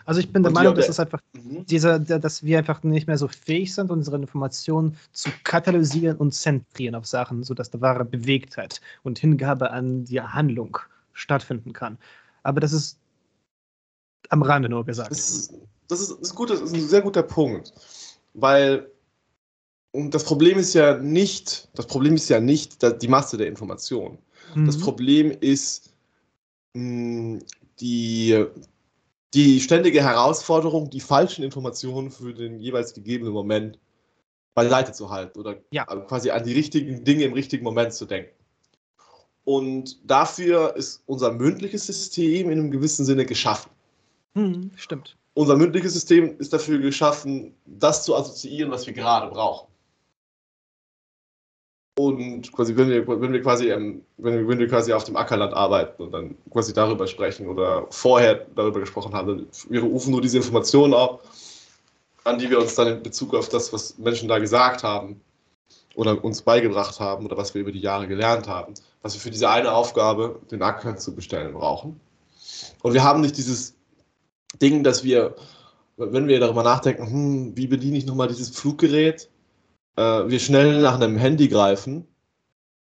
Also 0.08 0.20
ich 0.20 0.32
bin 0.32 0.42
der 0.42 0.52
Meinung, 0.52 0.74
dass 0.74 0.88
es 0.88 0.98
einfach 0.98 1.20
mhm. 1.34 1.66
dieser, 1.66 1.98
dass 1.98 2.42
wir 2.42 2.56
einfach 2.56 2.82
nicht 2.82 3.06
mehr 3.06 3.18
so 3.18 3.28
fähig 3.28 3.74
sind, 3.74 3.90
unsere 3.90 4.16
Informationen 4.16 4.96
zu 5.12 5.28
katalysieren 5.44 6.16
und 6.16 6.32
zentrieren 6.32 6.94
auf 6.94 7.04
Sachen, 7.04 7.44
sodass 7.44 7.68
da 7.68 7.82
wahre 7.82 8.06
Bewegtheit 8.06 8.80
und 9.02 9.18
Hingabe 9.18 9.70
an 9.70 10.06
die 10.06 10.22
Handlung 10.22 10.78
stattfinden 11.12 11.74
kann. 11.74 11.98
Aber 12.42 12.58
das 12.58 12.72
ist 12.72 12.98
am 14.30 14.40
Rande 14.40 14.70
nur 14.70 14.86
gesagt. 14.86 15.10
Das 15.10 15.28
ist, 15.28 15.52
das 15.88 16.00
ist, 16.00 16.10
das 16.12 16.20
ist, 16.20 16.34
gut, 16.34 16.48
das 16.48 16.62
ist 16.62 16.72
ein 16.72 16.88
sehr 16.88 17.02
guter 17.02 17.22
Punkt, 17.22 17.74
weil 18.32 18.90
und 19.90 20.14
das 20.14 20.24
Problem 20.24 20.58
ist 20.58 20.72
ja 20.72 20.96
nicht, 20.96 21.68
das 21.74 21.86
Problem 21.86 22.14
ist 22.14 22.30
ja 22.30 22.40
nicht 22.40 22.82
die 23.02 23.08
Masse 23.08 23.36
der 23.36 23.48
Informationen. 23.48 24.16
Mhm. 24.54 24.64
Das 24.64 24.78
Problem 24.78 25.32
ist 25.38 25.92
mh, 26.72 27.40
die 27.78 28.46
die 29.34 29.60
ständige 29.60 30.02
Herausforderung, 30.02 30.90
die 30.90 31.00
falschen 31.00 31.44
Informationen 31.44 32.10
für 32.10 32.32
den 32.32 32.60
jeweils 32.60 32.94
gegebenen 32.94 33.32
Moment 33.32 33.78
beiseite 34.54 34.92
zu 34.92 35.10
halten 35.10 35.38
oder 35.38 35.56
ja. 35.70 35.84
quasi 35.84 36.30
an 36.30 36.44
die 36.44 36.54
richtigen 36.54 37.04
Dinge 37.04 37.24
im 37.24 37.32
richtigen 37.32 37.64
Moment 37.64 37.92
zu 37.92 38.06
denken. 38.06 38.32
Und 39.44 39.98
dafür 40.10 40.74
ist 40.76 41.02
unser 41.06 41.32
mündliches 41.32 41.86
System 41.86 42.50
in 42.50 42.58
einem 42.58 42.70
gewissen 42.70 43.04
Sinne 43.04 43.24
geschaffen. 43.24 43.70
Hm, 44.34 44.72
stimmt. 44.76 45.16
Unser 45.34 45.56
mündliches 45.56 45.92
System 45.92 46.36
ist 46.38 46.52
dafür 46.52 46.78
geschaffen, 46.78 47.54
das 47.64 48.04
zu 48.04 48.16
assoziieren, 48.16 48.70
was 48.70 48.86
wir 48.86 48.92
gerade 48.92 49.30
brauchen 49.30 49.68
und 51.98 52.52
quasi, 52.52 52.76
wenn 52.76 52.88
wir, 52.90 53.08
wenn 53.08 53.32
wir 53.32 53.42
quasi, 53.42 53.70
ähm, 53.70 54.02
wenn, 54.18 54.38
wir, 54.38 54.46
wenn 54.46 54.60
wir 54.60 54.68
quasi 54.68 54.92
auf 54.92 55.02
dem 55.02 55.16
Ackerland 55.16 55.52
arbeiten 55.52 56.00
und 56.00 56.12
dann 56.12 56.36
quasi 56.48 56.72
darüber 56.72 57.08
sprechen 57.08 57.48
oder 57.48 57.88
vorher 57.90 58.46
darüber 58.54 58.78
gesprochen 58.78 59.12
haben, 59.14 59.26
dann 59.26 59.46
wir 59.68 59.82
rufen 59.82 60.12
nur 60.12 60.20
diese 60.20 60.36
Informationen 60.36 60.94
auf, 60.94 61.20
an 62.22 62.38
die 62.38 62.48
wir 62.48 62.60
uns 62.60 62.76
dann 62.76 62.86
in 62.86 63.02
Bezug 63.02 63.34
auf 63.34 63.48
das, 63.48 63.72
was 63.72 63.98
Menschen 63.98 64.28
da 64.28 64.38
gesagt 64.38 64.84
haben 64.84 65.20
oder 65.96 66.22
uns 66.22 66.40
beigebracht 66.40 67.00
haben 67.00 67.26
oder 67.26 67.36
was 67.36 67.52
wir 67.54 67.62
über 67.62 67.72
die 67.72 67.80
Jahre 67.80 68.06
gelernt 68.06 68.46
haben, 68.46 68.74
was 69.02 69.14
wir 69.14 69.20
für 69.20 69.30
diese 69.32 69.50
eine 69.50 69.72
Aufgabe, 69.72 70.38
den 70.52 70.62
Acker 70.62 70.96
zu 70.96 71.16
bestellen, 71.16 71.52
brauchen. 71.52 71.98
Und 72.82 72.94
wir 72.94 73.02
haben 73.02 73.22
nicht 73.22 73.36
dieses 73.36 73.74
Ding, 74.62 74.84
dass 74.84 75.02
wir, 75.02 75.34
wenn 75.96 76.28
wir 76.28 76.38
darüber 76.38 76.62
nachdenken, 76.62 77.10
hm, 77.10 77.56
wie 77.56 77.66
bediene 77.66 77.98
ich 77.98 78.06
nochmal 78.06 78.28
dieses 78.28 78.50
Fluggerät, 78.50 79.28
wir 79.98 80.38
schnell 80.38 80.80
nach 80.80 80.94
einem 80.94 81.16
Handy 81.16 81.48
greifen, 81.48 82.06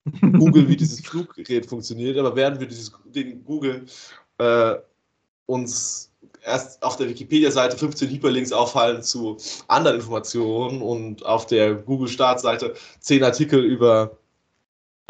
googeln, 0.21 0.69
wie 0.69 0.77
dieses 0.77 1.01
Fluggerät 1.01 1.67
funktioniert, 1.67 2.19
aber 2.19 2.35
während 2.37 2.61
wir 2.61 2.67
dieses 2.67 2.93
Ding 3.07 3.45
googeln, 3.45 3.89
äh, 4.39 4.75
uns 5.47 6.11
erst 6.45 6.83
auf 6.83 6.97
der 6.97 7.09
Wikipedia-Seite 7.09 7.77
15 7.77 8.11
Hyperlinks 8.11 8.53
auffallen 8.53 9.03
zu 9.03 9.39
anderen 9.69 9.97
Informationen 9.97 10.83
und 10.83 11.25
auf 11.25 11.47
der 11.47 11.75
Google-Startseite 11.75 12.75
10 13.01 13.25
Artikel 13.25 13.65
über, 13.65 14.19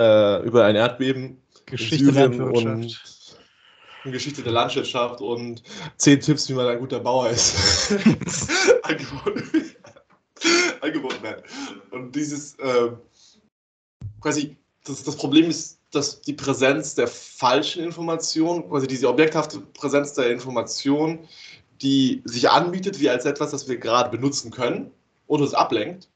äh, 0.00 0.44
über 0.44 0.64
ein 0.64 0.76
Erdbeben. 0.76 1.40
Geschichte 1.66 2.12
der 2.12 2.28
Landwirtschaft. 2.28 3.38
Und 4.04 4.12
Geschichte 4.12 4.42
der 4.42 4.52
Landwirtschaft 4.52 5.20
und 5.20 5.62
10 5.96 6.20
Tipps, 6.20 6.48
wie 6.48 6.54
man 6.54 6.66
ein 6.66 6.78
guter 6.78 7.00
Bauer 7.00 7.30
ist. 7.30 7.92
angeboten 8.82 9.63
werden. 11.22 11.42
Und 11.90 12.14
dieses 12.14 12.58
äh, 12.58 12.90
quasi, 14.20 14.56
das, 14.84 15.02
das 15.02 15.16
Problem 15.16 15.50
ist, 15.50 15.78
dass 15.90 16.20
die 16.20 16.32
Präsenz 16.32 16.94
der 16.94 17.08
falschen 17.08 17.84
Information, 17.84 18.68
quasi 18.68 18.86
diese 18.86 19.08
objekthafte 19.08 19.60
Präsenz 19.60 20.12
der 20.14 20.30
Information, 20.30 21.26
die 21.82 22.22
sich 22.24 22.48
anbietet, 22.50 23.00
wie 23.00 23.10
als 23.10 23.24
etwas, 23.24 23.50
das 23.50 23.68
wir 23.68 23.76
gerade 23.76 24.10
benutzen 24.10 24.50
können 24.50 24.90
und 25.26 25.40
uns 25.40 25.54
ablenkt 25.54 26.08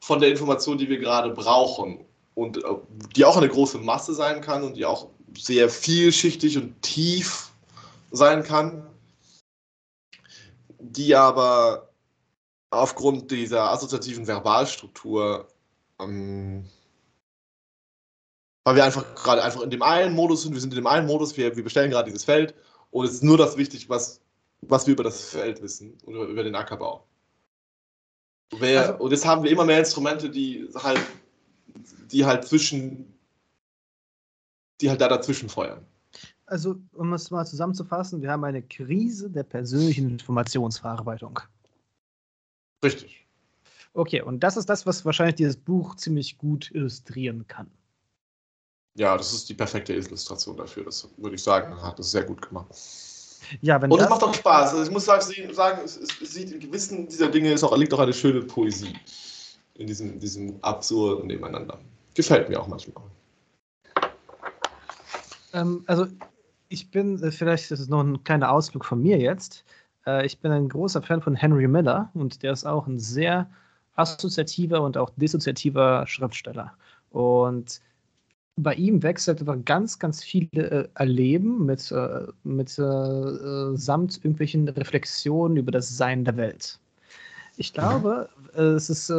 von 0.00 0.20
der 0.20 0.30
Information, 0.30 0.78
die 0.78 0.88
wir 0.88 0.98
gerade 0.98 1.30
brauchen 1.30 2.04
und 2.34 2.58
äh, 2.58 2.68
die 3.14 3.24
auch 3.24 3.36
eine 3.36 3.48
große 3.48 3.78
Masse 3.78 4.14
sein 4.14 4.40
kann 4.40 4.62
und 4.62 4.76
die 4.76 4.86
auch 4.86 5.08
sehr 5.36 5.68
vielschichtig 5.68 6.58
und 6.58 6.80
tief 6.82 7.50
sein 8.10 8.42
kann, 8.42 8.86
die 10.78 11.14
aber 11.14 11.89
aufgrund 12.70 13.30
dieser 13.30 13.70
assoziativen 13.70 14.24
Verbalstruktur, 14.24 15.48
ähm, 15.98 16.64
weil 18.64 18.76
wir 18.76 18.84
einfach 18.84 19.14
gerade 19.14 19.42
einfach 19.42 19.62
in 19.62 19.70
dem 19.70 19.82
einen 19.82 20.14
Modus 20.14 20.42
sind, 20.42 20.54
wir 20.54 20.60
sind 20.60 20.72
in 20.72 20.76
dem 20.76 20.86
einen 20.86 21.06
Modus, 21.06 21.36
wir, 21.36 21.56
wir 21.56 21.64
bestellen 21.64 21.90
gerade 21.90 22.10
dieses 22.10 22.24
Feld 22.24 22.54
und 22.90 23.04
es 23.04 23.14
ist 23.14 23.24
nur 23.24 23.36
das 23.36 23.56
wichtig, 23.56 23.88
was, 23.88 24.20
was 24.62 24.86
wir 24.86 24.94
über 24.94 25.04
das 25.04 25.30
Feld 25.30 25.60
wissen 25.62 25.98
oder 26.04 26.22
über 26.24 26.44
den 26.44 26.54
Ackerbau. 26.54 27.04
Wer, 28.58 28.92
also, 28.92 29.04
und 29.04 29.10
jetzt 29.12 29.26
haben 29.26 29.42
wir 29.42 29.50
immer 29.50 29.64
mehr 29.64 29.78
Instrumente, 29.78 30.28
die 30.28 30.68
halt, 30.74 31.00
die 32.10 32.24
halt 32.24 32.44
zwischen, 32.44 33.14
die 34.80 34.90
halt 34.90 35.00
da 35.00 35.08
dazwischen 35.08 35.48
feuern. 35.48 35.84
Also, 36.46 36.76
um 36.94 37.12
es 37.12 37.30
mal 37.30 37.46
zusammenzufassen, 37.46 38.22
wir 38.22 38.30
haben 38.30 38.42
eine 38.42 38.62
Krise 38.62 39.30
der 39.30 39.44
persönlichen 39.44 40.10
Informationsverarbeitung. 40.10 41.38
Richtig. 42.84 43.26
Okay, 43.92 44.22
und 44.22 44.40
das 44.40 44.56
ist 44.56 44.68
das, 44.68 44.86
was 44.86 45.04
wahrscheinlich 45.04 45.36
dieses 45.36 45.56
Buch 45.56 45.96
ziemlich 45.96 46.38
gut 46.38 46.70
illustrieren 46.72 47.46
kann. 47.48 47.70
Ja, 48.94 49.16
das 49.16 49.32
ist 49.32 49.48
die 49.48 49.54
perfekte 49.54 49.92
Illustration 49.92 50.56
dafür. 50.56 50.84
Das 50.84 51.08
würde 51.16 51.36
ich 51.36 51.42
sagen, 51.42 51.80
hat 51.82 51.98
es 51.98 52.10
sehr 52.10 52.24
gut 52.24 52.42
gemacht. 52.42 52.74
Ja, 53.60 53.80
wenn 53.80 53.90
und 53.90 54.00
es 54.00 54.08
macht 54.08 54.22
auch 54.22 54.34
Spaß. 54.34 54.72
Also 54.72 54.84
ich 54.84 54.90
muss 54.90 55.04
sagen, 55.04 55.80
es, 55.84 55.96
es, 55.96 56.08
es, 56.20 56.34
sieht 56.34 56.52
in 56.52 56.60
gewissen 56.60 57.08
dieser 57.08 57.28
Dinge 57.28 57.52
ist 57.52 57.64
auch, 57.64 57.76
liegt 57.76 57.92
auch 57.94 58.00
eine 58.00 58.12
schöne 58.12 58.42
Poesie 58.42 58.94
in 59.74 59.86
diesem, 59.86 60.20
diesem 60.20 60.62
absurden 60.62 61.26
Nebeneinander. 61.26 61.80
Gefällt 62.14 62.48
mir 62.48 62.60
auch 62.60 62.66
manchmal. 62.66 63.04
Ähm, 65.52 65.82
also 65.86 66.06
ich 66.68 66.90
bin, 66.90 67.22
äh, 67.22 67.30
vielleicht 67.30 67.70
ist 67.70 67.80
es 67.80 67.88
noch 67.88 68.02
ein 68.02 68.22
kleiner 68.24 68.52
Ausflug 68.52 68.84
von 68.84 69.00
mir 69.00 69.18
jetzt. 69.18 69.64
Äh, 70.10 70.26
ich 70.26 70.38
bin 70.38 70.52
ein 70.52 70.68
großer 70.68 71.02
Fan 71.02 71.22
von 71.22 71.34
Henry 71.34 71.68
Miller 71.68 72.10
und 72.14 72.42
der 72.42 72.52
ist 72.52 72.64
auch 72.64 72.86
ein 72.86 72.98
sehr 72.98 73.48
assoziativer 73.96 74.82
und 74.82 74.96
auch 74.96 75.10
dissoziativer 75.16 76.06
Schriftsteller. 76.06 76.72
Und 77.10 77.80
bei 78.56 78.74
ihm 78.74 79.02
wechselt 79.02 79.40
aber 79.40 79.56
ganz, 79.56 79.98
ganz 79.98 80.22
viele 80.22 80.70
äh, 80.70 80.88
Erleben 80.94 81.64
mit, 81.66 81.90
äh, 81.90 82.26
mit 82.44 82.78
äh, 82.78 82.82
äh 82.82 83.76
samt 83.76 84.16
irgendwelchen 84.18 84.68
Reflexionen 84.68 85.56
über 85.56 85.70
das 85.70 85.96
Sein 85.96 86.24
der 86.24 86.36
Welt. 86.36 86.78
Ich 87.56 87.72
glaube, 87.72 88.28
mhm. 88.54 88.60
es 88.60 88.90
ist 88.90 89.12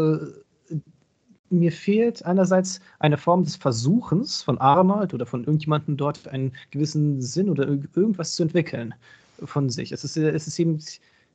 mir 1.52 1.72
fehlt 1.72 2.26
einerseits 2.26 2.80
eine 3.00 3.18
Form 3.18 3.44
des 3.44 3.58
Versuchens 3.58 4.42
von 4.42 4.58
Arnold 4.60 5.14
oder 5.14 5.26
von 5.26 5.44
irgendjemandem 5.44 5.98
dort 5.98 6.28
einen 6.30 6.54
gewissen 6.72 7.22
Sinn 7.22 7.50
oder 7.50 7.68
irgendwas 7.68 8.36
zu 8.36 8.44
entwickeln. 8.44 8.94
Von 9.44 9.70
sich. 9.70 9.92
Es 9.92 10.04
ist, 10.04 10.18
es 10.18 10.48
ist 10.48 10.60
eben 10.60 10.80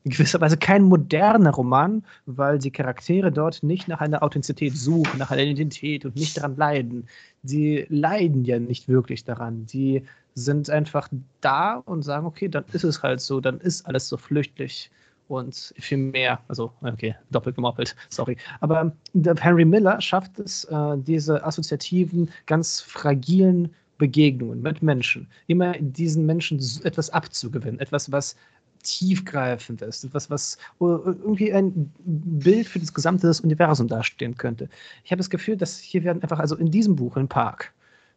in 0.05 0.13
gewisser 0.13 0.41
Weise 0.41 0.57
kein 0.57 0.85
moderner 0.85 1.51
Roman, 1.51 2.05
weil 2.27 2.61
die 2.61 2.71
Charaktere 2.71 3.33
dort 3.33 3.65
nicht 3.65 3.89
nach 3.89 4.01
einer 4.01 4.23
Authentizität 4.23 4.77
suchen, 4.77 5.19
nach 5.19 5.33
einer 5.33 5.43
Identität 5.43 6.05
und 6.05 6.15
nicht 6.15 6.37
daran 6.37 6.57
leiden. 6.57 7.09
Sie 7.43 7.87
leiden 7.89 8.45
ja 8.45 8.61
nicht 8.61 8.89
wirklich 8.89 9.25
daran. 9.25 9.67
Die 9.67 10.05
sind 10.35 10.71
einfach 10.71 11.09
da 11.41 11.75
und 11.87 12.03
sagen, 12.03 12.25
okay, 12.27 12.49
dann 12.49 12.65
ist 12.73 12.85
es 12.85 13.03
halt 13.03 13.21
so, 13.21 13.41
dann 13.41 13.59
ist 13.59 13.85
alles 13.87 14.09
so 14.09 14.17
flüchtig 14.17 14.93
und 15.27 15.75
viel 15.77 15.99
mehr. 15.99 16.41
Also, 16.47 16.73
okay, 16.83 17.17
doppelt 17.31 17.57
gemoppelt, 17.57 17.97
sorry. 18.09 18.37
Aber 18.61 18.93
Henry 19.41 19.65
Miller 19.65 20.01
schafft 20.01 20.39
es, 20.39 20.65
äh, 20.65 20.99
diese 20.99 21.45
assoziativen, 21.45 22.31
ganz 22.47 22.81
fragilen 22.81 23.75
Begegnungen 23.99 24.63
mit 24.63 24.83
Menschen, 24.83 25.27
immer 25.47 25.73
diesen 25.79 26.27
Menschen 26.27 26.61
etwas 26.85 27.11
abzugewinnen, 27.11 27.81
etwas, 27.81 28.13
was 28.13 28.37
tiefgreifend 28.83 29.83
ist, 29.83 30.05
etwas, 30.05 30.31
was 30.31 30.59
irgendwie 30.81 31.53
ein 31.53 31.93
Bild 32.05 32.69
für 32.69 32.79
das 32.79 32.95
gesamte 32.95 33.33
Universum 33.43 33.89
dastehen 33.89 34.37
könnte. 34.37 34.69
Ich 35.05 35.11
habe 35.11 35.19
das 35.19 35.31
Gefühl, 35.31 35.57
dass 35.57 35.79
hier 35.79 36.05
werden 36.05 36.23
einfach, 36.23 36.39
also 36.39 36.57
in 36.57 36.71
diesem 36.71 36.97
Buch, 36.97 37.17
in 37.17 37.29
Park, 37.29 37.73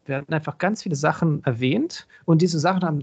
werden 0.10 0.34
einfach 0.34 0.58
ganz 0.58 0.84
viele 0.84 0.96
Sachen 0.96 1.44
erwähnt 1.46 2.08
und 2.26 2.42
diese 2.42 2.60
Sachen 2.60 2.84
haben 2.84 3.02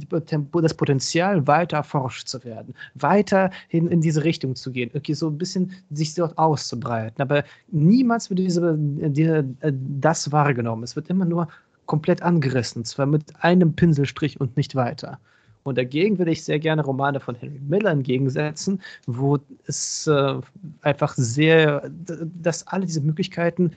das 0.60 0.74
Potenzial, 0.74 1.46
weiter 1.46 1.78
erforscht 1.78 2.26
zu 2.28 2.44
werden, 2.44 2.74
weiter 2.94 3.50
in, 3.70 3.88
in 3.88 4.00
diese 4.00 4.24
Richtung 4.24 4.56
zu 4.56 4.72
gehen, 4.72 4.90
okay, 4.94 5.14
so 5.14 5.28
ein 5.28 5.38
bisschen 5.38 5.72
sich 5.90 6.14
dort 6.14 6.36
auszubreiten. 6.36 7.22
Aber 7.22 7.44
niemals 7.68 8.28
wird 8.28 8.40
diese, 8.40 8.76
diese, 8.78 9.44
das 9.62 10.32
wahrgenommen. 10.32 10.82
Es 10.82 10.96
wird 10.96 11.08
immer 11.08 11.24
nur 11.24 11.48
komplett 11.86 12.22
angerissen, 12.22 12.84
zwar 12.84 13.06
mit 13.06 13.24
einem 13.40 13.74
Pinselstrich 13.74 14.40
und 14.40 14.56
nicht 14.56 14.74
weiter. 14.74 15.18
Und 15.66 15.78
dagegen 15.78 16.18
würde 16.18 16.30
ich 16.30 16.44
sehr 16.44 16.60
gerne 16.60 16.84
Romane 16.84 17.18
von 17.18 17.34
Henry 17.34 17.60
Miller 17.66 17.90
entgegensetzen, 17.90 18.80
wo 19.06 19.38
es 19.66 20.06
äh, 20.06 20.34
einfach 20.82 21.14
sehr, 21.16 21.90
dass 22.40 22.66
alle 22.68 22.86
diese 22.86 23.00
Möglichkeiten 23.00 23.72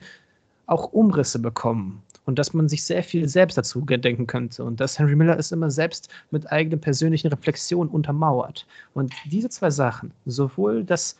auch 0.66 0.92
Umrisse 0.92 1.40
bekommen 1.40 2.00
und 2.26 2.38
dass 2.38 2.54
man 2.54 2.68
sich 2.68 2.84
sehr 2.84 3.02
viel 3.02 3.28
selbst 3.28 3.58
dazu 3.58 3.80
denken 3.80 4.28
könnte 4.28 4.62
und 4.62 4.78
dass 4.78 5.00
Henry 5.00 5.16
Miller 5.16 5.36
es 5.36 5.50
immer 5.50 5.68
selbst 5.68 6.08
mit 6.30 6.50
eigenen 6.52 6.80
persönlichen 6.80 7.26
Reflexionen 7.26 7.90
untermauert. 7.90 8.66
Und 8.94 9.12
diese 9.24 9.48
zwei 9.48 9.70
Sachen, 9.70 10.12
sowohl 10.26 10.84
das 10.84 11.16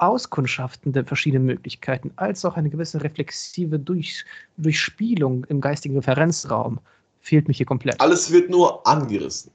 Auskundschaften 0.00 0.92
der 0.92 1.04
verschiedenen 1.04 1.46
Möglichkeiten 1.46 2.12
als 2.16 2.44
auch 2.44 2.56
eine 2.56 2.70
gewisse 2.70 3.02
reflexive 3.02 3.78
Durch, 3.78 4.24
Durchspielung 4.56 5.44
im 5.46 5.60
geistigen 5.60 5.96
Referenzraum, 5.96 6.80
fehlt 7.20 7.48
mich 7.48 7.58
hier 7.58 7.66
komplett. 7.66 8.00
Alles 8.00 8.30
wird 8.30 8.50
nur 8.50 8.86
angerissen. 8.86 9.52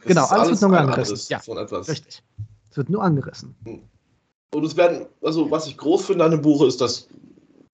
Es 0.00 0.06
genau, 0.06 0.26
alles, 0.26 0.48
alles, 0.48 0.60
wird 0.60 0.70
nur 0.70 0.80
angerissen. 0.80 1.26
Ja, 1.28 1.38
von 1.38 1.58
etwas. 1.58 1.88
richtig. 1.88 2.22
Es 2.70 2.76
wird 2.76 2.90
nur 2.90 3.02
angerissen. 3.02 3.54
Hm. 3.64 3.82
Und 4.54 4.64
es 4.64 4.76
werden, 4.76 5.06
also 5.22 5.50
was 5.50 5.66
ich 5.66 5.76
groß 5.76 6.06
finde 6.06 6.24
an 6.24 6.30
dem 6.30 6.42
Buch 6.42 6.62
ist, 6.62 6.80
dass, 6.80 7.08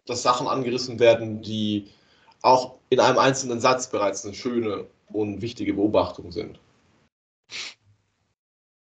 dass 0.06 0.22
Sachen 0.22 0.46
angerissen 0.46 0.98
werden, 0.98 1.40
die 1.40 1.88
auch 2.42 2.74
in 2.90 3.00
einem 3.00 3.18
einzelnen 3.18 3.60
Satz 3.60 3.88
bereits 3.88 4.24
eine 4.24 4.34
schöne 4.34 4.86
und 5.08 5.40
wichtige 5.40 5.74
Beobachtung 5.74 6.32
sind. 6.32 6.58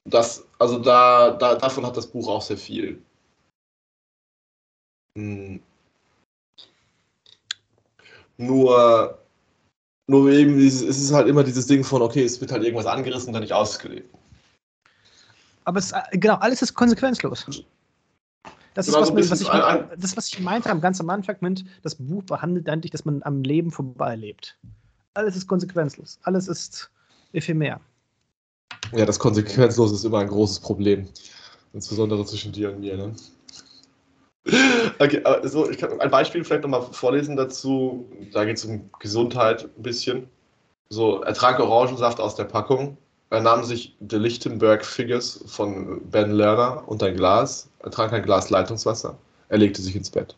Das, 0.04 0.46
also 0.58 0.78
da, 0.78 1.30
da, 1.30 1.54
davon 1.54 1.86
hat 1.86 1.96
das 1.96 2.06
Buch 2.06 2.28
auch 2.28 2.42
sehr 2.42 2.56
viel. 2.56 3.00
Hm. 5.16 5.60
Nur, 8.38 9.18
nur 10.06 10.30
eben, 10.30 10.58
dieses, 10.58 10.82
es 10.82 11.00
ist 11.00 11.12
halt 11.12 11.28
immer 11.28 11.44
dieses 11.44 11.66
Ding 11.66 11.84
von, 11.84 12.02
okay, 12.02 12.24
es 12.24 12.40
wird 12.40 12.50
halt 12.50 12.62
irgendwas 12.62 12.86
angerissen 12.86 13.28
und 13.28 13.34
dann 13.34 13.42
nicht 13.42 13.52
ausgelebt. 13.52 14.12
Aber 15.64 15.78
es, 15.78 15.92
genau, 16.12 16.34
alles 16.36 16.62
ist 16.62 16.74
konsequenzlos. 16.74 17.46
Das 18.74 18.88
ist, 18.88 18.94
genau, 18.94 19.14
was, 19.14 19.30
was 19.30 19.40
ich, 19.42 19.48
das, 19.48 20.16
was 20.16 20.28
ich 20.28 20.40
meinte 20.40 20.70
am 20.70 20.80
ganz 20.80 20.98
am 20.98 21.10
Anfang 21.10 21.36
mit, 21.40 21.64
das 21.82 21.94
Buch 21.94 22.22
behandelt 22.24 22.68
eigentlich, 22.68 22.90
dass 22.90 23.04
man 23.04 23.22
am 23.22 23.42
Leben 23.42 23.70
vorbeilebt. 23.70 24.56
Alles 25.14 25.36
ist 25.36 25.46
konsequenzlos. 25.46 26.18
Alles 26.22 26.48
ist 26.48 26.90
ephemer. 27.32 27.80
Ja, 28.92 29.04
das 29.04 29.18
Konsequenzlos 29.18 29.92
ist 29.92 30.04
immer 30.04 30.20
ein 30.20 30.28
großes 30.28 30.60
Problem. 30.60 31.06
Insbesondere 31.74 32.24
zwischen 32.24 32.52
dir 32.52 32.72
und 32.72 32.80
mir, 32.80 32.96
ne? 32.96 33.14
Okay, 34.98 35.22
also 35.24 35.70
ich 35.70 35.78
kann 35.78 36.00
ein 36.00 36.10
Beispiel 36.10 36.44
vielleicht 36.44 36.62
nochmal 36.62 36.82
vorlesen 36.82 37.36
dazu. 37.36 38.08
Da 38.32 38.44
geht 38.44 38.58
es 38.58 38.64
um 38.64 38.90
Gesundheit 38.98 39.64
ein 39.64 39.82
bisschen. 39.82 40.28
So, 40.88 41.22
er 41.22 41.34
trank 41.34 41.60
Orangensaft 41.60 42.20
aus 42.20 42.34
der 42.34 42.44
Packung. 42.44 42.96
Er 43.30 43.40
nahm 43.40 43.64
sich 43.64 43.96
The 44.06 44.16
Lichtenberg 44.16 44.84
Figures 44.84 45.42
von 45.46 46.02
Ben 46.10 46.32
Lerner 46.32 46.82
und 46.86 47.02
ein 47.02 47.16
Glas. 47.16 47.70
Er 47.78 47.90
trank 47.90 48.12
ein 48.12 48.22
Glas 48.22 48.50
Leitungswasser. 48.50 49.16
Er 49.48 49.58
legte 49.58 49.80
sich 49.80 49.96
ins 49.96 50.10
Bett. 50.10 50.36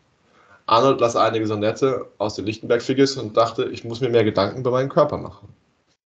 Arnold 0.66 1.00
las 1.00 1.16
einige 1.16 1.46
Sonette 1.46 2.06
aus 2.18 2.36
den 2.36 2.46
Lichtenberg 2.46 2.82
Figures 2.82 3.16
und 3.16 3.36
dachte, 3.36 3.64
ich 3.64 3.84
muss 3.84 4.00
mir 4.00 4.08
mehr 4.08 4.24
Gedanken 4.24 4.60
über 4.60 4.70
meinen 4.70 4.88
Körper 4.88 5.18
machen. 5.18 5.48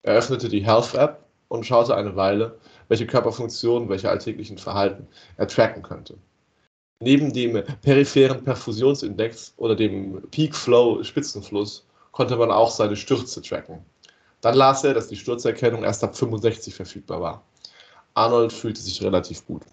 Er 0.03 0.15
öffnete 0.15 0.49
die 0.49 0.65
Health 0.65 0.93
App 0.95 1.23
und 1.47 1.65
schaute 1.65 1.95
eine 1.95 2.15
Weile, 2.15 2.57
welche 2.87 3.05
Körperfunktionen, 3.05 3.87
welche 3.87 4.09
alltäglichen 4.09 4.57
Verhalten 4.57 5.07
er 5.37 5.47
tracken 5.47 5.83
könnte. 5.83 6.17
Neben 7.01 7.33
dem 7.33 7.63
peripheren 7.81 8.43
Perfusionsindex 8.43 9.55
oder 9.57 9.75
dem 9.75 10.21
Peak 10.29 10.55
Flow 10.55 11.03
Spitzenfluss 11.03 11.83
konnte 12.11 12.37
man 12.37 12.51
auch 12.51 12.69
seine 12.69 12.95
Stürze 12.95 13.41
tracken. 13.41 13.79
Dann 14.41 14.55
las 14.55 14.83
er, 14.83 14.93
dass 14.93 15.07
die 15.07 15.15
Sturzerkennung 15.15 15.83
erst 15.83 16.03
ab 16.03 16.15
65 16.15 16.73
verfügbar 16.75 17.19
war. 17.19 17.43
Arnold 18.13 18.53
fühlte 18.53 18.81
sich 18.81 19.01
relativ 19.01 19.45
gut. 19.47 19.63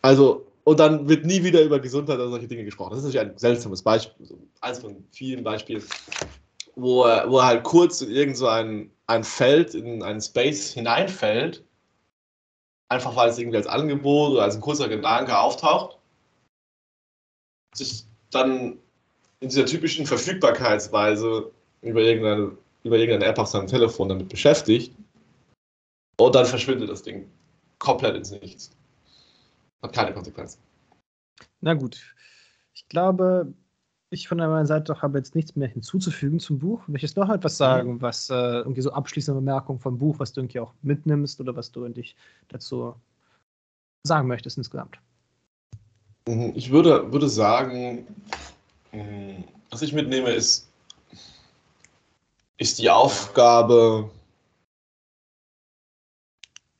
Also, 0.00 0.46
und 0.64 0.80
dann 0.80 1.08
wird 1.08 1.26
nie 1.26 1.42
wieder 1.44 1.62
über 1.62 1.78
Gesundheit 1.78 2.16
oder 2.18 2.30
solche 2.30 2.48
Dinge 2.48 2.64
gesprochen. 2.64 2.90
Das 2.90 3.00
ist 3.00 3.04
natürlich 3.04 3.28
ein 3.28 3.38
seltsames 3.38 3.82
Beispiel, 3.82 4.26
eines 4.62 4.78
von 4.78 5.04
vielen 5.12 5.44
Beispielen, 5.44 5.82
wo 6.74 7.04
er, 7.04 7.30
wo 7.30 7.38
er 7.38 7.46
halt 7.46 7.64
kurz 7.64 8.00
in 8.00 8.10
irgend 8.10 8.38
so 8.38 8.46
ein, 8.46 8.90
ein 9.08 9.24
Feld, 9.24 9.74
in 9.74 10.02
einen 10.02 10.22
Space 10.22 10.72
hineinfällt 10.72 11.62
einfach 12.88 13.16
weil 13.16 13.30
es 13.30 13.38
irgendwie 13.38 13.56
als 13.56 13.66
Angebot 13.66 14.32
oder 14.32 14.42
als 14.42 14.54
ein 14.54 14.60
kurzer 14.60 14.88
Gedanke 14.88 15.36
auftaucht, 15.38 15.98
sich 17.74 18.04
dann 18.30 18.78
in 19.40 19.48
dieser 19.48 19.66
typischen 19.66 20.06
Verfügbarkeitsweise 20.06 21.50
über 21.82 22.00
irgendeine, 22.00 22.56
über 22.82 22.96
irgendeine 22.96 23.26
App 23.26 23.38
auf 23.38 23.48
seinem 23.48 23.66
Telefon 23.66 24.08
damit 24.08 24.28
beschäftigt 24.28 24.94
und 26.18 26.34
dann 26.34 26.46
verschwindet 26.46 26.88
das 26.88 27.02
Ding 27.02 27.30
komplett 27.78 28.16
ins 28.16 28.30
Nichts. 28.30 28.70
Hat 29.82 29.92
keine 29.92 30.14
Konsequenzen. 30.14 30.60
Na 31.60 31.74
gut. 31.74 32.14
Ich 32.72 32.88
glaube, 32.88 33.52
ich 34.14 34.28
von 34.28 34.38
meiner 34.38 34.66
Seite 34.66 35.02
habe 35.02 35.18
jetzt 35.18 35.34
nichts 35.34 35.56
mehr 35.56 35.68
hinzuzufügen 35.68 36.38
zum 36.38 36.58
Buch. 36.58 36.86
Möchtest 36.88 37.16
du 37.16 37.20
noch 37.20 37.30
etwas 37.30 37.56
sagen, 37.56 37.94
mhm. 37.94 38.02
was 38.02 38.30
äh, 38.30 38.34
irgendwie 38.34 38.80
so 38.80 38.92
abschließende 38.92 39.40
Bemerkung 39.40 39.78
vom 39.78 39.98
Buch, 39.98 40.18
was 40.18 40.32
du 40.32 40.40
irgendwie 40.40 40.60
auch 40.60 40.72
mitnimmst 40.82 41.40
oder 41.40 41.54
was 41.54 41.70
du 41.70 41.86
dich 41.88 42.16
dazu 42.48 42.94
sagen 44.04 44.28
möchtest 44.28 44.56
insgesamt? 44.56 44.98
Mhm, 46.28 46.52
ich 46.54 46.70
würde, 46.70 47.12
würde 47.12 47.28
sagen, 47.28 48.06
mhm, 48.92 49.44
was 49.70 49.82
ich 49.82 49.92
mitnehme, 49.92 50.30
ist, 50.30 50.68
ist 52.56 52.78
die 52.78 52.88
Aufgabe, 52.88 54.10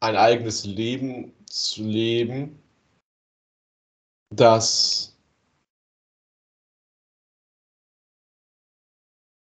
ein 0.01 0.17
eigenes 0.17 0.65
Leben 0.65 1.33
zu 1.47 1.83
leben, 1.83 2.59
das 4.31 5.14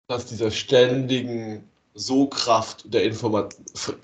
dass 0.07 0.27
dieser 0.27 0.51
ständigen 0.51 1.69
Sogkraft 1.95 2.93
der, 2.93 3.05
Informa 3.05 3.49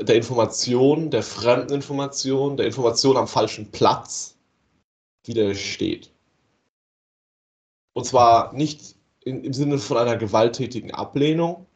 der 0.01 0.17
Information, 0.17 1.11
der 1.11 1.23
fremden 1.23 1.75
Information, 1.75 2.57
der 2.57 2.67
Information 2.67 3.17
am 3.17 3.27
falschen 3.27 3.71
Platz 3.71 4.37
widersteht. 5.27 6.11
Und 7.95 8.05
zwar 8.07 8.53
nicht 8.53 8.97
in, 9.25 9.45
im 9.45 9.53
Sinne 9.53 9.79
von 9.79 9.97
einer 9.97 10.17
gewalttätigen 10.17 10.93
Ablehnung, 10.93 11.67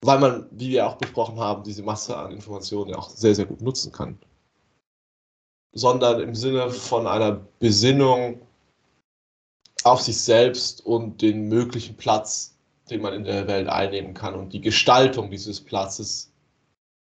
weil 0.00 0.18
man, 0.18 0.46
wie 0.50 0.70
wir 0.70 0.86
auch 0.86 0.96
besprochen 0.96 1.38
haben, 1.38 1.62
diese 1.62 1.82
Masse 1.82 2.16
an 2.16 2.32
Informationen 2.32 2.90
ja 2.90 2.98
auch 2.98 3.10
sehr, 3.10 3.34
sehr 3.34 3.46
gut 3.46 3.60
nutzen 3.60 3.92
kann, 3.92 4.18
sondern 5.72 6.20
im 6.20 6.34
Sinne 6.34 6.70
von 6.70 7.06
einer 7.06 7.32
Besinnung 7.58 8.40
auf 9.84 10.00
sich 10.00 10.20
selbst 10.20 10.84
und 10.84 11.22
den 11.22 11.48
möglichen 11.48 11.96
Platz, 11.96 12.57
den 12.90 13.02
man 13.02 13.14
in 13.14 13.24
der 13.24 13.46
Welt 13.46 13.68
einnehmen 13.68 14.14
kann 14.14 14.34
und 14.34 14.52
die 14.52 14.60
Gestaltung 14.60 15.30
dieses 15.30 15.60
Platzes 15.60 16.30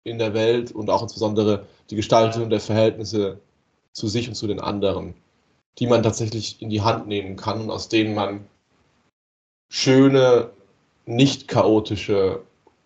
in 0.04 0.18
der 0.18 0.34
Welt 0.34 0.72
und 0.72 0.90
auch 0.90 1.04
insbesondere 1.04 1.68
die 1.90 1.96
Gestaltung 1.96 2.50
der 2.50 2.60
Verhältnisse 2.60 3.40
zu 3.92 4.08
sich 4.08 4.28
und 4.28 4.36
zu 4.36 4.48
den 4.48 4.60
anderen, 4.60 5.14
die 5.80 5.88
man 5.88 6.04
tatsächlich 6.04 6.62
in 6.62 6.70
die 6.70 6.82
Hand 6.82 7.08
nehmen 7.08 7.36
kann 7.36 7.62
und 7.62 7.72
aus 7.72 7.90
denen 7.90 8.14
man 8.16 8.46
schöne, 9.70 10.50
nicht 11.06 11.48
chaotische 11.48 12.42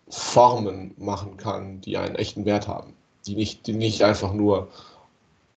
Formen 0.08 0.94
machen 0.96 1.36
kann, 1.36 1.80
die 1.80 1.96
einen 1.96 2.14
echten 2.14 2.44
Wert 2.44 2.68
haben. 2.68 2.94
die 3.26 3.34
nicht, 3.34 3.66
die 3.66 3.72
nicht 3.72 4.02
einfach 4.02 4.32
nur 4.32 4.68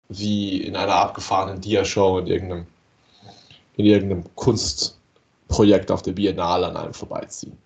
wie 0.10 0.62
in 0.64 0.76
einer 0.76 0.96
abgefahrenen 0.96 1.62
Dia-Show 1.62 2.18
in 2.20 2.28
irgendeinem, 2.28 2.66
in 3.78 3.86
irgendeinem 3.86 4.24
Kunstprojekt 5.50 5.92
auf 5.92 6.02
der 6.02 6.14
Biennale 6.14 6.68
an 6.68 6.78
einem 6.78 6.94
vorbeiziehen. 6.94 7.58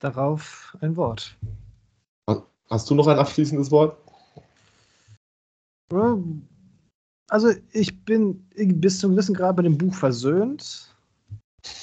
Darauf 0.00 0.76
ein 0.80 0.96
Wort. 0.96 1.36
Hast 2.70 2.90
du 2.90 2.94
noch 2.94 3.06
ein 3.06 3.18
abschließendes 3.18 3.70
Wort? 3.70 3.96
Also 7.28 7.50
ich 7.72 8.04
bin 8.04 8.44
bis 8.56 8.98
zu 8.98 9.06
einem 9.06 9.16
gewissen 9.16 9.34
Grad 9.34 9.56
mit 9.56 9.66
dem 9.66 9.78
Buch 9.78 9.94
versöhnt. 9.94 10.94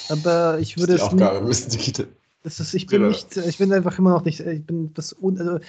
Aber 0.09 0.59
ich 0.59 0.77
würde 0.77 0.93
das 0.93 1.03
ist 1.03 1.11
die 1.11 1.23
Aufgabe, 1.23 1.45
müssen 1.45 1.71
die 1.71 2.07
das 2.43 2.59
ist, 2.59 2.73
ich 2.73 2.87
bin 2.87 3.07
nicht, 3.07 3.37
ich 3.37 3.59
bin 3.59 3.71
einfach 3.71 3.99
immer 3.99 4.09
noch 4.09 4.25
nicht, 4.25 4.39
ich 4.39 4.65
bin 4.65 4.91
das, 4.95 5.15
also 5.21 5.59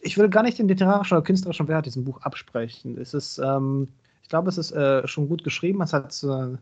ich 0.00 0.16
würde 0.16 0.30
gar 0.30 0.42
nicht 0.42 0.58
den 0.58 0.68
literarischen 0.68 1.18
oder 1.18 1.24
künstlerischen 1.24 1.68
Wert 1.68 1.84
diesem 1.84 2.04
Buch 2.04 2.22
absprechen. 2.22 2.96
Es 2.98 3.12
ist, 3.12 3.38
ähm, 3.38 3.88
ich 4.22 4.30
glaube, 4.30 4.48
es 4.48 4.56
ist 4.56 4.72
äh, 4.72 5.06
schon 5.06 5.28
gut 5.28 5.44
geschrieben. 5.44 5.82
Es 5.82 5.92
hat, 5.92 6.22
äh, 6.24 6.56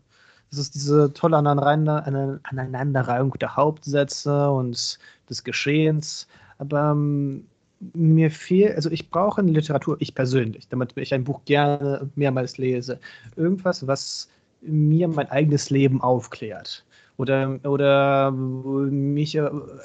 es 0.54 0.66
ist 0.66 0.74
diese 0.74 1.12
tolle 1.12 1.36
Aneinander, 1.36 2.06
Aneinanderreihung 2.44 3.32
der 3.40 3.56
Hauptsätze 3.56 4.50
und 4.50 4.98
des 5.28 5.44
Geschehens. 5.44 6.28
Aber 6.58 6.92
ähm, 6.92 7.46
mir 7.92 8.30
fehlt, 8.30 8.76
also 8.76 8.90
ich 8.90 9.10
brauche 9.10 9.40
in 9.40 9.48
Literatur, 9.48 9.96
ich 10.00 10.14
persönlich, 10.14 10.68
damit 10.68 10.96
ich 10.96 11.12
ein 11.12 11.24
Buch 11.24 11.40
gerne 11.44 12.08
mehrmals 12.14 12.58
lese, 12.58 12.98
irgendwas, 13.36 13.86
was 13.86 14.28
mir 14.62 15.08
mein 15.08 15.30
eigenes 15.30 15.70
Leben 15.70 16.00
aufklärt. 16.00 16.84
Oder, 17.16 17.60
oder 17.64 18.30
mich, 18.32 19.38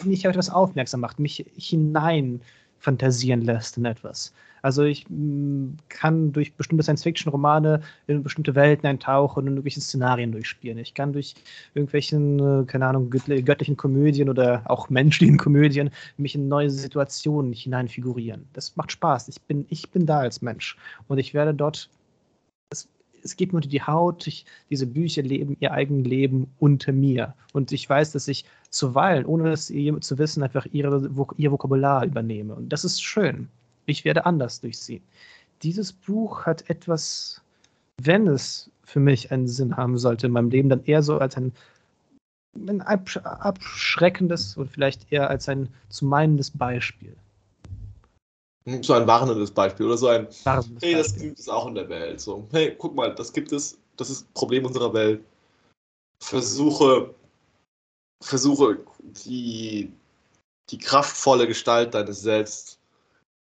mich 0.03 0.27
auf 0.27 0.31
etwas 0.31 0.49
aufmerksam 0.49 1.01
macht, 1.01 1.19
mich 1.19 1.45
hinein 1.57 2.41
fantasieren 2.79 3.41
lässt 3.41 3.77
in 3.77 3.85
etwas. 3.85 4.33
Also 4.61 4.83
ich 4.83 5.05
mm, 5.09 5.77
kann 5.89 6.31
durch 6.31 6.53
bestimmte 6.53 6.83
Science-Fiction-Romane 6.83 7.81
in 8.07 8.23
bestimmte 8.23 8.55
Welten 8.55 8.87
eintauchen 8.87 9.43
und 9.47 9.53
irgendwelche 9.53 9.81
Szenarien 9.81 10.31
durchspielen. 10.31 10.77
Ich 10.77 10.93
kann 10.93 11.13
durch 11.13 11.35
irgendwelchen, 11.73 12.39
äh, 12.39 12.65
keine 12.65 12.87
Ahnung, 12.87 13.09
göttlichen 13.09 13.77
Komödien 13.77 14.29
oder 14.29 14.63
auch 14.65 14.89
menschlichen 14.89 15.37
Komödien 15.37 15.89
mich 16.17 16.35
in 16.35 16.47
neue 16.47 16.69
Situationen 16.69 17.53
hineinfigurieren. 17.53 18.47
Das 18.53 18.75
macht 18.75 18.91
Spaß. 18.91 19.29
Ich 19.29 19.41
bin, 19.41 19.65
ich 19.69 19.89
bin 19.91 20.05
da 20.05 20.19
als 20.19 20.41
Mensch. 20.41 20.77
Und 21.07 21.17
ich 21.17 21.33
werde 21.33 21.53
dort 21.53 21.89
es 23.23 23.35
geht 23.35 23.51
mir 23.51 23.57
unter 23.57 23.69
die 23.69 23.81
Haut, 23.81 24.27
ich, 24.27 24.45
diese 24.69 24.87
Bücher 24.87 25.21
leben 25.21 25.57
ihr 25.59 25.71
eigenes 25.71 26.07
Leben 26.07 26.47
unter 26.59 26.91
mir. 26.91 27.33
Und 27.53 27.71
ich 27.71 27.89
weiß, 27.89 28.11
dass 28.11 28.27
ich 28.27 28.45
zuweilen, 28.69 29.25
ohne 29.25 29.51
es 29.51 29.67
zu 29.67 30.17
wissen, 30.17 30.43
einfach 30.43 30.65
ihre, 30.71 31.09
ihr 31.37 31.51
Vokabular 31.51 32.05
übernehme. 32.05 32.55
Und 32.55 32.69
das 32.69 32.85
ist 32.85 33.01
schön. 33.01 33.49
Ich 33.89 34.05
werde 34.05 34.25
anders 34.25 34.61
durchsehen. 34.61 35.03
Dieses 35.63 35.91
Buch 35.91 36.45
hat 36.45 36.69
etwas, 36.69 37.41
wenn 38.01 38.27
es 38.27 38.69
für 38.83 38.99
mich 38.99 39.31
einen 39.31 39.47
Sinn 39.47 39.75
haben 39.75 39.97
sollte 39.97 40.27
in 40.27 40.33
meinem 40.33 40.49
Leben, 40.49 40.69
dann 40.69 40.83
eher 40.85 41.03
so 41.03 41.17
als 41.17 41.37
ein, 41.37 41.53
ein 42.55 42.81
abschreckendes 42.81 44.57
oder 44.57 44.69
vielleicht 44.69 45.11
eher 45.11 45.29
als 45.29 45.49
ein 45.49 45.69
zu 45.89 46.05
meinendes 46.05 46.51
Beispiel. 46.51 47.15
So 48.81 48.93
ein 48.93 49.07
warnendes 49.07 49.51
Beispiel 49.51 49.85
oder 49.87 49.97
so 49.97 50.07
ein, 50.07 50.27
warnendes 50.43 50.83
hey, 50.83 50.93
das 50.93 51.15
gibt 51.15 51.39
es 51.39 51.49
auch 51.49 51.67
in 51.67 51.75
der 51.75 51.89
Welt. 51.89 52.19
So, 52.21 52.47
hey, 52.51 52.75
guck 52.77 52.95
mal, 52.95 53.13
das 53.13 53.33
gibt 53.33 53.51
es, 53.51 53.77
das 53.97 54.09
ist 54.09 54.23
ein 54.23 54.33
Problem 54.33 54.65
unserer 54.65 54.93
Welt. 54.93 55.23
Versuche, 56.21 57.13
versuche 58.23 58.79
die, 59.25 59.91
die 60.69 60.77
kraftvolle 60.77 61.47
Gestalt 61.47 61.93
deines 61.93 62.21
Selbst 62.21 62.78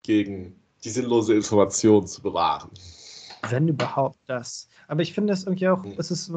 gegen 0.02 0.54
die 0.84 0.90
sinnlose 0.90 1.34
Information 1.34 2.06
zu 2.06 2.22
bewahren. 2.22 2.70
Wenn 3.48 3.68
überhaupt 3.68 4.18
das. 4.26 4.68
Aber 4.88 5.02
ich 5.02 5.12
finde 5.12 5.32
es 5.32 5.44
irgendwie 5.44 5.68
auch, 5.68 5.84
es 5.96 6.10
ist, 6.10 6.32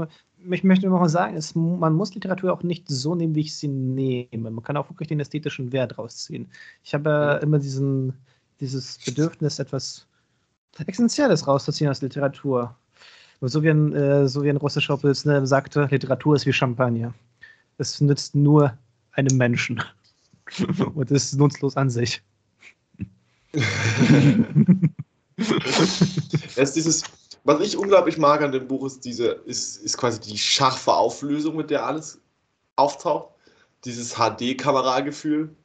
ich 0.52 0.64
möchte 0.64 0.86
immer 0.86 1.00
mal 1.00 1.10
sagen, 1.10 1.36
es, 1.36 1.56
man 1.56 1.94
muss 1.94 2.14
Literatur 2.14 2.54
auch 2.54 2.64
nicht 2.64 2.88
so 2.88 3.16
nehmen, 3.16 3.34
wie 3.34 3.42
ich 3.42 3.56
sie 3.56 3.68
nehme. 3.68 4.52
Man 4.52 4.64
kann 4.64 4.78
auch 4.78 4.90
wirklich 4.90 5.08
den 5.08 5.20
ästhetischen 5.20 5.72
Wert 5.72 5.98
rausziehen. 5.98 6.50
Ich 6.84 6.94
habe 6.94 7.38
mhm. 7.38 7.48
immer 7.48 7.60
diesen, 7.60 8.14
dieses 8.60 9.00
Bedürfnis, 9.00 9.60
etwas 9.60 10.08
Essentielles 10.86 11.48
rauszuziehen 11.48 11.90
aus 11.90 12.02
Literatur. 12.02 12.76
So 13.42 13.64
wie 13.64 13.70
ein, 13.70 13.94
äh, 13.94 14.28
so 14.28 14.44
wie 14.44 14.50
ein 14.50 14.58
russischer 14.58 14.98
Pilsner 14.98 15.46
sagte, 15.48 15.88
Literatur 15.90 16.36
ist 16.36 16.46
wie 16.46 16.54
Champagner. 16.54 17.14
Es 17.78 18.00
nützt 18.00 18.36
nur 18.36 18.78
einem 19.14 19.38
Menschen. 19.38 19.82
Und 20.94 21.10
ist 21.10 21.34
nutzlos 21.36 21.78
an 21.78 21.90
sich. 21.90 22.22
Es 26.56 26.74
dieses, 26.74 27.04
was 27.44 27.62
ich 27.62 27.78
unglaublich 27.78 28.18
mag 28.18 28.42
an 28.42 28.52
dem 28.52 28.68
Buch, 28.68 28.86
ist 28.86 29.04
diese, 29.06 29.28
ist, 29.46 29.78
ist 29.78 29.98
quasi 29.98 30.20
die 30.20 30.38
scharfe 30.38 30.94
Auflösung, 30.94 31.56
mit 31.56 31.70
der 31.70 31.86
alles 31.86 32.20
auftaucht. 32.76 33.30
Dieses 33.84 34.16
HD-Kameragefühl. 34.16 35.56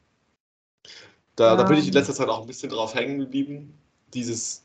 Da, 1.36 1.54
da 1.54 1.64
bin 1.64 1.76
ich 1.76 1.88
in 1.88 1.92
letzter 1.92 2.14
Zeit 2.14 2.28
auch 2.28 2.40
ein 2.40 2.46
bisschen 2.46 2.70
drauf 2.70 2.94
hängen 2.94 3.18
geblieben. 3.18 3.74
Dieses, 4.14 4.64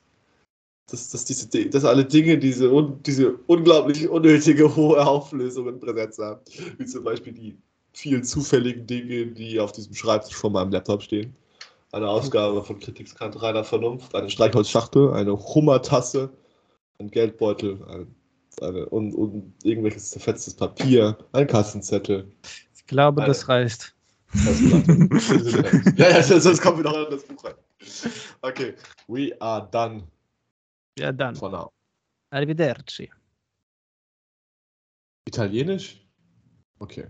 dass, 0.90 1.10
dass, 1.10 1.26
diese, 1.26 1.48
dass 1.70 1.84
alle 1.84 2.06
Dinge 2.06 2.38
diese, 2.38 2.72
un, 2.72 3.04
diese 3.04 3.34
unglaublich 3.48 4.08
unnötige 4.08 4.74
hohe 4.74 5.06
Auflösungen 5.06 5.80
präsent 5.82 6.18
haben. 6.18 6.40
Wie 6.78 6.86
zum 6.86 7.04
Beispiel 7.04 7.34
die 7.34 7.58
vielen 7.94 8.24
zufälligen 8.24 8.88
Dinge, 8.88 9.28
die 9.28 9.60
auf 9.60 9.74
diesem 9.74 9.94
Schreibtisch 9.94 10.36
vor 10.36 10.50
meinem 10.50 10.72
Laptop 10.72 11.02
stehen. 11.02 11.36
Eine 11.92 12.08
Ausgabe 12.08 12.64
von 12.64 12.80
Kritikskant 12.80 13.42
reiner 13.42 13.64
Vernunft, 13.64 14.16
eine 14.16 14.30
Streichholzschachtel, 14.30 15.14
eine 15.14 15.38
Hummertasse, 15.38 16.32
ein 17.00 17.12
Geldbeutel, 17.12 17.84
eine, 17.88 18.08
eine, 18.62 18.86
und, 18.88 19.14
und 19.14 19.54
irgendwelches 19.64 20.12
zerfetztes 20.12 20.54
Papier, 20.54 21.18
ein 21.34 21.48
Kassenzettel. 21.48 22.32
Ich 22.76 22.86
glaube, 22.88 23.22
eine, 23.22 23.28
das 23.28 23.50
reicht 23.50 23.94
ja, 25.98 26.10
ja, 26.10 26.24
sonst 26.24 26.62
kommen 26.62 26.78
wir 26.78 26.84
noch 26.86 27.06
in 27.06 27.12
das 27.12 27.24
Buch 27.24 27.44
rein. 27.44 27.56
Okay, 28.42 28.76
we 29.08 29.36
are 29.42 29.68
done. 29.72 30.08
Ja, 30.98 31.12
done. 31.12 31.36
For 31.36 31.50
now. 31.50 31.72
Arrivederci. 32.32 33.12
Italienisch? 35.26 36.06
Okay. 36.80 37.08